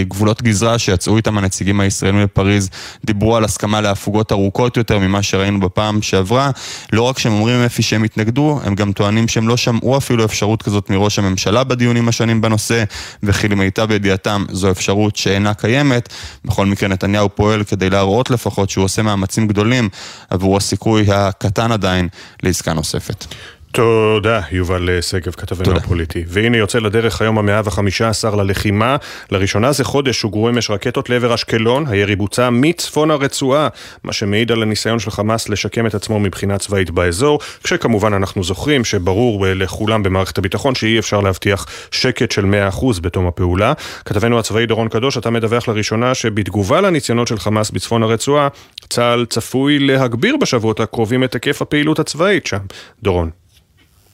[0.00, 2.70] הגבולות גזרה שיצאו איתם הנציגים הישראלים לפריז
[3.04, 6.50] דיברו על הסכמה להפוגות ארוכות יותר ממה שראינו בפעם שעברה.
[6.92, 10.24] לא רק שהם אומרים אפי שהם מתנגדים התנגדו, הם גם טוענים שהם לא שמעו אפילו
[10.24, 12.84] אפשרות כזאת מראש הממשלה בדיונים השונים בנושא,
[13.22, 16.08] וכי למיטב ידיעתם זו אפשרות שאינה קיימת.
[16.44, 19.88] בכל מקרה נתניהו פועל כדי להראות לפחות שהוא עושה מאמצים גדולים
[20.30, 22.08] עבור הסיכוי הקטן עדיין
[22.42, 23.24] לעסקה נוספת.
[23.78, 26.24] תודה, יובל שגב, כתבנו הפוליטי.
[26.26, 28.96] והנה יוצא לדרך היום המאה וחמישה עשר ללחימה.
[29.30, 33.68] לראשונה זה חודש שוגרו אמש רקטות לעבר אשקלון, הירי בוצע מצפון הרצועה,
[34.04, 38.84] מה שמעיד על הניסיון של חמאס לשקם את עצמו מבחינה צבאית באזור, כשכמובן אנחנו זוכרים
[38.84, 43.72] שברור לכולם במערכת הביטחון שאי אפשר להבטיח שקט של 100% בתום הפעולה.
[44.04, 48.48] כתבנו הצבאי דורון קדוש, אתה מדווח לראשונה שבתגובה לניסיונות של חמאס בצפון הרצועה,
[48.88, 52.60] צה"ל צפוי להגביר בשבועות הקרובים את היקף הפעילות הצבאית שם.
[53.02, 53.30] דורון.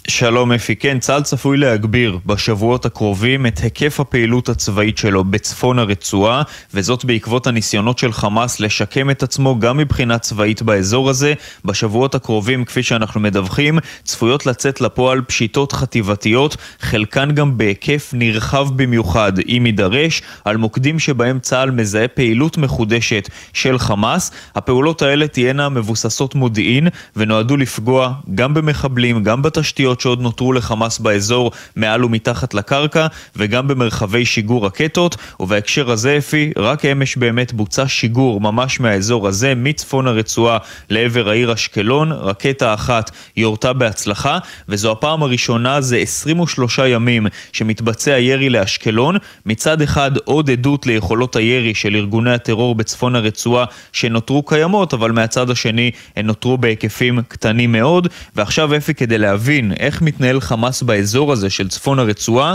[0.09, 6.43] שלום אפי, כן, צה"ל צפוי להגביר בשבועות הקרובים את היקף הפעילות הצבאית שלו בצפון הרצועה,
[6.75, 11.35] וזאת בעקבות הניסיונות של חמאס לשקם את עצמו גם מבחינה צבאית באזור הזה.
[11.65, 19.33] בשבועות הקרובים, כפי שאנחנו מדווחים, צפויות לצאת לפועל פשיטות חטיבתיות, חלקן גם בהיקף נרחב במיוחד,
[19.49, 24.31] אם יידרש, על מוקדים שבהם צה"ל מזהה פעילות מחודשת של חמאס.
[24.55, 29.94] הפעולות האלה תהיינה מבוססות מודיעין, ונועדו לפגוע גם במחבלים, גם בתשתיות.
[29.95, 33.07] רקטות שעוד נותרו לחמאס באזור מעל ומתחת לקרקע
[33.37, 35.16] וגם במרחבי שיגור רקטות.
[35.41, 40.59] ובהקשר הזה אפי, רק אמש באמת בוצע שיגור ממש מהאזור הזה מצפון הרצועה
[40.91, 44.39] לעבר העיר אשקלון, רקטה אחת יורתה בהצלחה
[44.69, 49.16] וזו הפעם הראשונה זה 23 ימים שמתבצע ירי לאשקלון.
[49.47, 55.51] מצד אחד עוד עדות ליכולות הירי של ארגוני הטרור בצפון הרצועה שנותרו קיימות אבל מהצד
[55.51, 58.09] השני הן נותרו בהיקפים קטנים מאוד.
[58.37, 62.55] ועכשיו אפי כדי להבין איך מתנהל חמאס באזור הזה של צפון הרצועה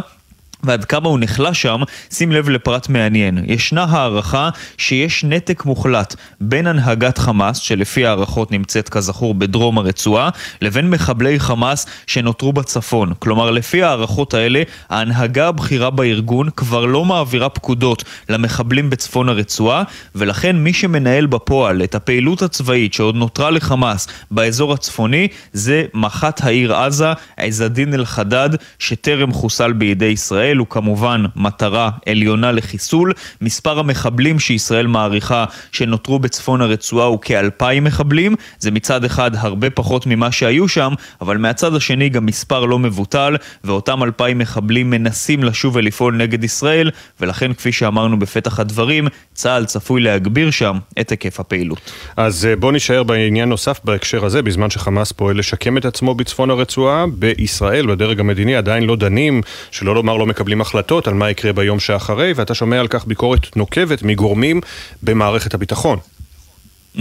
[0.64, 1.82] ועד כמה הוא נחלש שם,
[2.12, 3.44] שים לב לפרט מעניין.
[3.46, 10.30] ישנה הערכה שיש נתק מוחלט בין הנהגת חמאס, שלפי הערכות נמצאת כזכור בדרום הרצועה,
[10.62, 13.14] לבין מחבלי חמאס שנותרו בצפון.
[13.20, 19.84] כלומר, לפי הערכות האלה, ההנהגה הבכירה בארגון כבר לא מעבירה פקודות למחבלים בצפון הרצועה,
[20.16, 26.76] ולכן מי שמנהל בפועל את הפעילות הצבאית שעוד נותרה לחמאס באזור הצפוני, זה מח"ט העיר
[26.76, 28.50] עזה, עז א-דין אל-חדד,
[28.80, 30.49] שטרם חוסל בידי ישראל.
[30.50, 33.14] ישראל הוא כמובן מטרה עליונה לחיסול.
[33.42, 38.36] מספר המחבלים שישראל מעריכה שנותרו בצפון הרצועה הוא כאלפיים מחבלים.
[38.60, 43.36] זה מצד אחד הרבה פחות ממה שהיו שם, אבל מהצד השני גם מספר לא מבוטל,
[43.64, 50.02] ואותם אלפיים מחבלים מנסים לשוב ולפעול נגד ישראל, ולכן כפי שאמרנו בפתח הדברים, צה"ל צפוי
[50.02, 51.92] להגביר שם את היקף הפעילות.
[52.18, 56.50] אז אה, בוא נשאר בעניין נוסף בהקשר הזה, בזמן שחמאס פועל לשקם את עצמו בצפון
[56.50, 61.54] הרצועה, בישראל, בדרג המדיני, עדיין לא דנים, שלא לומר לא מקבלים החלטות על מה יקרה
[61.54, 64.62] ביום שאחרי, ואתה שומע על כך ביקורת נוקבת מגורמים
[65.04, 66.00] במערכת הביטחון.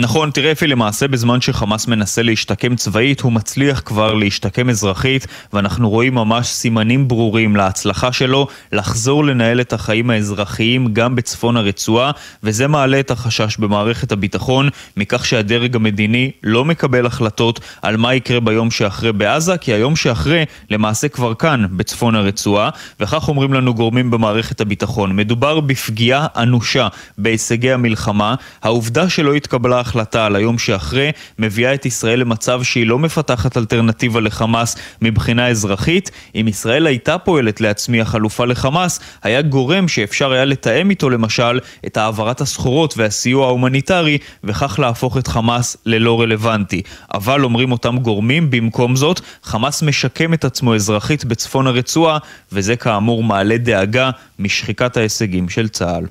[0.01, 5.91] נכון, תראה אפי, למעשה בזמן שחמאס מנסה להשתקם צבאית, הוא מצליח כבר להשתקם אזרחית, ואנחנו
[5.91, 12.11] רואים ממש סימנים ברורים להצלחה שלו לחזור לנהל את החיים האזרחיים גם בצפון הרצועה,
[12.43, 18.41] וזה מעלה את החשש במערכת הביטחון מכך שהדרג המדיני לא מקבל החלטות על מה יקרה
[18.41, 22.70] ביום שאחרי בעזה, כי היום שאחרי למעשה כבר כאן, בצפון הרצועה,
[23.01, 25.16] וכך אומרים לנו גורמים במערכת הביטחון.
[25.16, 26.89] מדובר בפגיעה אנושה
[27.19, 32.98] בהישגי המלחמה, העובדה שלא התקבלה ההחלטה על היום שאחרי מביאה את ישראל למצב שהיא לא
[32.98, 36.10] מפתחת אלטרנטיבה לחמאס מבחינה אזרחית.
[36.35, 41.97] אם ישראל הייתה פועלת להצמיח חלופה לחמאס, היה גורם שאפשר היה לתאם איתו למשל את
[41.97, 46.82] העברת הסחורות והסיוע ההומניטרי, וכך להפוך את חמאס ללא רלוונטי.
[47.15, 52.19] אבל אומרים אותם גורמים, במקום זאת, חמאס משקם את עצמו אזרחית בצפון הרצועה,
[52.52, 56.06] וזה כאמור מעלה דאגה משחיקת ההישגים של צה"ל.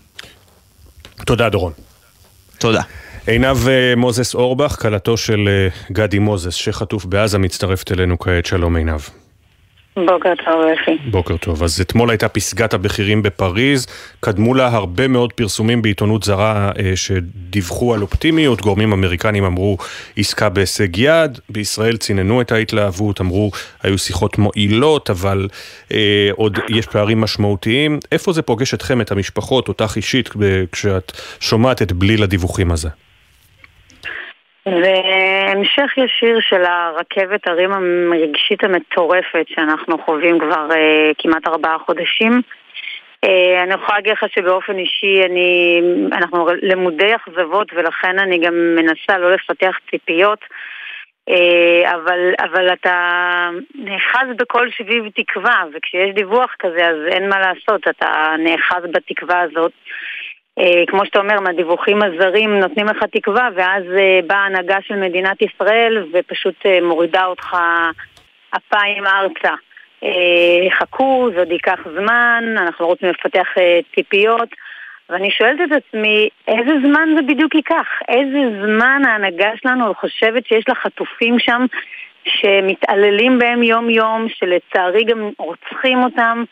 [1.26, 1.72] תודה דורון.
[2.58, 2.82] תודה.
[3.28, 8.46] עינב אה, מוזס אורבך, כלתו של אה, גדי מוזס, שחטוף בעזה, מצטרפת אלינו כעת.
[8.46, 9.00] שלום עינב.
[9.96, 11.10] בוקר טוב, אפי.
[11.12, 11.64] בוקר טוב.
[11.64, 13.88] אז אתמול הייתה פסגת הבכירים בפריז,
[14.20, 19.78] קדמו לה הרבה מאוד פרסומים בעיתונות זרה אה, שדיווחו על אופטימיות, גורמים אמריקנים אמרו
[20.18, 23.52] עסקה בהישג יד, בישראל ציננו את ההתלהבות, אמרו
[23.84, 25.48] היו שיחות מועילות, אבל
[25.92, 28.00] אה, עוד יש פערים משמעותיים.
[28.12, 30.30] איפה זה פוגש אתכם, את המשפחות, אותך אישית,
[30.72, 32.90] כשאת שומעת את בליל הדיווחים הזה?
[34.70, 34.94] זה
[35.48, 37.72] המשך ישיר של הרכבת הרים
[38.14, 42.42] הרגשית המטורפת שאנחנו חווים כבר uh, כמעט ארבעה חודשים.
[43.26, 43.30] Uh,
[43.64, 45.82] אני יכולה להגיד לך שבאופן אישי אני,
[46.12, 50.40] אנחנו למודי אכזבות ולכן אני גם מנסה לא לפתח ציפיות.
[51.30, 57.88] Uh, אבל, אבל אתה נאחז בכל שביב תקווה, וכשיש דיווח כזה אז אין מה לעשות,
[57.88, 59.72] אתה נאחז בתקווה הזאת.
[60.60, 65.42] אה, כמו שאתה אומר, מהדיווחים הזרים נותנים לך תקווה, ואז אה, באה הנהגה של מדינת
[65.42, 67.58] ישראל ופשוט אה, מורידה אותך
[68.50, 69.54] אפיים ארצה.
[70.80, 73.48] חכו, זה עוד ייקח זמן, אנחנו לא רוצים לפתח
[73.96, 74.50] ציפיות.
[75.10, 77.88] ואני שואלת את עצמי, איזה זמן זה בדיוק ייקח?
[78.08, 81.66] איזה זמן ההנהגה שלנו חושבת שיש לה חטופים שם
[82.26, 86.44] שמתעללים בהם יום-יום, שלצערי גם רוצחים אותם?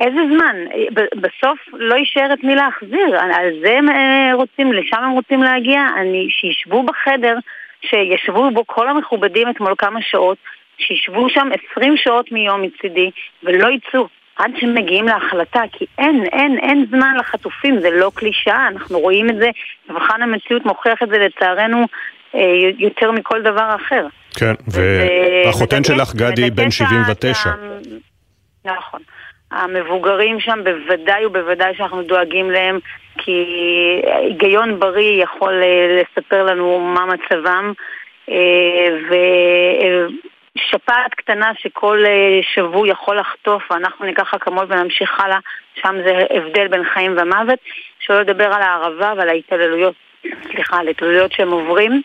[0.00, 0.56] איזה זמן?
[0.94, 3.18] בסוף לא יישאר את מי להחזיר.
[3.20, 5.80] על זה הם אה, רוצים, לשם הם רוצים להגיע.
[6.00, 7.36] אני, שישבו בחדר,
[7.80, 10.38] שישבו בו כל המכובדים אתמול כמה שעות,
[10.78, 13.10] שישבו שם 20 שעות מיום מצידי,
[13.42, 14.08] ולא יצאו.
[14.36, 19.30] עד שהם מגיעים להחלטה, כי אין, אין, אין זמן לחטופים, זה לא קלישאה, אנחנו רואים
[19.30, 19.50] את זה,
[19.90, 21.86] מבחן המציאות מוכיח את זה לצערנו
[22.34, 22.40] אה,
[22.78, 24.06] יותר מכל דבר אחר.
[24.38, 27.50] כן, והחותן שלך, גדי, בן 79.
[28.64, 29.00] נכון.
[29.50, 32.78] המבוגרים שם בוודאי ובוודאי שאנחנו דואגים להם
[33.18, 33.44] כי
[34.04, 37.72] היגיון בריא יכול אה, לספר לנו מה מצבם.
[38.30, 38.88] אה,
[40.56, 45.38] ושפעת קטנה שכל אה, שבוע יכול לחטוף ואנחנו ניקח אקמול ונמשיך הלאה
[45.74, 47.58] שם זה הבדל בין חיים ומוות.
[47.98, 49.94] שלא לדבר על הערבה ועל ההתעללויות
[50.42, 52.02] סליחה, על ההתעללויות שהם עוברים.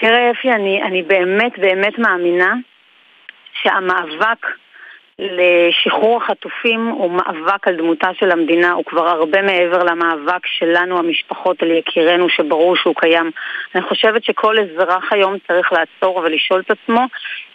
[0.00, 2.54] תראה אפי, אני, אני באמת באמת מאמינה
[3.62, 4.46] שהמאבק
[5.18, 11.62] לשחרור החטופים הוא מאבק על דמותה של המדינה, הוא כבר הרבה מעבר למאבק שלנו, המשפחות,
[11.62, 13.30] על יקירנו, שברור שהוא קיים.
[13.74, 17.00] אני חושבת שכל אזרח היום צריך לעצור ולשאול את עצמו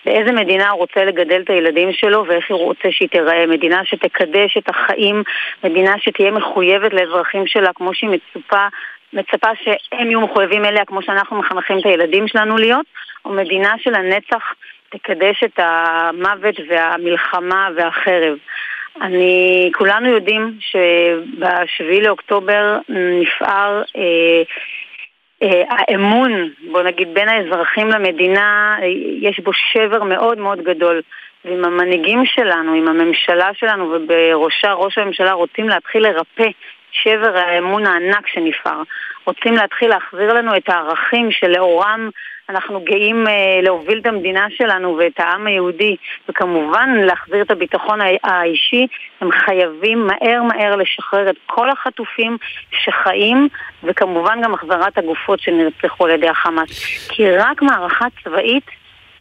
[0.05, 3.45] באיזה מדינה הוא רוצה לגדל את הילדים שלו ואיך הוא רוצה שהיא תיראה.
[3.47, 5.23] מדינה שתקדש את החיים,
[5.63, 8.67] מדינה שתהיה מחויבת לאזרחים שלה כמו שהיא מצופה
[9.13, 12.85] מצפה שהם יהיו מחויבים אליה כמו שאנחנו מחנכים את הילדים שלנו להיות,
[13.25, 14.43] או מדינה של הנצח
[14.91, 18.38] תקדש את המוות והמלחמה והחרב.
[19.01, 24.41] אני, כולנו יודעים שבשביעי לאוקטובר נפער אה,
[25.43, 28.77] אה, האמון, בוא נגיד, בין האזרחים למדינה,
[29.22, 31.01] יש בו שבר מאוד מאוד גדול.
[31.45, 36.49] ועם המנהיגים שלנו, עם הממשלה שלנו ובראשה ראש הממשלה רוצים להתחיל לרפא
[36.91, 38.81] שבר האמון הענק שנפער.
[39.26, 42.09] רוצים להתחיל להחזיר לנו את הערכים שלאורם
[42.52, 45.95] אנחנו גאים אה, להוביל את המדינה שלנו ואת העם היהודי,
[46.30, 48.88] וכמובן להחזיר את הביטחון האישי,
[49.22, 52.38] הם חייבים מהר מהר לשחרר את כל החטופים
[52.84, 53.48] שחיים,
[53.84, 56.69] וכמובן גם החזרת הגופות שנרצחו על ידי החמאס.
[57.10, 58.65] כי רק מערכה צבאית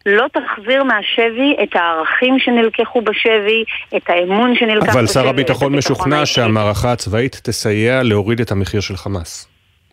[0.06, 3.64] לא תחזיר מהשבי את הערכים שנלקחו בשבי,
[3.96, 4.98] את האמון שנלקח בשבי.
[4.98, 9.49] אבל שר הביטחון משוכנע שהמערכה הצבאית תסייע להוריד את המחיר של חמאס.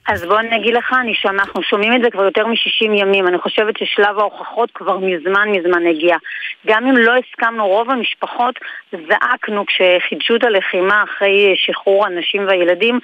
[0.08, 3.28] אז בוא אני אגיד לך, אני שומע, אנחנו שומעים את זה כבר יותר מ-60 ימים,
[3.28, 6.16] אני חושבת ששלב ההוכחות כבר מזמן מזמן הגיע.
[6.68, 8.56] גם אם לא הסכמנו, רוב המשפחות
[8.92, 13.00] זעקנו כשחידשו את הלחימה אחרי שחרור הנשים והילדים,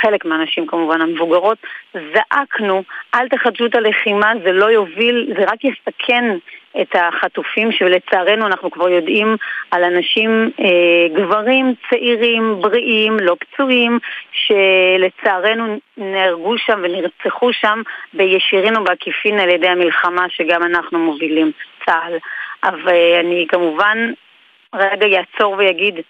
[0.00, 1.58] חלק מהנשים כמובן המבוגרות,
[1.94, 2.82] זעקנו,
[3.14, 6.24] אל תחדשו את הלחימה, זה לא יוביל, זה רק יסכן
[6.80, 9.36] את החטופים, שלצערנו אנחנו כבר יודעים
[9.70, 13.98] על אנשים, אה, גברים צעירים, בריאים, לא פצועים,
[14.32, 17.82] שלצערנו נהרגו שם ונרצחו שם
[18.14, 21.52] בישירין ובעקיפין על ידי המלחמה שגם אנחנו מובילים,
[21.86, 22.16] צה"ל.
[22.64, 24.12] אבל אני כמובן
[24.74, 26.00] רגע יעצור ויגיד,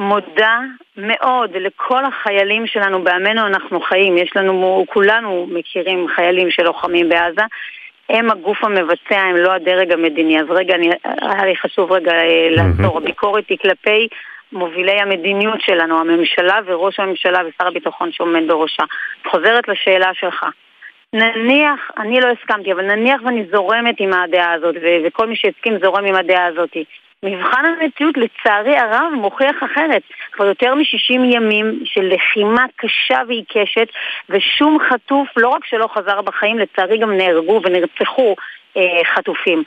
[0.00, 0.58] מודה
[0.96, 7.42] מאוד לכל החיילים שלנו בעמנו אנחנו חיים, יש לנו, כולנו מכירים חיילים שלוחמים בעזה,
[8.08, 10.40] הם הגוף המבצע, הם לא הדרג המדיני.
[10.40, 12.98] אז רגע, אני, היה לי חשוב רגע אה, לעצור.
[12.98, 14.08] הביקורת היא כלפי
[14.52, 18.82] מובילי המדיניות שלנו, הממשלה וראש הממשלה ושר הביטחון שעומד בראשה.
[19.30, 20.46] חוזרת לשאלה שלך.
[21.12, 26.04] נניח, אני לא הסכמתי, אבל נניח ואני זורמת עם הדעה הזאת, וכל מי שהסכים זורם
[26.04, 26.76] עם הדעה הזאת.
[27.24, 30.02] מבחן המציאות לצערי הרב מוכיח אחרת.
[30.32, 33.88] כבר יותר מ-60 ימים של לחימה קשה ועיקשת
[34.28, 38.34] ושום חטוף לא רק שלא חזר בחיים, לצערי גם נהרגו ונרצחו
[38.76, 39.62] אה, חטופים.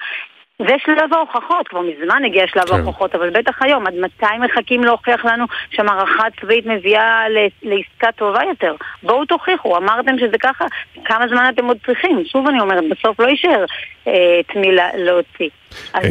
[0.68, 2.74] זה שלב ההוכחות, כבר מזמן הגיע שלב כן.
[2.74, 7.24] ההוכחות, אבל בטח היום, עד מתי מחכים להוכיח לנו שהמערכה הצבאית מביאה
[7.64, 8.76] לעסקה טובה יותר?
[9.04, 10.66] בואו תוכיחו, אמרתם שזה ככה,
[11.06, 12.24] כמה זמן אתם עוד צריכים?
[12.26, 13.66] שוב אני אומרת, בסוף לא יישאר
[14.08, 15.50] אה, את מי להוציא.
[15.94, 16.04] אז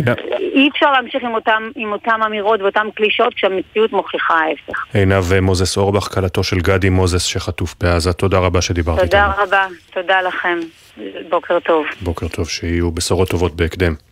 [0.55, 4.87] אי אפשר להמשיך עם אותם, עם אותם אמירות ואותן קלישאות כשהמציאות מוכיחה ההפך.
[4.95, 9.21] עינב מוזס אורבך, כלתו של גדי מוזס שחטוף בעזה, תודה רבה שדיברת איתנו.
[9.21, 10.59] תודה רבה, תודה לכם.
[11.29, 11.87] בוקר טוב.
[12.01, 13.95] בוקר טוב, שיהיו בשורות טובות בהקדם.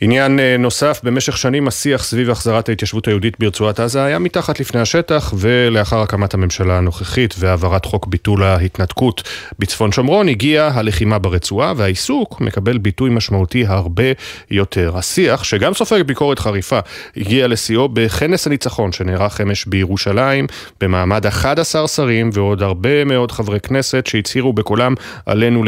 [0.00, 4.80] עניין אה, נוסף, במשך שנים השיח סביב החזרת ההתיישבות היהודית ברצועת עזה היה מתחת לפני
[4.80, 9.22] השטח, ולאחר הקמת הממשלה הנוכחית והעברת חוק ביטול ההתנתקות
[9.58, 14.04] בצפון שומרון, הגיעה הלחימה ברצועה, והעיסוק מקבל ביטוי משמעותי הרבה
[14.50, 14.96] יותר.
[14.96, 16.78] השיח, שגם סופג ביקורת חריפה,
[17.16, 20.46] הגיע לשיאו בכנס הניצחון שנערך אמש בירושלים,
[20.80, 24.94] במעמד 11 שרים ועוד הרבה מאוד חברי כנסת שהצהירו בקולם
[25.26, 25.64] עלינו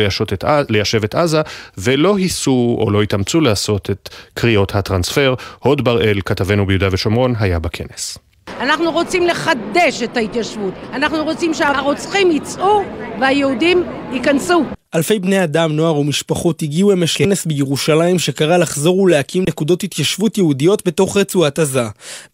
[0.69, 1.40] ליישב את עזה,
[1.78, 5.35] ולא היסו או לא התאמצו לעשות את קריאות הטרנספר.
[5.59, 8.19] הוד בראל, כתבנו ביהודה ושומרון, היה בכנס.
[8.61, 10.75] אנחנו רוצים לחדש את ההתיישבות.
[10.93, 12.83] אנחנו רוצים שהרוצחים יצאו
[13.21, 14.65] והיהודים ייכנסו.
[14.95, 20.87] אלפי בני אדם, נוער ומשפחות הגיעו אמש לכנס בירושלים שקרא לחזור ולהקים נקודות התיישבות יהודיות
[20.87, 21.85] בתוך רצועת עזה.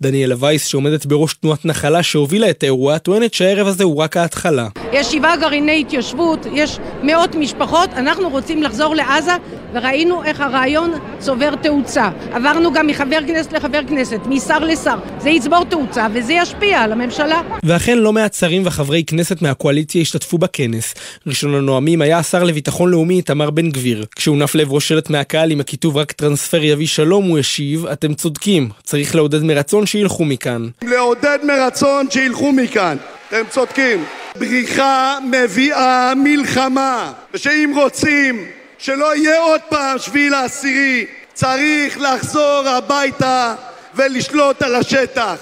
[0.00, 4.68] דניאלה וייס, שעומדת בראש תנועת נחלה שהובילה את האירוע, טוענת שהערב הזה הוא רק ההתחלה.
[4.92, 9.32] יש שבעה גרעיני התיישבות, יש מאות משפחות, אנחנו רוצים לחזור לעזה
[9.72, 12.10] וראינו איך הרעיון צובר תאוצה.
[12.32, 14.96] עברנו גם מחבר כנסת לחבר כנסת, משר לשר.
[15.20, 17.40] זה יצבור תאוצה וזה ישפיע על הממשלה.
[17.62, 20.94] ואכן לא מעט שרים וחברי כנסת מהקואליציה השתתפו בכנס.
[21.26, 24.04] ראשון הנואמים היה השר לביטחון לאומי איתמר בן גביר.
[24.16, 29.14] כשהונף לעברו שלט מהקהל עם הכיתוב רק טרנספר יביא שלום, הוא השיב, אתם צודקים, צריך
[29.14, 30.68] לעודד מרצון שילכו מכאן.
[30.82, 32.96] לעודד מרצון שילכו מכאן.
[33.28, 34.04] אתם צודקים.
[34.38, 38.44] בריחה מביאה מלחמה, ושאם רוצים
[38.78, 43.54] שלא יהיה עוד פעם שביעי לעשירי, צריך לחזור הביתה
[43.94, 45.36] ולשלוט על השטח.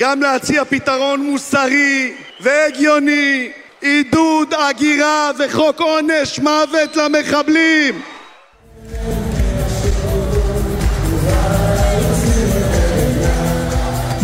[0.00, 3.48] גם להציע פתרון מוסרי והגיוני
[3.80, 8.02] עידוד הגירה וחוק עונש מוות למחבלים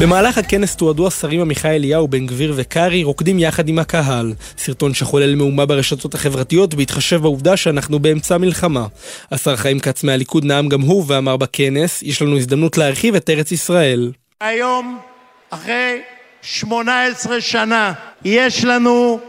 [0.00, 4.32] במהלך הכנס תועדו השרים עמיחי אליהו, בן גביר וקרעי רוקדים יחד עם הקהל.
[4.58, 8.86] סרטון שחולל מהומה ברשתות החברתיות בהתחשב בעובדה שאנחנו באמצע מלחמה.
[9.32, 13.52] השר חיים כץ מהליכוד נאם גם הוא ואמר בכנס, יש לנו הזדמנות להרחיב את ארץ
[13.52, 14.12] ישראל.
[14.40, 14.98] היום,
[15.50, 16.00] אחרי
[16.42, 17.92] 18 שנה,
[18.24, 19.20] יש לנו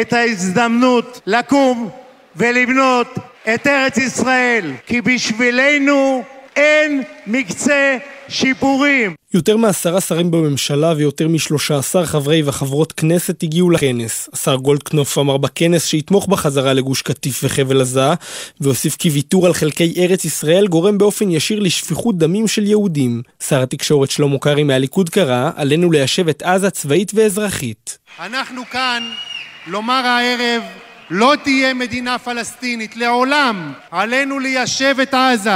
[0.00, 1.88] את ההזדמנות לקום
[2.36, 3.08] ולבנות
[3.54, 6.22] את ארץ ישראל, כי בשבילנו
[6.56, 7.96] אין מקצה
[8.28, 9.14] שיפורים.
[9.34, 14.28] יותר מעשרה שרים בממשלה ויותר משלושה עשר חברי וחברות כנסת הגיעו לכנס.
[14.32, 18.10] השר גולדקנופ אמר בכנס שיתמוך בחזרה לגוש קטיף וחבל עזה,
[18.60, 23.22] והוסיף כי ויתור על חלקי ארץ ישראל גורם באופן ישיר לשפיכות דמים של יהודים.
[23.48, 27.98] שר התקשורת שלמה קרעי מהליכוד קרא, עלינו ליישב את עזה צבאית ואזרחית.
[28.20, 29.02] אנחנו כאן
[29.66, 30.62] לומר הערב
[31.10, 35.50] לא תהיה מדינה פלסטינית לעולם עלינו ליישב את עזה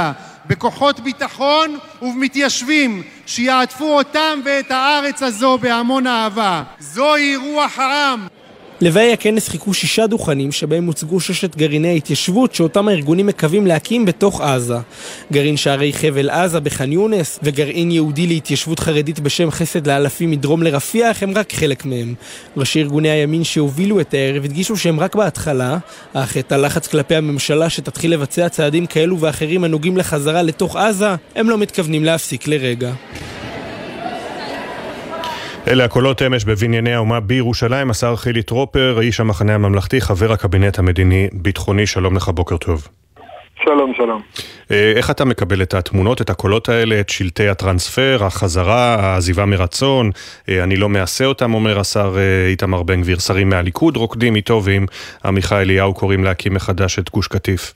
[0.45, 6.63] בכוחות ביטחון ובמתיישבים שיעטפו אותם ואת הארץ הזו בהמון אהבה.
[6.79, 8.27] זוהי רוח העם.
[8.81, 14.41] לוואי הכנס חיכו שישה דוכנים שבהם הוצגו ששת גרעיני ההתיישבות שאותם הארגונים מקווים להקים בתוך
[14.41, 14.77] עזה.
[15.31, 21.23] גרעין שערי חבל עזה בח'אן יונס וגרעין יהודי להתיישבות חרדית בשם חסד לאלפים מדרום לרפיח
[21.23, 22.13] הם רק חלק מהם.
[22.57, 25.77] ראשי ארגוני הימין שהובילו את הערב הדגישו שהם רק בהתחלה,
[26.13, 31.49] אך את הלחץ כלפי הממשלה שתתחיל לבצע צעדים כאלו ואחרים הנוגעים לחזרה לתוך עזה, הם
[31.49, 32.93] לא מתכוונים להפסיק לרגע.
[35.67, 41.87] אלה הקולות אמש בבנייני האומה בירושלים, השר חילי טרופר, איש המחנה הממלכתי, חבר הקבינט המדיני-ביטחוני,
[41.87, 42.87] שלום לך, בוקר טוב.
[43.63, 44.21] שלום, שלום.
[44.71, 50.11] אה, איך אתה מקבל את התמונות, את הקולות האלה, את שלטי הטרנספר, החזרה, העזיבה מרצון?
[50.49, 53.19] אה, אני לא מעשה אותם, אומר השר אה, איתמר בן גביר.
[53.19, 54.85] שרים מהליכוד רוקדים איתו ועם
[55.25, 57.73] עמיחי אליהו קוראים להקים מחדש את גוש קטיף.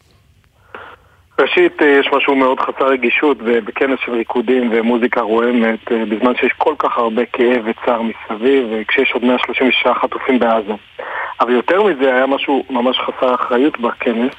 [1.40, 6.52] ראשית, אה, יש משהו מאוד חסר רגישות בכנס של ריקודים ומוזיקה רועמת, אה, בזמן שיש
[6.58, 10.74] כל כך הרבה כאב וצער מסביב, וכשיש עוד 136 חטופים בעזה.
[11.42, 14.34] אבל יותר מזה, היה משהו ממש חסר אחריות בכנס.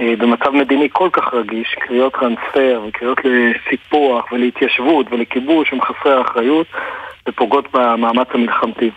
[0.00, 6.66] אה, במצב מדיני כל כך רגיש, קריאות טרנספר וקריאות לסיפוח ולהתיישבות ולכיבוש הם חסרי אחריות
[7.28, 8.90] ופוגעות במאמץ המלחמתי.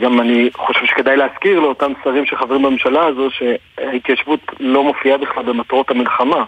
[0.00, 5.90] גם אני חושב שכדאי להזכיר לאותם שרים שחברים בממשלה הזו שההתיישבות לא מופיעה בכלל במטרות
[5.90, 6.44] המלחמה.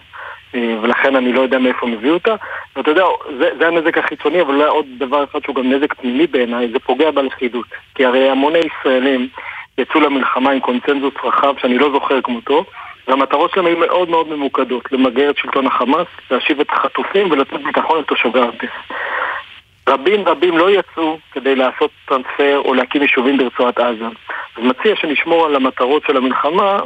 [0.55, 2.35] אה, ולכן אני לא יודע מאיפה הם הביאו אותה.
[2.77, 3.05] ואתה יודע,
[3.39, 6.79] זה, זה הנזק החיצוני, אבל אולי עוד דבר אחד שהוא גם נזק פנימי בעיניי, זה
[6.79, 7.67] פוגע בלכידות.
[7.95, 9.29] כי הרי המוני ישראלים
[9.79, 12.65] יצאו למלחמה עם קונצנזוס רחב שאני לא זוכר כמותו,
[13.09, 17.99] והמטרות שלהם היו מאוד מאוד ממוקדות, למגר את שלטון החמאס, להשיב את החטופים ולתת ביטחון
[17.99, 18.71] לתושבי העוטף.
[19.89, 24.05] רבים רבים לא יצאו כדי לעשות טרנספר או להקים יישובים ברצועת עזה.
[24.57, 26.81] אז מציע שנשמור על המטרות של המלחמה,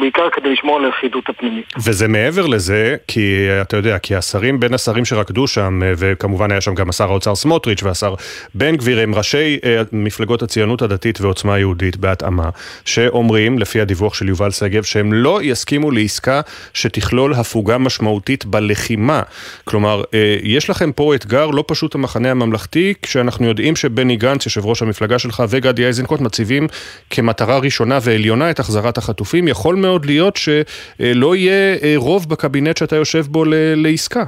[0.00, 1.72] בעיקר כדי לשמור על הלכידות הפנימית.
[1.76, 6.74] וזה מעבר לזה, כי אתה יודע, כי השרים, בין השרים שרקדו שם, וכמובן היה שם
[6.74, 8.14] גם השר האוצר סמוטריץ' והשר
[8.54, 12.48] בן גביר, הם ראשי אה, מפלגות הציונות הדתית ועוצמה יהודית בהתאמה,
[12.84, 16.40] שאומרים, לפי הדיווח של יובל שגב, שהם לא יסכימו לעסקה
[16.74, 19.22] שתכלול הפוגה משמעותית בלחימה.
[19.64, 24.66] כלומר, אה, יש לכם פה אתגר לא פשוט המחנה הממלכתי, כשאנחנו יודעים שבני גנץ, יושב
[24.66, 26.66] ראש המפלגה שלך, וגדי איזנקוט מציבים
[27.10, 32.96] כמטרה ראשונה ועליונה את החזרת החטופים, יכול מאוד להיות שלא יהיה אה, רוב בקבינט שאתה
[32.96, 33.44] יושב בו
[33.76, 34.24] לעסקה.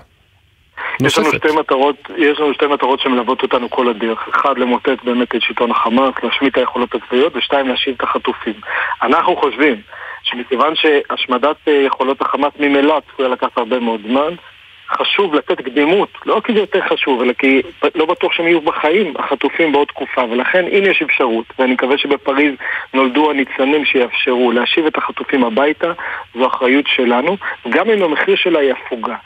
[1.00, 4.28] יש לנו שתי מטרות, יש לנו שתי מטרות שמלוות אותנו כל הדרך.
[4.28, 8.54] אחד, למוטט באמת את שלטון החמאס, להשמיד את היכולות הצבאיות, ושתיים, להשיב את החטופים.
[9.02, 9.80] אנחנו חושבים
[10.22, 14.34] שמכיוון שהשמדת אה, יכולות החמאס ממילא צפויה לקחת הרבה מאוד זמן,
[14.90, 17.62] חשוב לתת קדימות, לא כי זה יותר חשוב, אלא כי
[17.94, 22.52] לא בטוח שהם יהיו בחיים, החטופים בעוד תקופה, ולכן אם יש אפשרות, ואני מקווה שבפריז
[22.94, 25.92] נולדו הניצנים שיאפשרו להשיב את החטופים הביתה,
[26.34, 27.36] זו אחריות שלנו,
[27.68, 29.16] גם אם המחיר שלה היא הפוגה.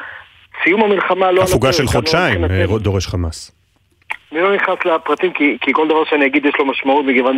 [0.65, 1.43] סיום המלחמה לא...
[1.43, 3.60] הפוגה של חודשיים, אה, דורש חמאס.
[4.33, 7.33] אני לא נכנס לפרטים כי, כי כל דבר שאני אגיד יש לו משמעות בגלל,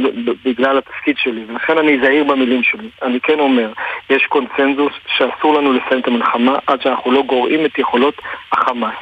[0.45, 2.89] בגלל התפקיד שלי ולכן אני זהיר במילים שלי.
[3.03, 3.73] אני כן אומר,
[4.11, 8.15] יש קונצנזוס שאסור לנו לסיים את המלחמה עד שאנחנו לא גורעים את יכולות
[8.53, 8.95] החמאס.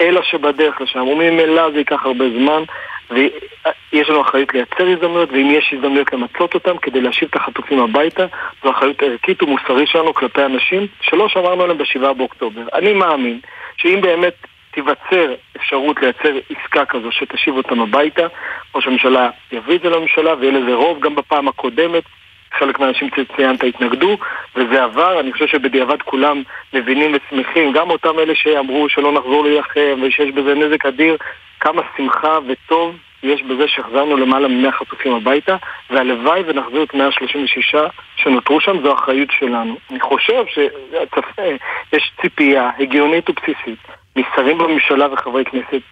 [0.00, 2.62] אלא שבדרך לשם, וממילא זה ייקח הרבה זמן
[3.10, 8.26] ויש לנו אחריות לייצר הזדמנויות ואם יש הזדמנויות למצות אותן כדי להשיב את החטופים הביתה
[8.62, 12.62] זו אחריות ערכית ומוסרית שלנו כלפי אנשים שלא שמרנו עליהם בשבעה באוקטובר.
[12.74, 13.40] אני מאמין
[13.76, 14.34] שאם באמת
[14.74, 18.26] תיווצר אפשרות לייצר עסקה כזו שתשיב אותם הביתה.
[18.74, 22.04] ראש הממשלה יביא את זה לממשלה ויהיה לזה רוב גם בפעם הקודמת.
[22.58, 24.16] חלק מהאנשים שציינת התנגדו,
[24.56, 25.20] וזה עבר.
[25.20, 26.42] אני חושב שבדיעבד כולם
[26.72, 31.16] מבינים ושמחים, גם אותם אלה שאמרו שלא נחזור להילחם ושיש בזה נזק אדיר,
[31.60, 35.56] כמה שמחה וטוב יש בזה שהחזרנו למעלה מ-100 חטופים הביתה,
[35.90, 37.74] והלוואי ונחזיר את 136
[38.16, 39.76] שנותרו שם, זו אחריות שלנו.
[39.90, 45.82] אני חושב שיש ציפייה הגיונית ובסיסית משרים בממשלה וחברי כנסת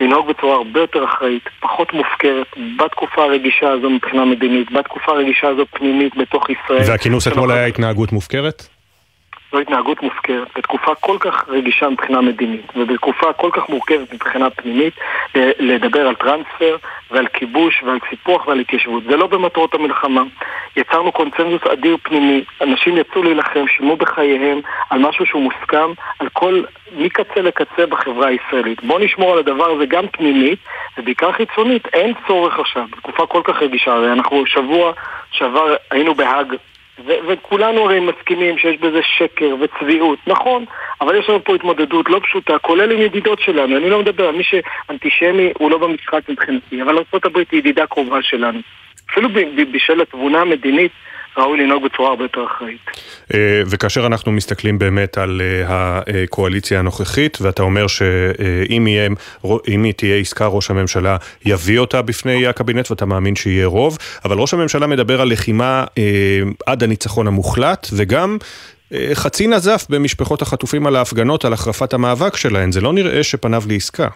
[0.00, 2.46] לנהוג בצורה הרבה יותר אחראית, פחות מופקרת,
[2.78, 6.90] בתקופה הרגישה הזו מבחינה מדינית, בתקופה הרגישה הזו פנימית בתוך ישראל.
[6.90, 8.68] והכינוס אתמול היה התנהגות מופקרת?
[9.52, 10.48] זו התנהגות מופקרת.
[10.56, 14.94] בתקופה כל כך רגישה מבחינה מדינית, ובתקופה כל כך מורכבת מבחינה פנימית,
[15.36, 16.76] אה, לדבר על טרנספר
[17.10, 19.04] ועל כיבוש ועל סיפוח ועל התיישבות.
[19.04, 20.22] זה לא במטרות המלחמה.
[20.76, 22.44] יצרנו קונצנזוס אדיר פנימי.
[22.60, 24.60] אנשים יצאו להילחם, שילמו בחייהם
[24.90, 26.62] על משהו שהוא מוסכם על כל,
[26.96, 28.84] מקצה לקצה בחברה הישראלית.
[28.84, 30.58] בואו נשמור על הדבר הזה גם פנימית
[30.98, 31.86] ובעיקר חיצונית.
[31.86, 33.92] אין צורך עכשיו, בתקופה כל כך רגישה.
[33.92, 34.92] הרי אנחנו שבוע
[35.30, 36.56] שעבר היינו בהאג
[36.98, 40.64] ו- וכולנו הרי מסכימים שיש בזה שקר וצביעות, נכון,
[41.00, 44.34] אבל יש לנו פה התמודדות לא פשוטה, כולל עם ידידות שלנו, אני לא מדבר על
[44.34, 48.60] מי שאנטישמי הוא לא במשחק מבחינתי, אבל ארה"ב היא ידידה קרובה שלנו.
[49.10, 49.28] אפילו
[49.72, 50.92] בשל התבונה המדינית
[51.36, 52.80] ראוי לנהוג בצורה הרבה יותר אחראית.
[53.34, 59.08] אה, וכאשר אנחנו מסתכלים באמת על אה, הקואליציה הנוכחית, ואתה אומר שאם יהיה,
[59.68, 64.54] אם תהיה עסקה, ראש הממשלה יביא אותה בפני הקבינט, ואתה מאמין שיהיה רוב, אבל ראש
[64.54, 66.02] הממשלה מדבר על לחימה אה,
[66.66, 68.38] עד הניצחון המוחלט, וגם
[69.14, 72.72] חצי נזף במשפחות החטופים על ההפגנות, על החרפת המאבק שלהן.
[72.72, 74.08] זה לא נראה שפניו לעסקה.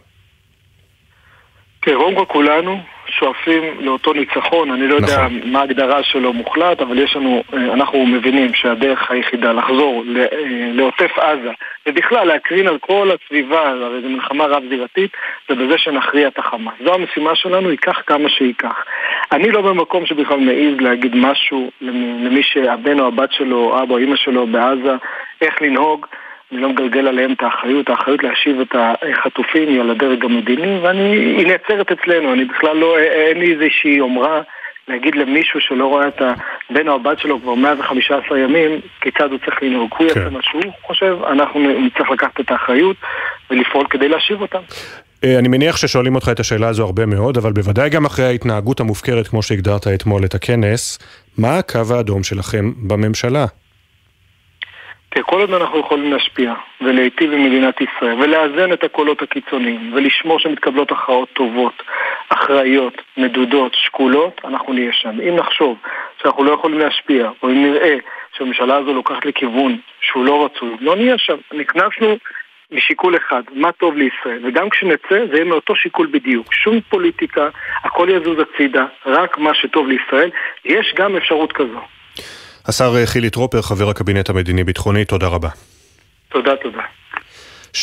[1.84, 2.78] קודם כל כולנו
[3.18, 5.08] שואפים לאותו ניצחון, אני לא נכון.
[5.08, 10.26] יודע מה ההגדרה שלו מוחלט, אבל יש לנו, אה, אנחנו מבינים שהדרך היחידה לחזור אה,
[10.72, 11.50] לעוטף עזה,
[11.86, 15.10] ובכלל להקרין על כל הסביבה, הרי זו מלחמה רב-זירתית,
[15.48, 16.74] זה בזה שנכריע את החמאס.
[16.84, 18.84] זו המשימה שלנו, ייקח כמה שייקח.
[19.32, 24.16] אני לא במקום שבכלל מעז להגיד משהו למי שהבן או הבת שלו, אבא או אמא
[24.16, 24.94] שלו בעזה,
[25.40, 26.06] איך לנהוג.
[26.52, 31.46] אני לא מגלגל עליהם את האחריות, האחריות להשיב את החטופים היא על הדרג המדיני, והיא
[31.46, 34.40] נעצרת אצלנו, אני בכלל לא, אין לי איזושהי יומרה
[34.88, 36.22] להגיד למישהו שלא רואה את
[36.70, 39.90] הבן או הבת שלו כבר 115 ימים, כיצד הוא צריך לנהוג.
[39.98, 40.32] הוא יעשה כן.
[40.32, 42.96] מה שהוא חושב, אנחנו נצטרך לקחת את האחריות
[43.50, 44.60] ולפעול כדי להשיב אותם.
[45.24, 48.80] אה, אני מניח ששואלים אותך את השאלה הזו הרבה מאוד, אבל בוודאי גם אחרי ההתנהגות
[48.80, 50.98] המופקרת, כמו שהגדרת אתמול את הכנס,
[51.38, 53.46] מה הקו האדום שלכם בממשלה?
[55.16, 60.38] כי כל עוד אנחנו יכולים להשפיע ולהיטיב עם מדינת ישראל ולאזן את הקולות הקיצוניים ולשמור
[60.38, 61.82] שמתקבלות הכרעות טובות,
[62.28, 65.20] אחראיות, מדודות, שקולות, אנחנו נהיה שם.
[65.28, 65.78] אם נחשוב
[66.22, 67.96] שאנחנו לא יכולים להשפיע, או אם נראה
[68.36, 71.36] שהממשלה הזו לוקחת לכיוון שהוא לא רצוי, לא נהיה שם.
[71.52, 72.16] נכנסנו
[72.72, 76.52] משיקול אחד, מה טוב לישראל, וגם כשנצא זה יהיה מאותו שיקול בדיוק.
[76.52, 77.48] שום פוליטיקה,
[77.84, 80.30] הכל יזוז הצידה, רק מה שטוב לישראל.
[80.64, 81.95] יש גם אפשרות כזו.
[82.68, 85.48] השר חילי טרופר, חבר הקבינט המדיני-ביטחוני, תודה רבה.
[86.28, 86.82] תודה, תודה.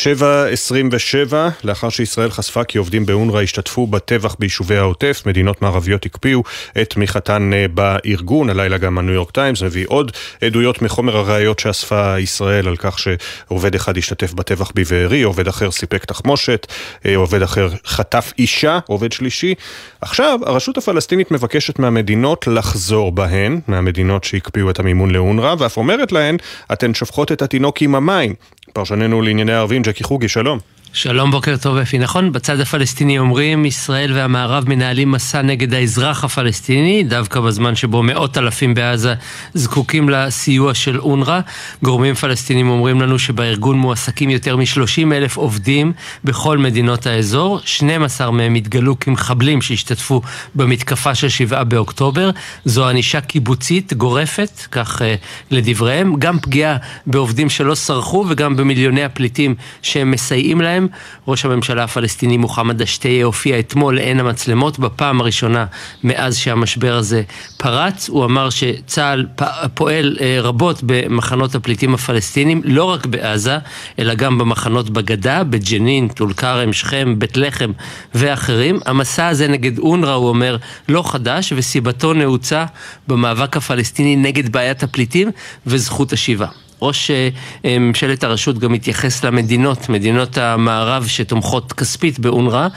[0.02, 1.34] 7.27,
[1.64, 6.42] לאחר שישראל חשפה כי עובדים באונר"א השתתפו בטבח ביישובי העוטף, מדינות מערביות הקפיאו
[6.80, 12.18] את תמיכתן אה, בארגון, הלילה גם הניו יורק טיימס מביא עוד עדויות מחומר הראיות שאספה
[12.18, 16.66] ישראל על כך שעובד אחד השתתף בטבח בבארי, עובד אחר סיפק תחמושת,
[17.06, 19.54] אה, עובד אחר חטף אישה, עובד שלישי.
[20.00, 26.36] עכשיו, הרשות הפלסטינית מבקשת מהמדינות לחזור בהן, מהמדינות שהקפיאו את המימון לאונר"א, ואף אומרת להן,
[26.72, 28.34] אתן שופכות את התינוק עם המים.
[28.74, 30.58] פרשננו לענייני ערבים, ג'קי חוגי, שלום.
[30.96, 31.98] שלום, בוקר טוב אפי.
[31.98, 38.38] נכון, בצד הפלסטיני אומרים, ישראל והמערב מנהלים מסע נגד האזרח הפלסטיני, דווקא בזמן שבו מאות
[38.38, 39.14] אלפים בעזה
[39.54, 41.40] זקוקים לסיוע של אונר"א.
[41.82, 45.92] גורמים פלסטינים אומרים לנו שבארגון מועסקים יותר מ-30 אלף עובדים
[46.24, 50.22] בכל מדינות האזור, 12 מהם התגלו כמחבלים שהשתתפו
[50.54, 52.30] במתקפה של 7 באוקטובר.
[52.64, 55.04] זו ענישה קיבוצית גורפת, כך uh,
[55.50, 56.76] לדבריהם, גם פגיעה
[57.06, 60.83] בעובדים שלא סרחו וגם במיליוני הפליטים שהם מסייעים להם.
[60.88, 61.14] שלהם.
[61.28, 65.66] ראש הממשלה הפלסטיני מוחמד אשתיה הופיע אתמול לעין המצלמות בפעם הראשונה
[66.04, 67.22] מאז שהמשבר הזה
[67.56, 68.08] פרץ.
[68.08, 69.26] הוא אמר שצה"ל
[69.74, 73.58] פועל אה, רבות במחנות הפליטים הפלסטינים, לא רק בעזה,
[73.98, 77.72] אלא גם במחנות בגדה, בג'נין, טול כרם, שכם, בית לחם
[78.14, 78.80] ואחרים.
[78.86, 80.56] המסע הזה נגד אונר"א, הוא אומר,
[80.88, 82.64] לא חדש, וסיבתו נעוצה
[83.08, 85.30] במאבק הפלסטיני נגד בעיית הפליטים
[85.66, 86.63] וזכות השיבה.
[86.83, 92.67] ראש אה, ממשלת הרשות גם התייחס למדינות, מדינות המערב שתומכות כספית באונר"א,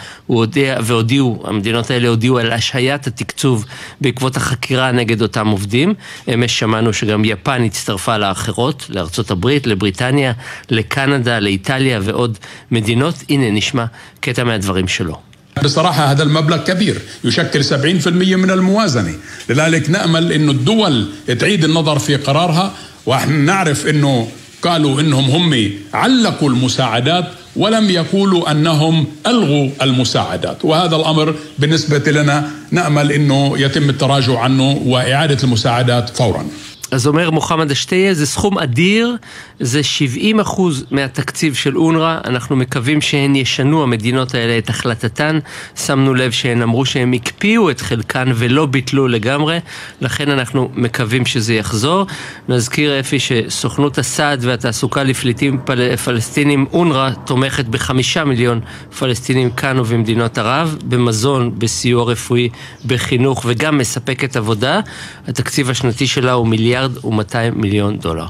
[0.80, 3.64] והודיעו, המדינות האלה הודיעו על השהיית התקצוב
[4.00, 5.94] בעקבות החקירה נגד אותם עובדים.
[6.34, 10.32] אמש שמענו שגם יפן הצטרפה לאחרות, לארצות הברית, לבריטניה,
[10.70, 12.38] לקנדה, לאיטליה ועוד
[12.70, 13.14] מדינות.
[13.28, 13.84] הנה נשמע
[14.20, 15.18] קטע מהדברים שלו.
[15.64, 19.14] بصراحة هذا المبلغ كبير يشكل 70% من الموازنة
[19.48, 21.08] لذلك نأمل أن الدول
[21.38, 22.72] تعيد النظر في قرارها
[23.07, 24.27] وإحنا نعرف إنه
[24.61, 27.25] قالوا إنهم هم علقوا المساعدات
[27.55, 30.65] ولم يقولوا أنهم ألغوا المساعدات.
[30.65, 36.45] وهذا الأمر بالنسبة لنا نأمل إنه يتم التراجع عنه وإعادة المساعدات فورا.
[36.91, 39.15] אז אומר מוחמד אשתיה, זה סכום אדיר,
[39.59, 45.39] זה 70 אחוז מהתקציב של אונר"א, אנחנו מקווים שהן ישנו, המדינות האלה, את החלטתן.
[45.75, 49.59] שמנו לב שהן אמרו שהן הקפיאו את חלקן ולא ביטלו לגמרי,
[50.01, 52.05] לכן אנחנו מקווים שזה יחזור.
[52.49, 55.95] נזכיר אפי שסוכנות הסעד והתעסוקה לפליטים פל...
[55.95, 58.59] פלסטינים, אונר"א, תומכת בחמישה מיליון
[58.99, 62.49] פלסטינים כאן ובמדינות ערב, במזון, בסיוע רפואי,
[62.85, 64.79] בחינוך וגם מספקת עבודה.
[65.27, 66.76] התקציב השנתי שלה הוא מיליארד.
[66.77, 68.25] מיליארד ו-200 מיליון דולר.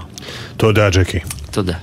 [0.58, 1.20] תודה, ג'קי.
[1.52, 1.74] תודה.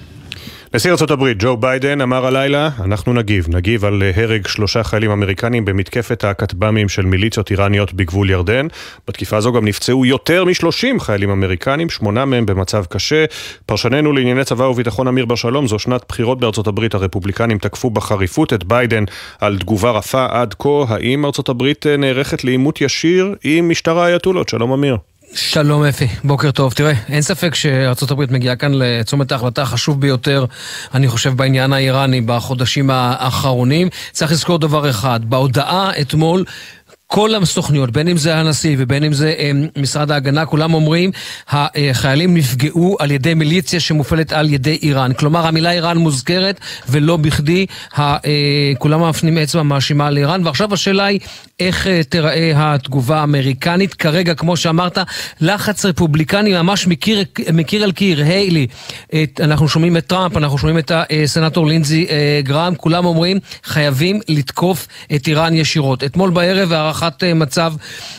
[0.74, 6.24] נשיא ארה"ב ג'ו ביידן אמר הלילה, אנחנו נגיב, נגיב על הרג שלושה חיילים אמריקנים במתקפת
[6.24, 8.66] הכטב"מים של מיליציות איראניות בגבול ירדן.
[9.08, 13.24] בתקיפה הזו גם נפצעו יותר מ-30 חיילים אמריקנים, שמונה מהם במצב קשה.
[13.66, 18.52] פרשננו לענייני צבא וביטחון אמיר בר שלום, זו שנת בחירות בארצות הברית, הרפובליקנים תקפו בחריפות
[18.52, 19.04] את ביידן
[19.40, 20.84] על תגובה רפה עד כה.
[20.88, 24.48] האם ארצות הברית נערכת לעימות ישיר עם משטר האייתולות?
[24.48, 24.96] שלום אמיר.
[25.32, 26.72] שלום אפי, בוקר טוב.
[26.72, 30.44] תראה, אין ספק שארה"ב מגיעה כאן לצומת ההחלטה החשוב ביותר,
[30.94, 33.88] אני חושב, בעניין האיראני בחודשים האחרונים.
[34.12, 36.44] צריך לזכור דבר אחד, בהודעה אתמול
[37.14, 41.10] כל הסוכניות, בין אם זה הנשיא ובין אם זה אה, משרד ההגנה, כולם אומרים,
[41.48, 45.12] החיילים נפגעו על ידי מיליציה שמופעלת על ידי איראן.
[45.12, 47.66] כלומר, המילה איראן מוזכרת, ולא בכדי
[47.98, 48.16] אה,
[48.78, 50.46] כולם מפנים אצבע מאשימה על איראן.
[50.46, 51.20] ועכשיו השאלה היא,
[51.60, 53.94] איך אה, תיראה התגובה האמריקנית?
[53.94, 54.98] כרגע, כמו שאמרת,
[55.40, 58.22] לחץ רפובליקני ממש מקיר, מקיר אל קיר.
[58.24, 58.66] היילי,
[59.40, 62.06] אנחנו שומעים את טראמפ, אנחנו שומעים את הסנטור לינזי
[62.42, 66.04] גרם, כולם אומרים, חייבים לתקוף את איראן ישירות.
[66.04, 67.03] אתמול בערב הערכה...
[67.04, 67.72] הארכת אה, מצב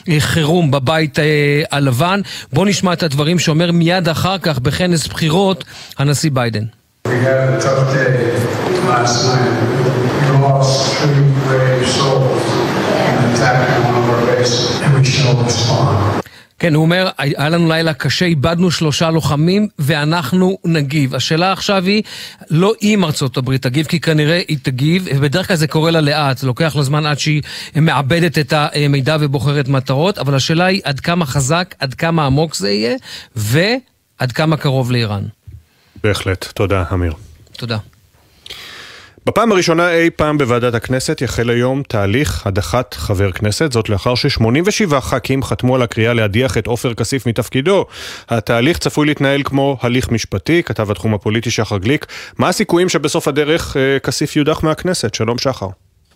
[0.10, 1.26] אה, חירום בבית אה,
[1.72, 2.22] הלבן.
[2.54, 5.64] בואו נשמע את הדברים שאומר מיד אחר כך בכנס בחירות
[5.98, 6.64] הנשיא ביידן.
[7.08, 8.16] We had a tough day
[8.90, 9.56] last night.
[10.22, 12.44] We lost three brave souls
[13.10, 16.25] in attacking one of our bases, and we shall respond.
[16.60, 21.16] כן, הוא אומר, היה לנו לילה קשה, איבדנו שלושה לוחמים ואנחנו נגיב.
[21.16, 22.04] השאלה עכשיו היא,
[22.50, 26.38] לא אם ארצות הברית תגיב, כי כנראה היא תגיב, ובדרך כלל זה קורה לה לאט,
[26.38, 27.42] זה לוקח לה זמן עד שהיא
[27.76, 32.72] מאבדת את המידע ובוחרת מטרות, אבל השאלה היא עד כמה חזק, עד כמה עמוק זה
[32.72, 32.96] יהיה,
[33.36, 35.24] ועד כמה קרוב לאיראן.
[36.04, 36.52] בהחלט.
[36.54, 37.14] תודה, אמיר.
[37.52, 37.78] תודה.
[39.28, 45.00] בפעם הראשונה אי פעם בוועדת הכנסת יחל היום תהליך הדחת חבר כנסת, זאת לאחר ש-87
[45.00, 47.86] ח"כים חתמו על הקריאה להדיח את עופר כסיף מתפקידו.
[48.30, 52.06] התהליך צפוי להתנהל כמו הליך משפטי, כתב התחום הפוליטי שחר גליק.
[52.38, 55.14] מה הסיכויים שבסוף הדרך אה, כסיף יודח מהכנסת?
[55.14, 55.68] שלום שחר.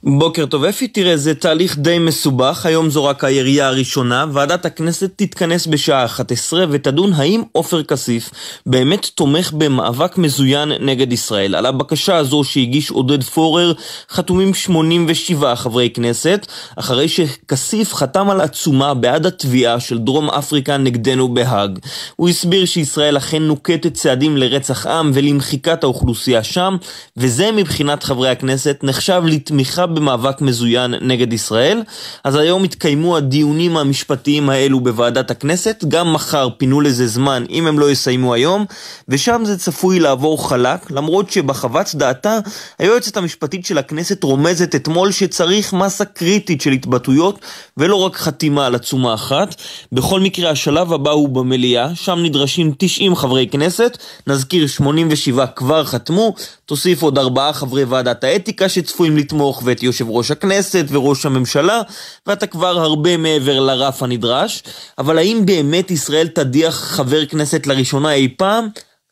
[0.03, 5.11] בוקר טוב אפי, תראה זה תהליך די מסובך, היום זו רק הירייה הראשונה, ועדת הכנסת
[5.15, 8.30] תתכנס בשעה 11 ותדון האם עופר כסיף
[8.65, 11.55] באמת תומך במאבק מזוין נגד ישראל.
[11.55, 13.73] על הבקשה הזו שהגיש עודד פורר
[14.09, 21.34] חתומים 87 חברי כנסת, אחרי שכסיף חתם על עצומה בעד התביעה של דרום אפריקה נגדנו
[21.34, 21.80] בהאג.
[22.15, 26.77] הוא הסביר שישראל אכן נוקטת צעדים לרצח עם ולמחיקת האוכלוסייה שם,
[27.17, 31.81] וזה מבחינת חברי הכנסת נחשב לתמיכה במאבק מזוין נגד ישראל.
[32.23, 37.79] אז היום התקיימו הדיונים המשפטיים האלו בוועדת הכנסת, גם מחר פינו לזה זמן אם הם
[37.79, 38.65] לא יסיימו היום,
[39.07, 42.39] ושם זה צפוי לעבור חלק, למרות שבחוות דעתה
[42.79, 47.39] היועצת המשפטית של הכנסת רומזת אתמול שצריך מסה קריטית של התבטאויות
[47.77, 49.55] ולא רק חתימה על עצומה אחת.
[49.91, 53.97] בכל מקרה השלב הבא הוא במליאה, שם נדרשים 90 חברי כנסת,
[54.27, 56.33] נזכיר 87 כבר חתמו,
[56.69, 61.81] תוסיף עוד ארבעה חברי ועדת האתיקה שצפויים לתמוך ואת יושב ראש הכנסת וראש הממשלה,
[62.27, 64.63] ואתה כבר הרבה מעבר לרף הנדרש.
[64.97, 68.67] אבל האם באמת ישראל תדיח חבר כנסת לראשונה אי פעם?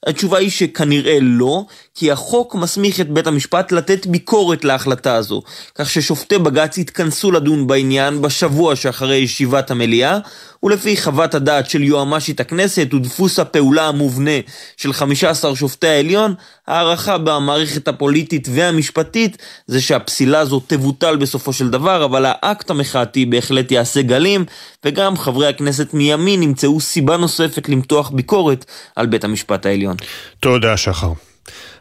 [0.08, 1.64] התשובה היא שכנראה לא,
[1.96, 5.42] כי החוק מסמיך את בית המשפט לתת ביקורת להחלטה הזו,
[5.76, 10.20] כך ששופטי בג"ץ יתכנסו לדון בעניין בשבוע שאחרי ישיבת המליאה,
[10.64, 14.32] ולפי חוות הדעת של יועמ"שית הכנסת ודפוס הפעולה המובנה
[14.78, 16.34] של 15 שופטי העליון,
[16.68, 23.72] הערכה במערכת הפוליטית והמשפטית זה שהפסילה הזו תבוטל בסופו של דבר, אבל האקט המחאתי בהחלט
[23.72, 24.46] יעשה גלים,
[24.86, 28.66] וגם חברי הכנסת מימין ימצאו סיבה נוספת למתוח ביקורת
[28.96, 29.96] על בית המשפט העליון.
[30.40, 31.12] תודה, שחר.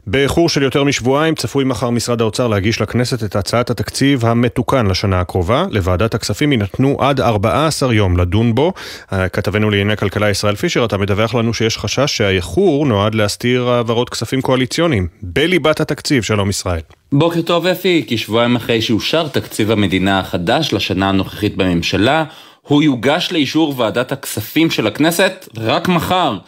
[0.09, 5.21] באיחור של יותר משבועיים צפוי מחר משרד האוצר להגיש לכנסת את הצעת התקציב המתוקן לשנה
[5.21, 5.67] הקרובה.
[5.71, 8.73] לוועדת הכספים יינתנו עד 14 יום לדון בו.
[9.09, 14.43] כתבנו לענייני כלכלה ישראל פישר, אתה מדווח לנו שיש חשש שהאיחור נועד להסתיר העברות כספים
[14.43, 16.23] קואליציוניים בליבת התקציב.
[16.23, 16.81] שלום ישראל.
[17.13, 22.25] בוקר טוב אפי, כשבועיים אחרי שאושר תקציב המדינה החדש לשנה הנוכחית בממשלה,
[22.63, 26.39] הוא יוגש לאישור ועדת הכספים של הכנסת רק מחר.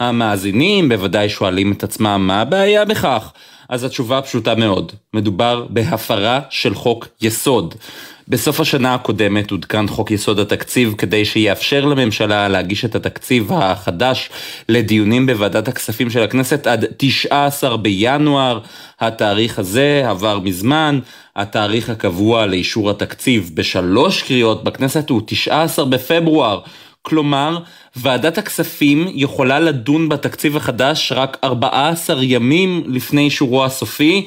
[0.00, 3.32] המאזינים בוודאי שואלים את עצמם מה הבעיה בכך?
[3.68, 7.74] אז התשובה פשוטה מאוד, מדובר בהפרה של חוק יסוד.
[8.28, 14.30] בסוף השנה הקודמת עודכן חוק יסוד התקציב כדי שיאפשר לממשלה להגיש את התקציב החדש
[14.68, 18.60] לדיונים בוועדת הכספים של הכנסת עד 19 בינואר.
[19.00, 20.98] התאריך הזה עבר מזמן,
[21.36, 26.60] התאריך הקבוע לאישור התקציב בשלוש קריאות בכנסת הוא 19 בפברואר.
[27.08, 27.58] כלומר,
[27.96, 34.24] ועדת הכספים יכולה לדון בתקציב החדש רק 14 ימים לפני אישורו הסופי,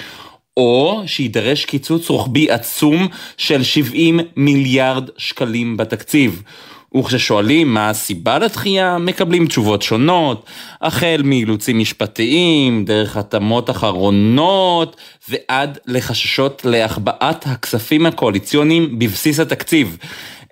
[0.57, 6.43] או שידרש קיצוץ רוחבי עצום של 70 מיליארד שקלים בתקציב.
[6.97, 10.45] וכששואלים מה הסיבה לדחייה, מקבלים תשובות שונות,
[10.81, 14.95] החל מאילוצים משפטיים, דרך התאמות אחרונות,
[15.29, 19.97] ועד לחששות להחבאת הכספים הקואליציוניים בבסיס התקציב.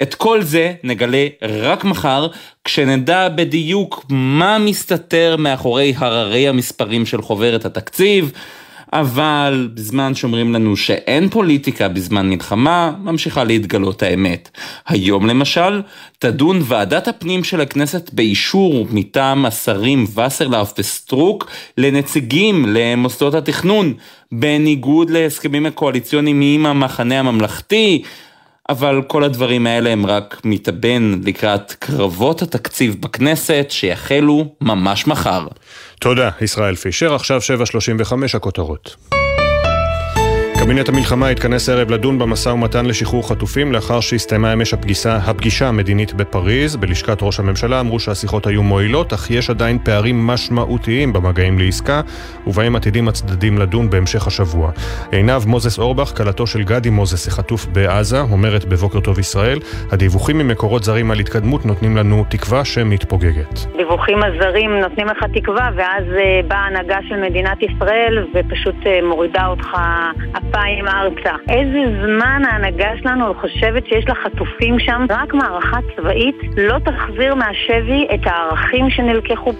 [0.02, 2.28] את כל זה נגלה רק מחר,
[2.64, 8.32] כשנדע בדיוק מה מסתתר מאחורי הררי המספרים של חוברת התקציב.
[8.94, 14.50] אבל בזמן שאומרים לנו שאין פוליטיקה בזמן מלחמה, ממשיכה להתגלות האמת.
[14.88, 15.82] היום למשל,
[16.20, 23.94] תדון ועדת הפנים של הכנסת באישור מטעם השרים וסרלאוף וסטרוק לנציגים למוסדות התכנון,
[24.32, 28.04] בניגוד להסכמים הקואליציוניים עם המחנה הממלכתי.
[28.70, 35.48] אבל כל הדברים האלה הם רק מתאבן לקראת קרבות התקציב בכנסת שיחלו ממש מחר.
[36.00, 37.16] תודה, ישראל פישר.
[37.16, 39.19] עכשיו 7.35 הכותרות.
[40.64, 46.14] קבינט המלחמה התכנס הערב לדון במשא ומתן לשחרור חטופים לאחר שהסתיימה אמש הפגישה, הפגישה המדינית
[46.14, 46.76] בפריז.
[46.76, 52.02] בלשכת ראש הממשלה אמרו שהשיחות היו מועילות, אך יש עדיין פערים משמעותיים במגעים לעסקה,
[52.48, 54.72] ובהם עתידים הצדדים לדון בהמשך השבוע.
[55.12, 59.60] עינב מוזס אורבך, כלתו של גדי מוזס, החטוף בעזה, אומרת בבוקר טוב ישראל,
[59.92, 63.66] הדיווחים ממקורות זרים על התקדמות נותנים לנו תקווה שמתפוגגת.
[63.78, 69.48] דיווחים הזרים נותנים לך תקווה, ואז אה, באה הנהגה של מדינת ישראל ופשוט אה, מורידה
[69.48, 69.78] אותך
[70.60, 71.36] אלפיים ארצה.
[71.50, 75.06] איזה זמן ההנהגה שלנו חושבת שיש לה חטופים שם?
[75.10, 79.54] רק מערכה צבאית לא תחזיר מהשבי את הערכים שנלקחו.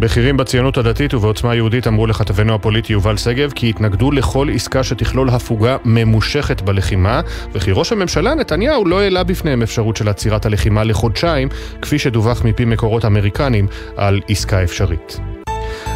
[0.00, 5.28] בכירים בציונות הדתית ובעוצמה יהודית אמרו לכתבנו הפוליטי יובל שגב כי התנגדו לכל עסקה שתכלול
[5.28, 7.20] הפוגה ממושכת בלחימה
[7.52, 11.48] וכי ראש הממשלה נתניהו לא העלה בפניהם אפשרות של עצירת הלחימה לחודשיים
[11.82, 13.66] כפי שדווח מפי מקורות אמריקנים
[13.96, 15.35] על עסקה אפשרית.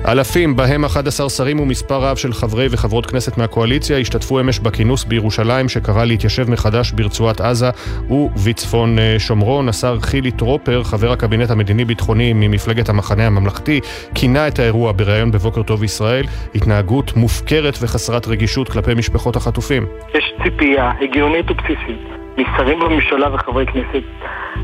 [0.08, 5.68] אלפים, בהם 11 שרים ומספר רב של חברי וחברות כנסת מהקואליציה, השתתפו אמש בכינוס בירושלים
[5.68, 7.70] שקרא להתיישב מחדש ברצועת עזה
[8.10, 9.68] ובצפון אה, שומרון.
[9.68, 13.80] השר חילי טרופר, חבר הקבינט המדיני-ביטחוני ממפלגת המחנה הממלכתי,
[14.14, 16.24] כינה את האירוע בריאיון בבוקר טוב ישראל,
[16.54, 19.86] התנהגות מופקרת וחסרת רגישות כלפי משפחות החטופים.
[20.14, 24.02] יש ציפייה הגיונית ובסיסית משרים בממשלה וחברי כנסת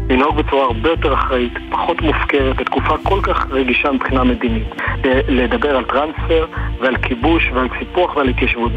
[0.08, 4.68] לנהוג בצורה הרבה יותר אחראית, פחות מופקרת, בתקופה כל כך רגישה מבחינה מדינית.
[5.28, 6.46] לדבר על טרנספר
[6.80, 8.72] ועל כיבוש ועל סיפוח ועל התיישבות.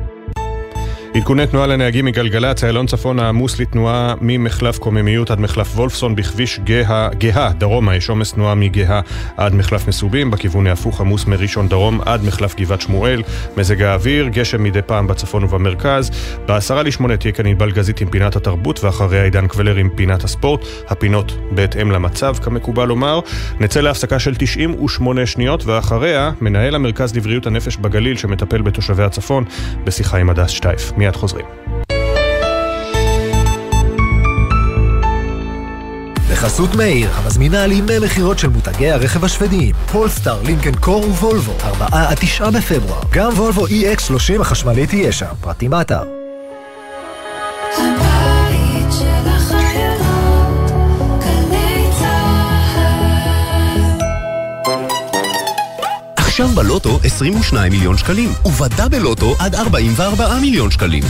[1.13, 7.09] עדכוני תנועה לנהגים מגלגלצ, איילון צפון העמוס לתנועה ממחלף קוממיות עד מחלף וולפסון בכביש גאה,
[7.17, 9.01] גאה דרומה, יש עומס תנועה מגאה
[9.37, 13.23] עד מחלף מסובים, בכיוון ההפוך עמוס מראשון דרום עד מחלף גבעת שמואל,
[13.57, 16.11] מזג האוויר, גשם מדי פעם בצפון ובמרכז,
[16.45, 20.65] בעשרה לשמונה תהיה כאן ענבל גזית עם פינת התרבות ואחריה עידן קבלר עם פינת הספורט,
[20.87, 23.19] הפינות בהתאם למצב כמקובל לומר,
[23.59, 29.43] נצא להפסקה של 98 שניות ואחריה מנהל המרכז לבריאות הנפש בגליל שמטפל בתושבי הצפון
[29.83, 30.91] בשיחה עם הדס שטייף.
[30.99, 31.45] מיד חוזרים.
[36.31, 41.87] בחסות מאיר, המזמינה על ימי מכירות של מותגי הרכב השוודיים, פולסטאר, לינקן קור ווולבו, 4
[41.91, 43.01] עד 9 בפברואר.
[43.13, 46.18] גם וולבו EX30 החשמלי תהיה שם, פרטים באתר.
[56.39, 61.03] עכשיו בלוטו 22 מיליון שקלים, ובדאבל לוטו עד 44 מיליון שקלים.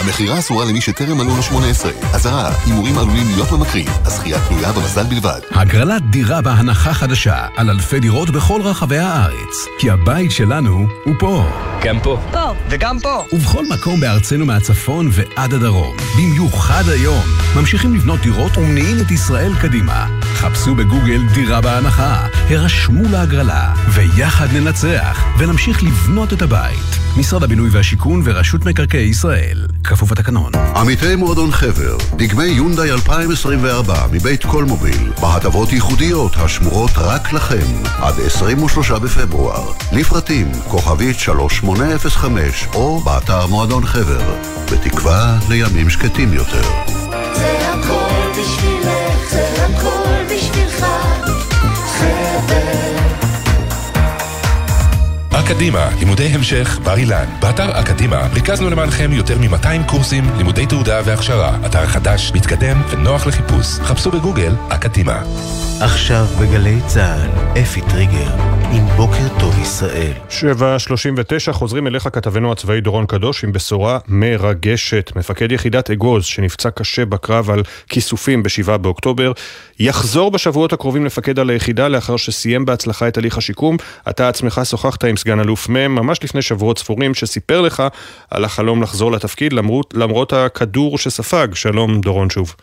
[0.00, 1.90] המכירה אסורה למי שטרם מלאו לו 18.
[2.12, 3.84] אזהרה, הימורים עלולים להיות ממכרים.
[4.04, 5.40] הזכייה תלויה במזל בלבד.
[5.50, 9.66] הגרלת דירה בהנחה חדשה על אלפי דירות בכל רחבי הארץ.
[9.78, 11.44] כי הבית שלנו הוא פה.
[11.84, 12.20] גם פה.
[12.32, 12.52] פה.
[12.68, 13.24] וגם פה.
[13.32, 15.96] ובכל מקום בארצנו מהצפון ועד הדרום.
[16.18, 17.24] במיוחד היום.
[17.56, 20.06] ממשיכים לבנות דירות ומניעים את ישראל קדימה.
[20.36, 22.26] חפשו בגוגל דירה בהנחה.
[22.50, 23.74] הרשמו להגרלה.
[23.88, 25.24] ויחד ננצח.
[25.38, 27.06] ונמשיך לבנות את הבית.
[27.16, 29.66] משרד הבינוי והשיכון ורשות מקרקעי ישראל.
[29.84, 30.52] כפוף התקנון.
[30.76, 38.90] עמיתי מועדון חבר, דגמי יונדאי 2024 מבית קולמוביל, בהטבות ייחודיות השמורות רק לכם, עד 23
[38.90, 39.72] בפברואר.
[39.92, 44.34] לפרטים, כוכבית 3805, או באתר מועדון חבר,
[44.72, 46.62] בתקווה לימים שקטים יותר.
[47.34, 49.95] זה הכל בשבילך, זה הכל
[50.78, 52.95] Très belle
[55.40, 57.26] אקדימה, לימודי המשך, בר אילן.
[57.40, 61.56] באתר אקדימה ריכזנו למענכם יותר מ-200 קורסים, לימודי תעודה והכשרה.
[61.66, 63.66] אתר חדש, מתקדם ונוח לחיפוש.
[63.66, 65.22] חפשו בגוגל אקדימה.
[65.80, 68.30] עכשיו בגלי צה"ל, אפי טריגר,
[68.72, 70.12] עם בוקר טוב ישראל.
[70.30, 75.12] 7.39 חוזרים אליך כתבנו הצבאי דורון קדוש עם בשורה מרגשת.
[75.16, 79.32] מפקד יחידת אגוז שנפצע קשה בקרב על כיסופים ב-7 באוקטובר,
[79.78, 83.76] יחזור בשבועות הקרובים לפקד על היחידה לאחר שסיים בהצלחה את הליך השיקום.
[84.10, 87.82] אתה עצמך שוחחת עם סגן אלוף מ' ממש לפני שבועות ספורים שסיפר לך
[88.30, 91.48] על החלום לחזור לתפקיד למרות, למרות הכדור שספג.
[91.54, 92.54] שלום דורון שוב.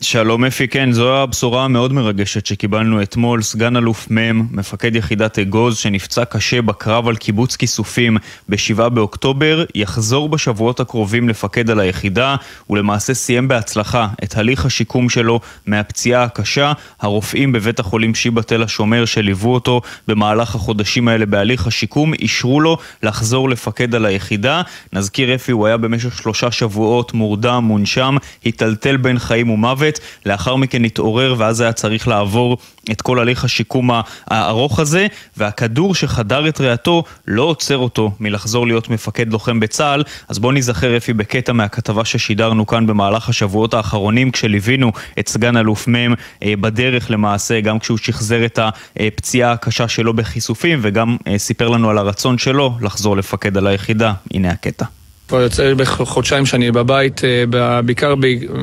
[0.00, 3.42] שלום אפי, כן, זו הבשורה המאוד מרגשת שקיבלנו אתמול.
[3.42, 8.16] סגן אלוף מ', מפקד יחידת אגוז, שנפצע קשה בקרב על קיבוץ כיסופים
[8.48, 12.36] ב-7 באוקטובר, יחזור בשבועות הקרובים לפקד על היחידה,
[12.70, 16.72] ולמעשה סיים בהצלחה את הליך השיקום שלו מהפציעה הקשה.
[17.00, 22.78] הרופאים בבית החולים שיבא תל השומר שליוו אותו במהלך החודשים האלה בהליך השיקום, אישרו לו
[23.02, 24.62] לחזור לפקד על היחידה.
[24.92, 29.87] נזכיר אפי, הוא היה במשך שלושה שבועות מורדם, מונשם, היטלטל בין חיים ומוות.
[29.88, 32.58] מוות, לאחר מכן התעורר ואז היה צריך לעבור
[32.90, 33.90] את כל הליך השיקום
[34.26, 35.06] הארוך הזה,
[35.36, 40.96] והכדור שחדר את ריאתו לא עוצר אותו מלחזור להיות מפקד לוחם בצה"ל, אז בואו ניזכר
[40.96, 45.94] אפי בקטע מהכתבה ששידרנו כאן במהלך השבועות האחרונים, כשליווינו את סגן אלוף מ'
[46.42, 48.58] אה, בדרך למעשה, גם כשהוא שחזר את
[48.96, 54.12] הפציעה הקשה שלו בחיסופים, וגם אה, סיפר לנו על הרצון שלו לחזור לפקד על היחידה.
[54.34, 54.97] הנה הקטע.
[55.28, 58.14] כבר יוצא לי בערך חודשיים שאני בבית, אה, בעיקר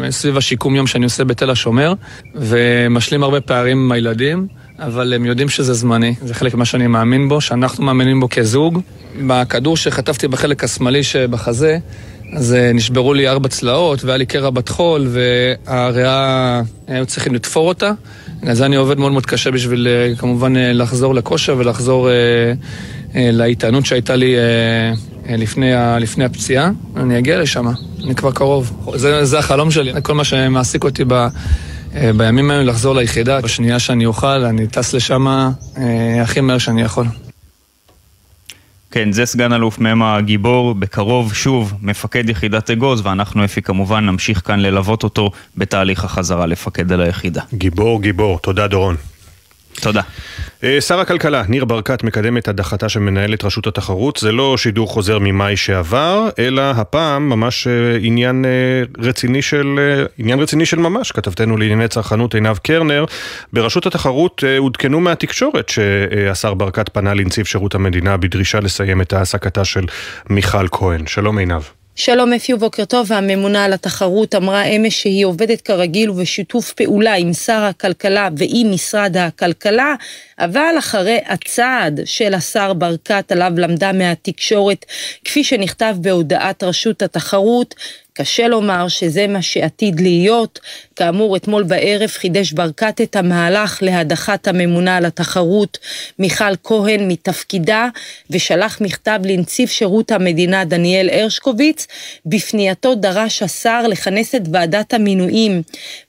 [0.09, 1.93] סביב השיקום יום שאני עושה בתל השומר,
[2.35, 4.47] ומשלים הרבה פערים עם הילדים,
[4.79, 8.79] אבל הם יודעים שזה זמני, זה חלק ממה שאני מאמין בו, שאנחנו מאמינים בו כזוג.
[9.27, 11.77] בכדור שחטפתי בחלק השמאלי שבחזה,
[12.33, 17.67] אז אה, נשברו לי ארבע צלעות, והיה לי קרע בת חול, והריאה, היו צריכים לתפור
[17.67, 17.91] אותה.
[18.43, 22.09] אז אני עובד מאוד מאוד קשה בשביל אה, כמובן לחזור לכושר ולחזור
[23.15, 24.35] לאיתנות שהייתה לי
[25.29, 27.65] אה, לפני, לפני הפציעה, אני אגיע לשם,
[28.03, 28.91] אני כבר קרוב.
[28.95, 31.13] זה, זה החלום שלי, כל מה שמעסיק אותי ב,
[31.95, 33.41] אה, בימים האלה לחזור ליחידה.
[33.41, 37.05] בשנייה שאני אוכל, אני טס לשם אה, הכי מהר שאני יכול.
[38.91, 44.41] כן, זה סגן אלוף מ' הגיבור, בקרוב שוב מפקד יחידת אגוז, ואנחנו אפי כמובן נמשיך
[44.45, 47.41] כאן ללוות אותו בתהליך החזרה לפקד על היחידה.
[47.53, 48.95] גיבור, גיבור, תודה דורון.
[49.85, 50.01] תודה.
[50.63, 54.17] אה, שר הכלכלה, ניר ברקת, מקדם את הדחתה של מנהלת רשות התחרות.
[54.17, 58.49] זה לא שידור חוזר ממאי שעבר, אלא הפעם ממש אה, עניין אה,
[59.07, 59.79] רציני של,
[60.17, 61.11] עניין רציני של ממש.
[61.11, 63.05] כתבתנו לענייני צרכנות עינב קרנר.
[63.53, 69.85] ברשות התחרות עודכנו מהתקשורת שהשר ברקת פנה לנציב שירות המדינה בדרישה לסיים את העסקתה של
[70.29, 71.07] מיכל כהן.
[71.07, 71.61] שלום עינב.
[71.97, 73.13] שלום אפיו, בוקר טוב.
[73.13, 79.17] הממונה על התחרות אמרה אמש שהיא עובדת כרגיל ובשיתוף פעולה עם שר הכלכלה ועם משרד
[79.17, 79.95] הכלכלה,
[80.39, 84.85] אבל אחרי הצעד של השר ברקת עליו למדה מהתקשורת,
[85.25, 87.75] כפי שנכתב בהודעת רשות התחרות,
[88.17, 90.59] קשה לומר שזה מה שעתיד להיות.
[90.95, 95.77] כאמור, אתמול בערב חידש ברקת את המהלך להדחת הממונה על התחרות
[96.19, 97.87] מיכל כהן מתפקידה,
[98.29, 101.87] ושלח מכתב לנציב שירות המדינה דניאל הרשקוביץ.
[102.25, 105.61] בפנייתו דרש השר לכנס את ועדת המינויים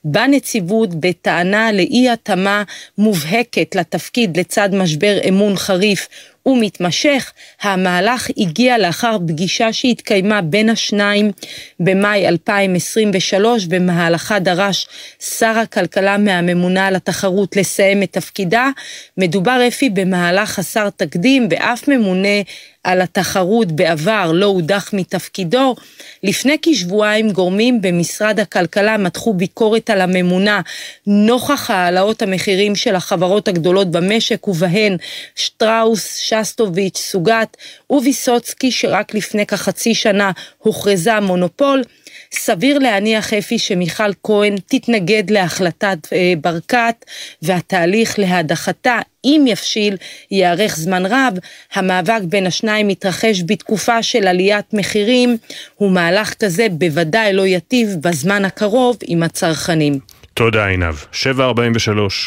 [0.03, 2.63] בנציבות בטענה לאי התאמה
[2.97, 6.07] מובהקת לתפקיד לצד משבר אמון חריף
[6.47, 7.31] ומתמשך.
[7.61, 11.31] המהלך הגיע לאחר פגישה שהתקיימה בין השניים
[11.79, 14.87] במאי 2023, במהלכה דרש
[15.19, 18.69] שר הכלכלה מהממונה על התחרות לסיים את תפקידה.
[19.17, 22.41] מדובר אפי במהלך חסר תקדים, ואף ממונה
[22.87, 25.75] על התחרות בעבר לא הודח מתפקידו.
[26.23, 30.61] לפני כשבועיים גורמים במשרד הכלכלה מתחו ביקורת על הממונה
[31.07, 34.97] נוכח העלאות המחירים של החברות הגדולות במשק ובהן
[35.35, 37.57] שטראוס, שסטוביץ', סוגת
[37.89, 41.81] וויסוצקי שרק לפני כחצי שנה הוכרזה מונופול.
[42.31, 47.05] סביר להניח אפי שמיכל כהן תתנגד להחלטת אה, ברקת
[47.41, 49.97] והתהליך להדחתה, אם יבשיל,
[50.31, 51.33] יארך זמן רב.
[51.73, 55.37] המאבק בין השניים מתרחש בתקופה של עליית מחירים,
[55.81, 60.16] ומהלך כזה בוודאי לא ייטיב בזמן הקרוב עם הצרכנים.
[60.37, 60.95] תודה עינב.
[61.13, 61.19] 7.43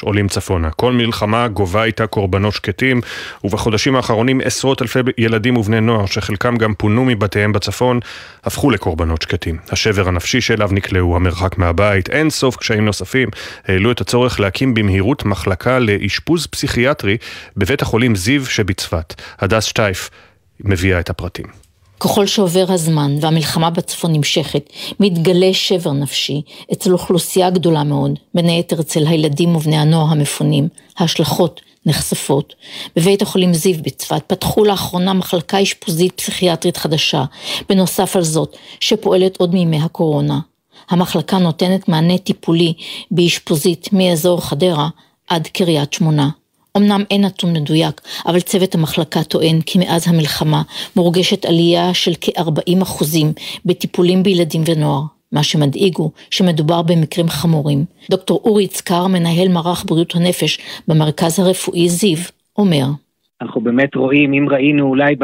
[0.02, 0.70] עולים צפונה.
[0.70, 3.00] כל מלחמה גובה איתה קורבנות שקטים,
[3.44, 8.00] ובחודשים האחרונים עשרות אלפי ילדים ובני נוער, שחלקם גם פונו מבתיהם בצפון,
[8.44, 9.58] הפכו לקורבנות שקטים.
[9.70, 13.28] השבר הנפשי שאליו נקלעו, המרחק מהבית, אין סוף קשיים נוספים,
[13.68, 17.16] העלו את הצורך להקים במהירות מחלקה לאשפוז פסיכיאטרי
[17.56, 19.22] בבית החולים זיו שבצפת.
[19.38, 20.10] הדס שטייף
[20.60, 21.59] מביאה את הפרטים.
[22.00, 24.70] ככל שעובר הזמן והמלחמה בצפון נמשכת,
[25.00, 30.68] מתגלה שבר נפשי אצל אוכלוסייה גדולה מאוד, בין היתר אצל הילדים ובני הנוער המפונים,
[30.98, 32.54] ההשלכות נחשפות.
[32.96, 37.24] בבית החולים זיו בצפת פתחו לאחרונה מחלקה אשפוזית פסיכיאטרית חדשה,
[37.68, 40.40] בנוסף על זאת, שפועלת עוד מימי הקורונה.
[40.90, 42.72] המחלקה נותנת מענה טיפולי
[43.10, 44.88] באשפוזית מאזור חדרה
[45.28, 46.28] עד קריית שמונה.
[46.76, 50.62] אמנם אין נתון מדויק, אבל צוות המחלקה טוען כי מאז המלחמה
[50.96, 53.04] מורגשת עלייה של כ-40%
[53.64, 55.02] בטיפולים בילדים ונוער.
[55.32, 57.84] מה שמדאיג הוא שמדובר במקרים חמורים.
[58.10, 62.18] דוקטור אורי יצקר, מנהל מערך בריאות הנפש במרכז הרפואי זיו,
[62.58, 62.84] אומר
[63.42, 65.16] אנחנו באמת רואים, אם ראינו אולי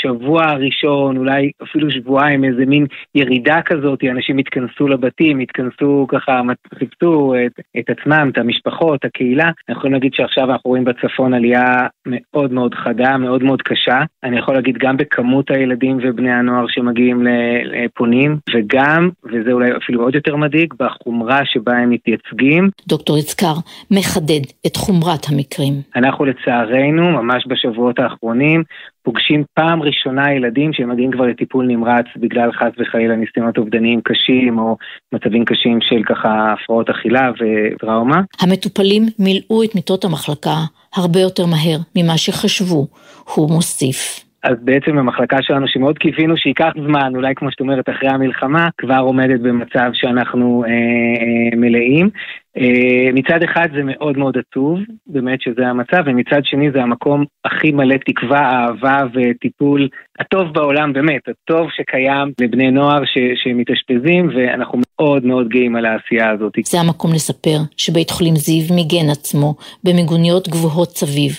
[0.00, 6.40] בשבוע הראשון, אולי אפילו שבועיים, איזה מין ירידה כזאת, אנשים התכנסו לבתים, התכנסו ככה,
[6.78, 9.44] חיפשו את, את עצמם, את המשפחות, הקהילה.
[9.44, 13.98] אנחנו יכולים להגיד שעכשיו אנחנו רואים בצפון עלייה מאוד מאוד חדה, מאוד מאוד קשה.
[14.24, 17.26] אני יכול להגיד גם בכמות הילדים ובני הנוער שמגיעים
[17.64, 22.70] לפונים, וגם, וזה אולי אפילו עוד יותר מדאיג, בחומרה שבה הם מתייצגים.
[22.88, 23.54] דוקטור יצקר
[23.90, 25.74] מחדד את חומרת המקרים.
[25.96, 28.62] אנחנו לצערנו, ממש בשבועות האחרונים,
[29.02, 34.58] פוגשים פעם ראשונה ילדים שהם מגיעים כבר לטיפול נמרץ בגלל חס וחלילה ניסיונות אובדניים קשים
[34.58, 34.76] או
[35.12, 38.20] מצבים קשים של ככה הפרעות אכילה וטראומה.
[38.40, 40.56] המטופלים מילאו את מיטות המחלקה
[40.96, 42.86] הרבה יותר מהר ממה שחשבו,
[43.34, 44.30] הוא מוסיף.
[44.42, 48.98] אז בעצם המחלקה שלנו, שמאוד קיווינו שייקח זמן, אולי כמו שאת אומרת, אחרי המלחמה, כבר
[48.98, 52.10] עומדת במצב שאנחנו אה, אה, מלאים.
[52.58, 57.72] אה, מצד אחד זה מאוד מאוד עצוב, באמת שזה המצב, ומצד שני זה המקום הכי
[57.72, 59.88] מלא תקווה, אהבה וטיפול
[60.20, 63.02] הטוב בעולם, באמת, הטוב שקיים לבני נוער
[63.34, 66.52] שמתאשפזים, ואנחנו מאוד מאוד גאים על העשייה הזאת.
[66.64, 69.54] זה המקום לספר שבית חולים זיו מיגן עצמו
[69.84, 71.32] במיגוניות גבוהות סביב,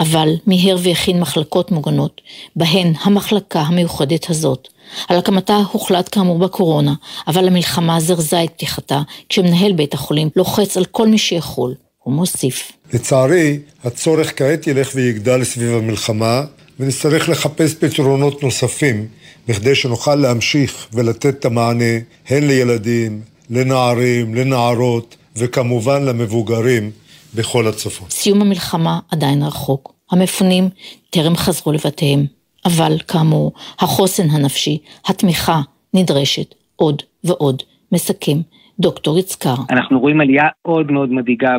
[0.00, 2.20] אבל מיהר והכין מחלקות מוגנות,
[2.56, 4.68] בהן המחלקה המיוחדת הזאת.
[5.08, 6.94] על הקמתה הוחלט כאמור בקורונה,
[7.26, 11.74] אבל המלחמה זרזה את פתיחתה, כשמנהל בית החולים לוחץ על כל מי שיכול.
[12.02, 12.72] הוא מוסיף.
[12.92, 16.42] לצערי, הצורך כעת ילך ויגדל סביב המלחמה,
[16.80, 19.06] ונצטרך לחפש פתרונות נוספים,
[19.48, 21.94] בכדי שנוכל להמשיך ולתת את המענה
[22.28, 26.90] הן לילדים, לנערים, לנערות, וכמובן למבוגרים
[27.34, 28.10] בכל הצפון.
[28.10, 29.92] סיום המלחמה עדיין רחוק.
[30.10, 30.68] המפונים
[31.10, 32.26] טרם חזרו לבתיהם.
[32.66, 34.78] אבל כאמור, החוסן הנפשי,
[35.08, 35.60] התמיכה,
[35.94, 37.62] נדרשת עוד ועוד.
[37.92, 38.36] מסכם
[38.80, 39.54] דוקטור יצקר.
[39.70, 41.56] אנחנו רואים עלייה מאוד מאוד מדאיגה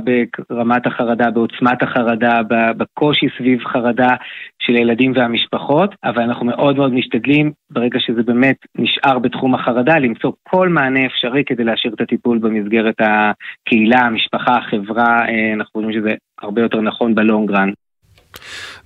[0.49, 2.41] ברמת החרדה, בעוצמת החרדה,
[2.77, 4.09] בקושי סביב חרדה
[4.59, 10.31] של הילדים והמשפחות, אבל אנחנו מאוד מאוד משתדלים, ברגע שזה באמת נשאר בתחום החרדה, למצוא
[10.43, 16.13] כל מענה אפשרי כדי להשאיר את הטיפול במסגרת הקהילה, המשפחה, החברה, אה, אנחנו חושבים שזה
[16.41, 17.69] הרבה יותר נכון בלונגרן.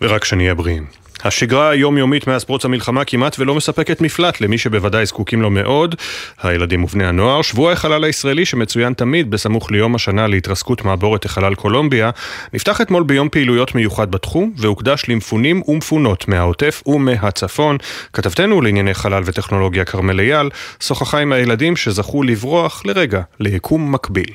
[0.01, 1.06] ורק שנהיה בריאים.
[1.23, 5.95] השגרה היומיומית מאז פרוץ המלחמה כמעט ולא מספקת מפלט למי שבוודאי זקוקים לו מאוד,
[6.41, 7.41] הילדים ובני הנוער.
[7.41, 12.09] שבוע החלל הישראלי שמצוין תמיד בסמוך ליום השנה להתרסקות מעבורת החלל קולומביה,
[12.53, 17.77] נפתח אתמול ביום פעילויות מיוחד בתחום, והוקדש למפונים ומפונות מהעוטף ומהצפון.
[18.13, 20.49] כתבתנו לענייני חלל וטכנולוגיה כרמל אייל,
[20.79, 24.29] שוחחה עם הילדים שזכו לברוח לרגע ליקום מקביל.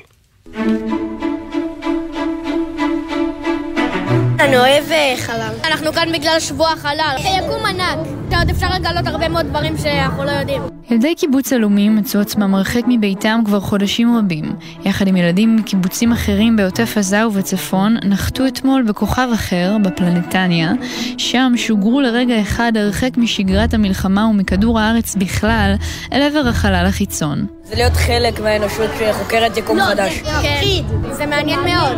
[4.39, 5.52] אני אוהב אה, חלל.
[5.63, 7.15] אנחנו כאן בגלל שבוע החלל.
[7.19, 10.61] יקום ענק, שעוד אפשר לגלות הרבה מאוד דברים שאנחנו לא יודעים.
[10.89, 14.55] ילדי קיבוץ עלומים מצאו עצמם הרחק מביתם כבר חודשים רבים.
[14.85, 20.71] יחד עם ילדים מקיבוצים אחרים בעוטף עזה ובצפון, נחתו אתמול בכוכב אחר, בפלנטניה,
[21.17, 25.75] שם שוגרו לרגע אחד הרחק משגרת המלחמה ומכדור הארץ בכלל,
[26.13, 27.45] אל עבר החלל החיצון.
[27.63, 30.21] זה להיות חלק מהאנושות שחוקרת יקום לא, חדש.
[30.23, 31.97] זה מפחיד, זה מעניין מאוד.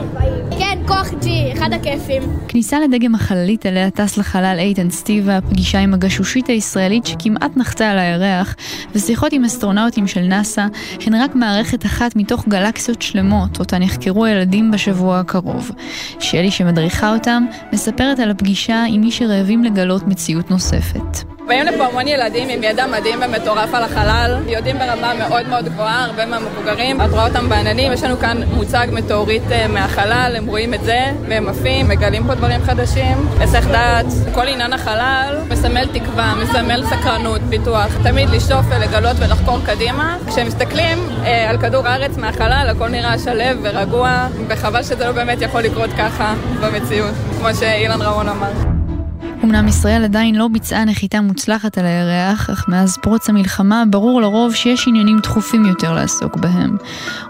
[0.59, 2.23] כן, כוח ג'י, אחד הכיפים.
[2.47, 7.99] כניסה לדגם החללית עליה טס לחלל איתן סטיבה, פגישה עם הגשושית הישראלית שכמעט נחתה על
[7.99, 8.55] הירח,
[8.95, 10.65] ושיחות עם אסטרונאוטים של נאסא,
[11.05, 15.71] הן רק מערכת אחת מתוך גלקסיות שלמות, אותן יחקרו הילדים בשבוע הקרוב.
[16.19, 21.34] שלי שמדריכה אותם, מספרת על הפגישה עם מי שרעבים לגלות מציאות נוספת.
[21.47, 26.05] באים לפה המון ילדים עם ידע מדהים ומטורף על החלל, יודעים ברמה מאוד מאוד גבוהה,
[26.05, 30.73] הרבה מהמבוגרים, את רואה אותם בעננים, יש לנו כאן מוצג מטאורית אה, מהחלל, הם רואים
[30.73, 30.99] את זה,
[31.29, 37.41] והם עפים, מגלים פה דברים חדשים, היסח דעת, כל עניין החלל מסמל תקווה, מסמל סקרנות,
[37.49, 40.17] פיתוח, תמיד לשאוף ולגלות ולחקור קדימה.
[40.27, 45.41] כשהם מסתכלים אה, על כדור הארץ מהחלל, הכל נראה שלו ורגוע, וחבל שזה לא באמת
[45.41, 48.84] יכול לקרות ככה במציאות, כמו שאילן רמון אמר.
[49.43, 54.55] אמנם ישראל עדיין לא ביצעה נחיתה מוצלחת על הירח, אך מאז פרוץ המלחמה ברור לרוב
[54.55, 56.77] שיש עניינים דחופים יותר לעסוק בהם.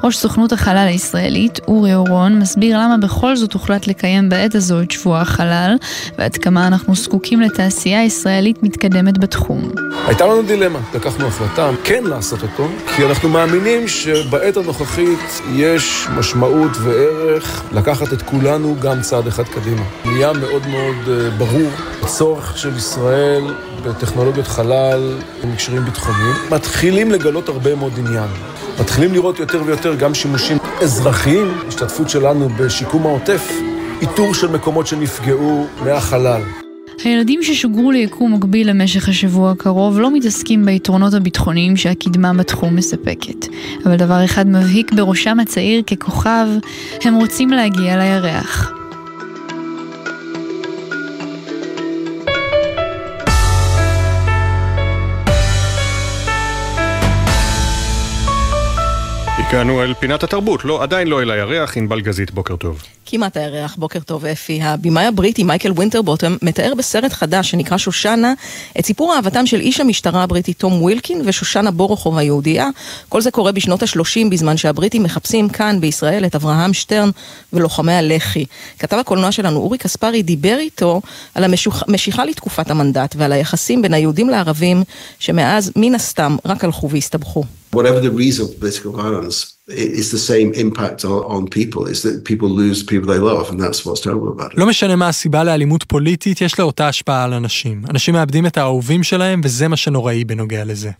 [0.04, 4.92] ראש סוכנות החלל הישראלית, אורי אורון, מסביר למה בכל זאת הוחלט לקיים בעת הזו את
[4.92, 5.76] שבוע החלל,
[6.18, 9.72] ועד כמה אנחנו זקוקים לתעשייה ישראלית מתקדמת בתחום.
[10.08, 16.72] הייתה לנו דילמה, לקחנו החלטה כן לעשות אותו, כי אנחנו מאמינים שבעת הנוכחית יש משמעות
[16.84, 19.84] וערך לקחת את כולנו גם צעד אחד קדימה.
[20.06, 21.72] נהיה מאוד מאוד אה, ברור
[22.06, 23.44] הצורך של ישראל
[23.84, 28.30] בטכנולוגיות חלל במקשרים ביטחוניים, מתחילים לגלות הרבה מאוד עניין.
[28.80, 33.52] מתחילים לראות יותר ויותר גם שימושים אזרחיים, השתתפות שלנו בשיקום העוטף,
[34.02, 36.42] איתור של מקומות שנפגעו מהחלל.
[37.04, 43.46] הילדים ששוגרו ליקום מקביל למשך השבוע הקרוב לא מתעסקים ביתרונות הביטחוניים שהקדמה בתחום מספקת.
[43.86, 46.48] אבל דבר אחד מבהיק בראשם הצעיר ככוכב,
[47.04, 48.75] הם רוצים להגיע לירח.
[59.56, 62.84] הגענו אל פינת התרבות, לא, עדיין לא אל הירח, ענבל גזית, בוקר טוב.
[63.06, 64.62] כמעט הירח, בוקר טוב אפי.
[64.62, 68.34] הבמאי הבריטי מייקל וינטרבוטם מתאר בסרט חדש שנקרא שושנה
[68.80, 72.70] את סיפור אהבתם של איש המשטרה הבריטי תום ווילקין ושושנה בורוכוב היהודייה.
[73.10, 77.10] כל זה קורה בשנות ה-30 בזמן שהבריטים מחפשים כאן בישראל את אברהם שטרן
[77.54, 78.46] ולוחמי הלח"י.
[78.80, 81.02] כתב הקולנוע שלנו אורי קספרי דיבר איתו
[81.36, 81.44] על
[81.88, 84.84] המשיכה לתקופת המנדט ועל היחסים בין היהודים לערבים
[85.20, 87.44] שמאז מן הסתם רק הלכו והסתבכו.
[87.78, 89.38] Whatever the reason for political violence,
[89.68, 93.58] it's the same impact on, on people, is that people lose people they love, and
[93.64, 94.60] that's what's terrible about it.
[94.60, 97.82] לא משנה מה הסיבה לאלימות פוליטית, יש לה אותה השפעה על אנשים.
[97.90, 100.92] אנשים מאבדים את האהובים שלהם, וזה מה שנוראי בנוגע לזה.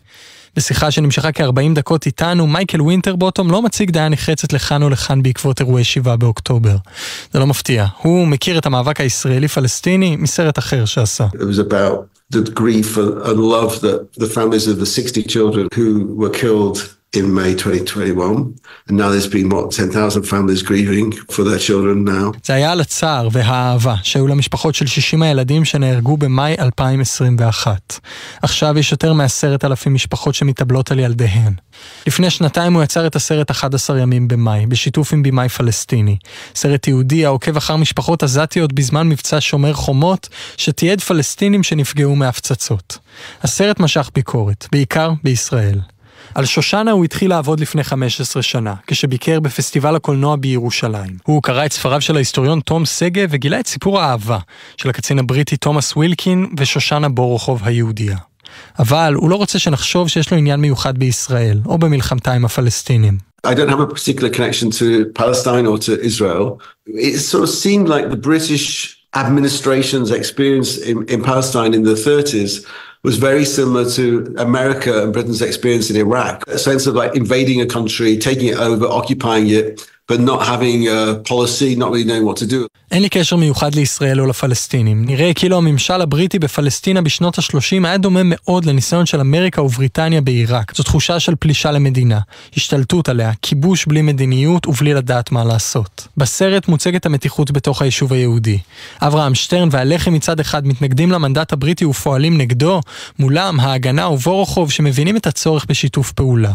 [0.56, 5.60] בשיחה שנמשכה כ-40 דקות איתנו, מייקל ווינטרבוטום לא מציג דעה נחרצת לכאן או לכאן בעקבות
[5.60, 6.76] אירועי 7 באוקטובר.
[7.32, 7.86] זה לא מפתיע.
[8.02, 11.26] הוא מכיר את המאבק הישראלי-פלסטיני מסרט אחר שעשה.
[12.34, 12.90] The grief
[13.28, 15.88] and love that the families of the 60 children who
[16.20, 18.54] were killed in May 2021,
[18.88, 22.38] and now there's been what 10,000 families grieving for their children now.
[22.44, 28.00] זה היה על הצער והאהבה שהיו למשפחות של 60 הילדים שנהרגו במאי 2021.
[28.42, 31.52] עכשיו יש יותר מעשרת אלפים משפחות שמתאבלות על ילדיהן.
[32.06, 36.16] לפני שנתיים הוא יצר את הסרט 11 ימים במאי, בשיתוף עם במאי פלסטיני.
[36.54, 42.98] סרט יהודי העוקב אחר משפחות עזתיות בזמן מבצע שומר חומות, שתיעד פלסטינים שנפגעו מהפצצות.
[43.42, 45.80] הסרט משך ביקורת, בעיקר בישראל.
[46.34, 51.16] על שושנה הוא התחיל לעבוד לפני 15 שנה, כשביקר בפסטיבל הקולנוע בירושלים.
[51.22, 54.38] הוא קרא את ספריו של ההיסטוריון תום שגב וגילה את סיפור האהבה
[54.76, 58.16] של הקצין הבריטי תומאס ווילקין ושושנה בורוכוב היהודייה.
[58.78, 63.18] אבל הוא לא רוצה שנחשוב שיש לו עניין מיוחד בישראל, או במלחמתה עם הפלסטינים.
[63.46, 66.60] I don't have a particular connection to Palestine or to Israel.
[66.86, 72.66] It sort of seemed like the British administration's experience in, in Palestine in the 30s
[73.06, 76.42] was very similar to America and Britain's experience in Iraq.
[76.48, 79.88] A sense of like invading a country, taking it over, occupying it,
[82.90, 85.04] אין לי קשר מיוחד לישראל או לפלסטינים.
[85.04, 90.76] נראה כאילו הממשל הבריטי בפלסטינה בשנות ה-30 היה דומה מאוד לניסיון של אמריקה ובריטניה בעיראק.
[90.76, 92.18] זו תחושה של פלישה למדינה,
[92.56, 96.08] השתלטות עליה, כיבוש בלי מדיניות ובלי לדעת מה לעשות.
[96.16, 98.58] בסרט מוצגת המתיחות בתוך היישוב היהודי.
[99.02, 102.80] אברהם שטרן והלח"י מצד אחד מתנגדים למנדט הבריטי ופועלים נגדו,
[103.18, 106.52] מולם ההגנה ובורוכוב שמבינים את הצורך בשיתוף פעולה.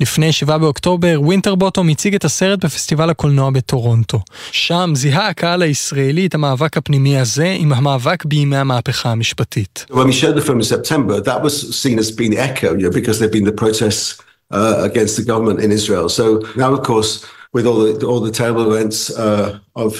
[0.00, 4.20] לפני 7 באוקטובר, ווינטרבוטום הציג את הסרט בפסטיבל הקולנוע בטורונטו.
[4.52, 9.86] שם זיהה הקהל הישראלי את המאבק הפנימי הזה עם המאבק בימי המהפכה המשפטית.
[9.90, 12.90] When we showed the film in September, that was seen as being echo, you know,
[12.90, 14.18] because there'd been the protests
[14.52, 16.08] uh, against the government in Israel.
[16.10, 16.24] So
[16.56, 17.10] now, of course,
[17.54, 19.90] with all the all the terrible events uh, of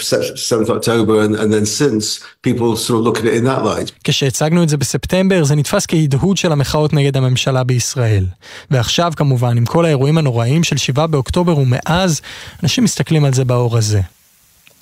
[0.52, 2.05] 7th October and, and then since,
[2.43, 3.93] people sort of look at it in that light.
[4.05, 8.26] כשהצגנו את זה בספטמבר, זה נתפס כהדהוד של המחאות נגד הממשלה בישראל.
[8.70, 12.20] ועכשיו, כמובן, עם כל האירועים הנוראים של 7 באוקטובר ומאז,
[12.62, 14.01] אנשים מסתכלים על זה באור הזה.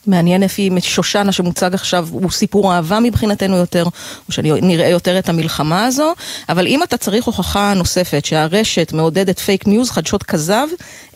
[0.07, 3.85] מעניין לפי שושנה שמוצג עכשיו הוא סיפור אהבה מבחינתנו יותר,
[4.29, 6.12] או שנראה יותר את המלחמה הזו,
[6.49, 10.66] אבל אם אתה צריך הוכחה נוספת שהרשת מעודדת fake news, חדשות כזב,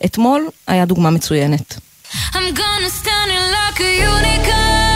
[0.05, 1.79] אתמול היה דוגמה מצוינת.
[2.33, 4.86] I'm gonna stand like a unicorn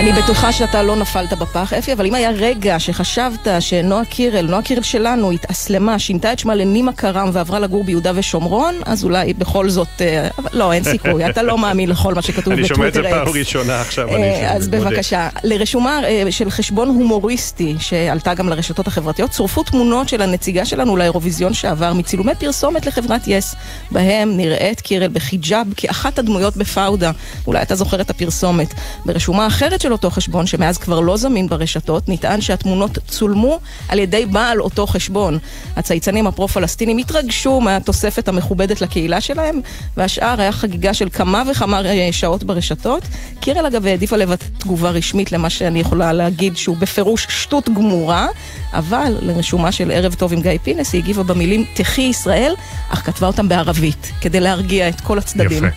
[0.00, 4.62] אני בטוחה שאתה לא נפלת בפח, אפי, אבל אם היה רגע שחשבת שנועה קירל, נועה
[4.62, 9.68] קירל שלנו, התאסלמה, שינתה את שמה לנימה קרם ועברה לגור ביהודה ושומרון, אז אולי בכל
[9.68, 10.02] זאת...
[10.38, 12.60] אבל לא, אין סיכוי, אתה לא מאמין לכל מה שכתוב בטוויטר.
[12.60, 14.52] אני שומע את זה פעם ראשונה עכשיו, אני מודה.
[14.52, 16.00] אז בבקשה, לרשומה
[16.30, 22.34] של חשבון הומוריסטי, שעלתה גם לרשתות החברתיות, צורפו תמונות של הנציגה שלנו לאירוויזיון שעבר מצילומי
[22.34, 23.54] פרסומת לחברת יס,
[23.90, 27.10] בהם נראית קירל בחיג'אב כאחת הדמויות בפאודה.
[27.46, 28.74] אולי אתה זוכר את הפרסומת.
[29.06, 33.58] ברשומה אחרת של אותו חשבון, שמאז כבר לא זמין ברשתות, נטען שהתמונות צולמו
[33.88, 35.38] על ידי בעל אותו חשבון.
[35.76, 39.60] הצייצנים הפרו-פלסטינים התרגשו מהתוספת המכובדת לקהילה שלהם,
[39.96, 41.80] והשאר היה חגיגה של כמה וכמה
[42.12, 43.02] שעות ברשתות.
[43.40, 48.26] קירל אגב העדיפה לבטא תגובה רשמית למה שאני יכולה להגיד שהוא בפירוש שטות גמורה,
[48.72, 52.54] אבל לרשומה של ערב טוב עם גיא פינס היא הגיבה במילים תחי ישראל,
[52.88, 55.64] אך כתבה אותם בערבית, כדי להרגיע את כל הצדדים.
[55.64, 55.76] יפה.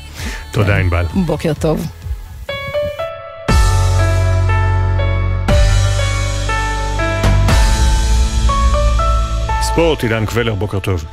[0.51, 1.05] תודה ענבל.
[1.13, 2.02] בוקר טוב.
[9.73, 11.05] ספורט, עידן קבלר, בוקר טוב.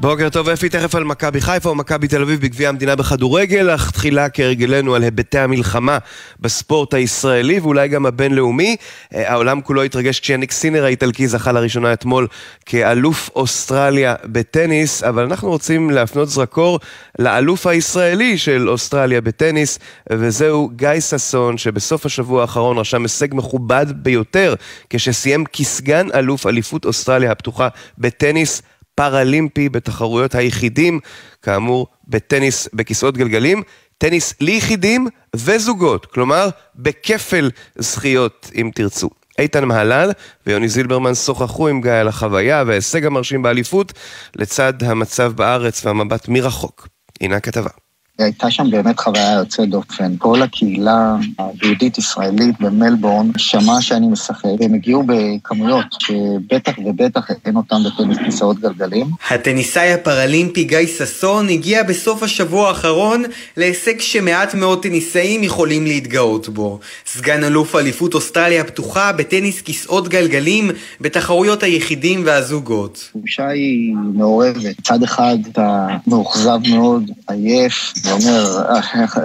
[0.00, 4.28] בוקר טוב, אפי, תכף על מכבי חיפה ומכבי תל אביב בגביע המדינה בכדורגל, אך תחילה
[4.28, 5.98] כהרגלנו על היבטי המלחמה
[6.40, 8.76] בספורט הישראלי ואולי גם הבינלאומי.
[9.12, 12.26] העולם כולו התרגש כשיאניק סינר האיטלקי זכה לראשונה אתמול
[12.66, 16.80] כאלוף אוסטרליה בטניס, אבל אנחנו רוצים להפנות זרקור
[17.18, 19.78] לאלוף הישראלי של אוסטרליה בטניס,
[20.12, 24.54] וזהו גיא ששון, שבסוף השבוע האחרון רשם הישג מכובד ביותר,
[24.90, 27.68] כשסיים כסגן אלוף אליפות אוסטרליה הפתוחה
[27.98, 28.62] בטניס.
[28.96, 31.00] פראלימפי בתחרויות היחידים,
[31.42, 33.62] כאמור בטניס בכיסאות גלגלים,
[33.98, 35.06] טניס ליחידים
[35.36, 39.10] וזוגות, כלומר בכפל זכיות אם תרצו.
[39.38, 40.10] איתן מהלל
[40.46, 43.92] ויוני זילברמן שוחחו עם גיא על החוויה וההישג המרשים באליפות
[44.36, 46.88] לצד המצב בארץ והמבט מרחוק.
[47.20, 47.70] הנה הכתבה.
[48.18, 50.14] הייתה שם באמת חוויה יוצאת דופן.
[50.18, 58.18] כל הקהילה היהודית-ישראלית במלבורן שמעה שאני משחק, והם הגיעו בכמויות שבטח ובטח אין אותם בטניס
[58.24, 59.06] כיסאות גלגלים.
[59.30, 63.22] הטניסאי הפראלימפי גיא ששון הגיע בסוף השבוע האחרון
[63.56, 66.80] להישג שמעט מאוד טניסאים יכולים להתגאות בו.
[67.06, 70.70] סגן אלוף אליפות אוסטרליה הפתוחה בטניס כיסאות גלגלים
[71.00, 73.10] בתחרויות היחידים והזוגות.
[73.16, 74.78] התחושה היא מעורבת.
[74.78, 77.92] מצד אחד אתה מאוכזב מאוד, עייף.
[78.06, 78.80] ואומר,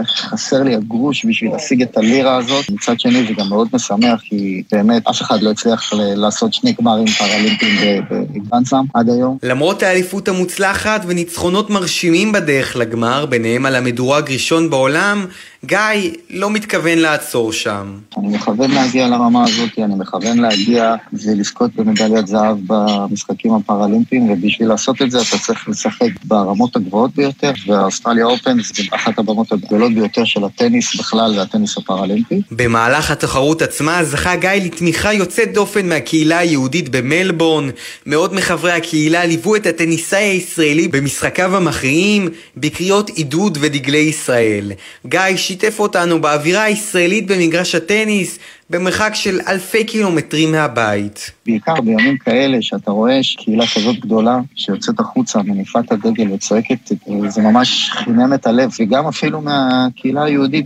[0.06, 2.70] חסר לי הגרוש בשביל להשיג את הלירה הזאת.
[2.70, 7.08] מצד שני זה גם מאוד משמח, כי באמת אף אחד לא הצליח לעשות שני גמרים
[7.08, 9.38] פראלימפיים בגרנדסאם עד היום.
[9.44, 15.26] למרות האליפות המוצלחת וניצחונות מרשימים בדרך לגמר, ביניהם על המדורג ראשון בעולם,
[15.66, 17.98] גיא לא מתכוון לעצור שם.
[18.18, 25.02] אני מכוון להגיע לרמה הזאת, אני מכוון להגיע ולזכות במדליית זהב במשחקים הפראלימפיים, ובשביל לעשות
[25.02, 30.26] את זה אתה צריך לשחק ברמות הגבוהות ביותר, והאוסטרליה אופן זה אחת הבמות הגדולות ביותר
[30.26, 32.42] של הטניס בכלל והטניס הפראלימפי.
[32.52, 37.70] במהלך התחרות עצמה זכה גיא לתמיכה יוצאת דופן מהקהילה היהודית במלבורן.
[38.06, 44.72] מאות מחברי הקהילה ליוו את הטניסאי הישראלי במשחקיו המכריעים, בקריאות עידוד ודגלי ישראל.
[45.06, 51.32] גיא שיתף אותנו באווירה הישראלית במגרש הטניס, במרחק של אלפי קילומטרים מהבית.
[51.46, 56.92] בעיקר בימים כאלה שאתה רואה קהילה כזאת גדולה שיוצאת החוצה, מניפה את הדגל וצועקת,
[57.28, 60.66] זה ממש חימם את הלב, וגם אפילו מהקהילה היהודית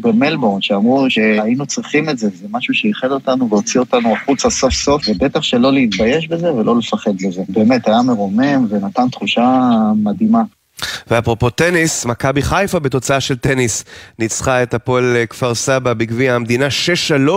[0.00, 5.02] במלבורן, שאמרו שהיינו צריכים את זה, זה משהו שאיחד אותנו והוציא אותנו החוצה סוף סוף,
[5.08, 7.42] ובטח שלא להתבייש בזה ולא לפחד בזה.
[7.48, 10.42] באמת, היה מרומם ונתן תחושה מדהימה.
[11.06, 13.84] ואפרופו טניס, מכבי חיפה בתוצאה של טניס
[14.18, 16.66] ניצחה את הפועל כפר סבא בגביע המדינה
[17.28, 17.30] 6-3,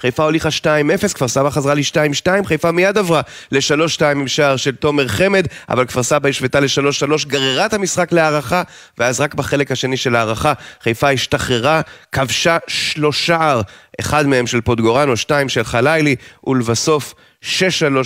[0.00, 3.20] חיפה הוליכה 2-0, כפר סבא חזרה ל-2-2, חיפה מיד עברה
[3.52, 8.62] ל-3-2 עם שער של תומר חמד, אבל כפר סבא השוותה ל-3-3, גררה את המשחק להערכה,
[8.98, 10.52] ואז רק בחלק השני של ההערכה
[10.82, 11.80] חיפה השתחררה,
[12.12, 13.60] כבשה שלושה,
[14.00, 16.16] אחד מהם של פוטגורנו, שתיים של חלילי,
[16.46, 17.46] ולבסוף 6-3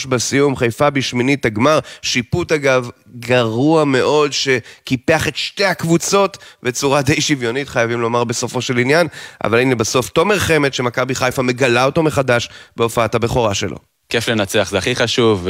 [0.08, 7.68] בסיום, חיפה בשמינית הגמר, שיפוט אגב גרוע מאוד שקיפח את שתי הקבוצות בצורה די שוויונית,
[7.68, 9.06] חייבים לומר בסופו של עניין,
[9.44, 13.76] אבל הנה בסוף תומר חמד שמכבי חיפה מגלה אותו מחדש בהופעת הבכורה שלו.
[14.10, 15.46] כיף לנצח, זה הכי חשוב,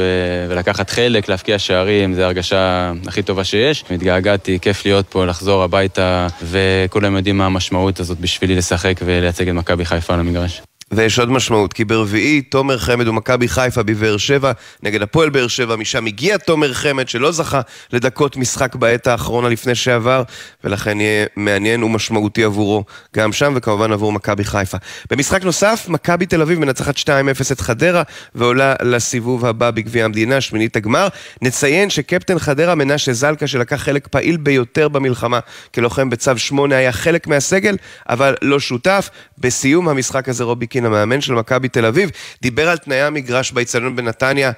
[0.49, 3.83] ולקחת חלק, להבקיע שערים, זה ההרגשה הכי טובה שיש.
[3.89, 9.53] התגעגעתי, כיף להיות פה, לחזור הביתה, וכולם יודעים מה המשמעות הזאת בשבילי לשחק ולייצג את
[9.53, 10.61] מכבי חיפה על המגרש.
[10.91, 14.51] ויש עוד משמעות, כי ברביעי תומר חמד ומכבי חיפה בבאר שבע
[14.83, 17.61] נגד הפועל באר שבע, משם הגיע תומר חמד שלא זכה
[17.93, 20.23] לדקות משחק בעת האחרונה לפני שעבר,
[20.63, 22.83] ולכן יהיה מעניין ומשמעותי עבורו
[23.15, 24.77] גם שם, וכמובן עבור מכבי חיפה.
[25.11, 27.07] במשחק נוסף, מכבי תל אביב מנצחת 2-0
[27.51, 28.03] את חדרה,
[28.35, 31.07] ועולה לסיבוב הבא בגביע המדינה, שמינית הגמר.
[31.41, 35.39] נציין שקפטן חדרה מנשה זלקה, שלקח חלק פעיל ביותר במלחמה
[35.75, 37.77] כלוחם בצו 8, היה חלק מהסגל,
[38.09, 39.09] אבל לא שותף.
[39.37, 42.09] בסיום המשחק הזה רובי המאמן של מכבי תל אביב,
[42.41, 44.51] דיבר על תנאי המגרש באיצטדיון בנתניה.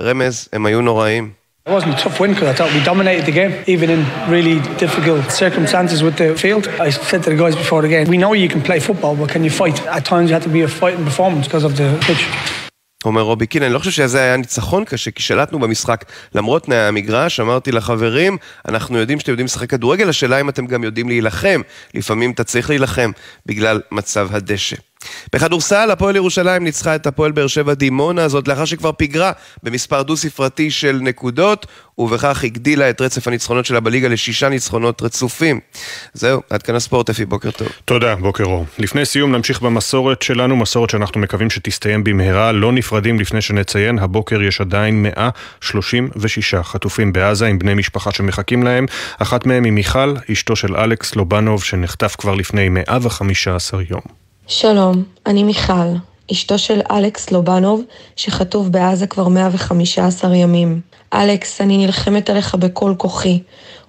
[0.00, 1.30] רמז, הם היו נוראים.
[1.68, 4.00] It wasn't a tough win because I thought we dominated the game, even in
[4.36, 6.64] really difficult circumstances with the field.
[6.86, 9.28] I said to the guys before the game, we know you can play football, but
[9.34, 9.76] can you fight?
[9.96, 12.22] At times you have to be a fighting performance because of the pitch.
[13.04, 16.78] אומר רובי קין, אני לא חושב שזה היה ניצחון קשה, כי שלטנו במשחק למרות תנאי
[16.78, 18.36] המגרש, אמרתי לחברים,
[18.68, 21.60] אנחנו יודעים שאתם יודעים לשחק כדורגל, השאלה אם אתם גם יודעים להילחם,
[21.94, 23.10] לפעמים אתה צריך להילחם
[23.46, 24.76] בגלל מצב הדשא.
[25.32, 30.70] בכדורסל, הפועל ירושלים ניצחה את הפועל באר שבע דימונה, זאת לאחר שכבר פיגרה במספר דו-ספרתי
[30.70, 31.66] של נקודות,
[31.98, 35.60] ובכך הגדילה את רצף הניצחונות שלה בליגה לשישה ניצחונות רצופים.
[36.14, 37.68] זהו, עד כאן הספורט, אפי, בוקר טוב.
[37.84, 38.66] תודה, בוקר אור.
[38.78, 42.52] לפני סיום נמשיך במסורת שלנו, מסורת שאנחנו מקווים שתסתיים במהרה.
[42.52, 48.86] לא נפרדים לפני שנציין, הבוקר יש עדיין 136 חטופים בעזה עם בני משפחה שמחכים להם.
[49.18, 54.25] אחת מהם היא מיכל, אשתו של אלכס לובנוב, שנחטף כבר לפני 115 יום.
[54.48, 55.92] שלום, אני מיכל,
[56.32, 57.82] אשתו של אלכס לובנוב,
[58.16, 60.80] שחטוף בעזה כבר 115 ימים.
[61.14, 63.40] אלכס, אני נלחמת עליך בכל כוחי.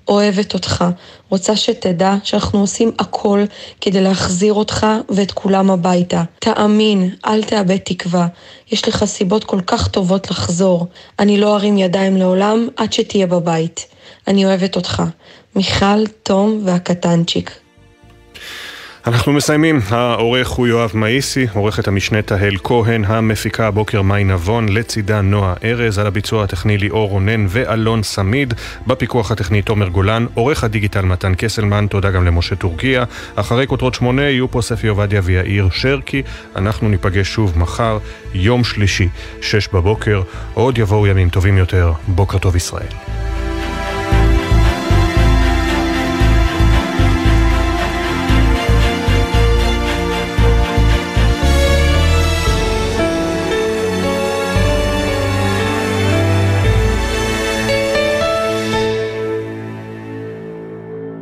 [0.08, 0.86] אוהבת אותך,
[1.30, 3.44] רוצה שתדע שאנחנו עושים הכל
[3.82, 6.24] כדי להחזיר אותך ואת כולם הביתה.
[6.40, 8.28] תאמין, אל תאבד תקווה.
[8.72, 10.88] יש לך סיבות כל כך טובות לחזור.
[11.20, 13.86] אני לא ארים ידיים לעולם עד שתהיה בבית.
[14.28, 15.04] אני אוהבת אותך.
[15.56, 17.67] מיכל, תום והקטנצ'יק.
[19.08, 25.22] אנחנו מסיימים, העורך הוא יואב מאיסי, עורכת המשנה תהל כהן, המפיקה הבוקר מאי נבון, לצידה
[25.22, 28.54] נועה ארז, על הביצוע הטכני ליאור רונן ואלון סמיד,
[28.88, 33.04] בפיקוח הטכני תומר גולן, עורך הדיגיטל מתן קסלמן, תודה גם למשה טורקיה.
[33.36, 36.24] אחרי כותרות שמונה יהיו פה ספי עובדיה ויאיר שרקי,
[36.56, 37.98] אנחנו ניפגש שוב מחר,
[38.34, 39.08] יום שלישי,
[39.42, 40.22] שש בבוקר,
[40.54, 43.17] עוד יבואו ימים טובים יותר, בוקר טוב ישראל.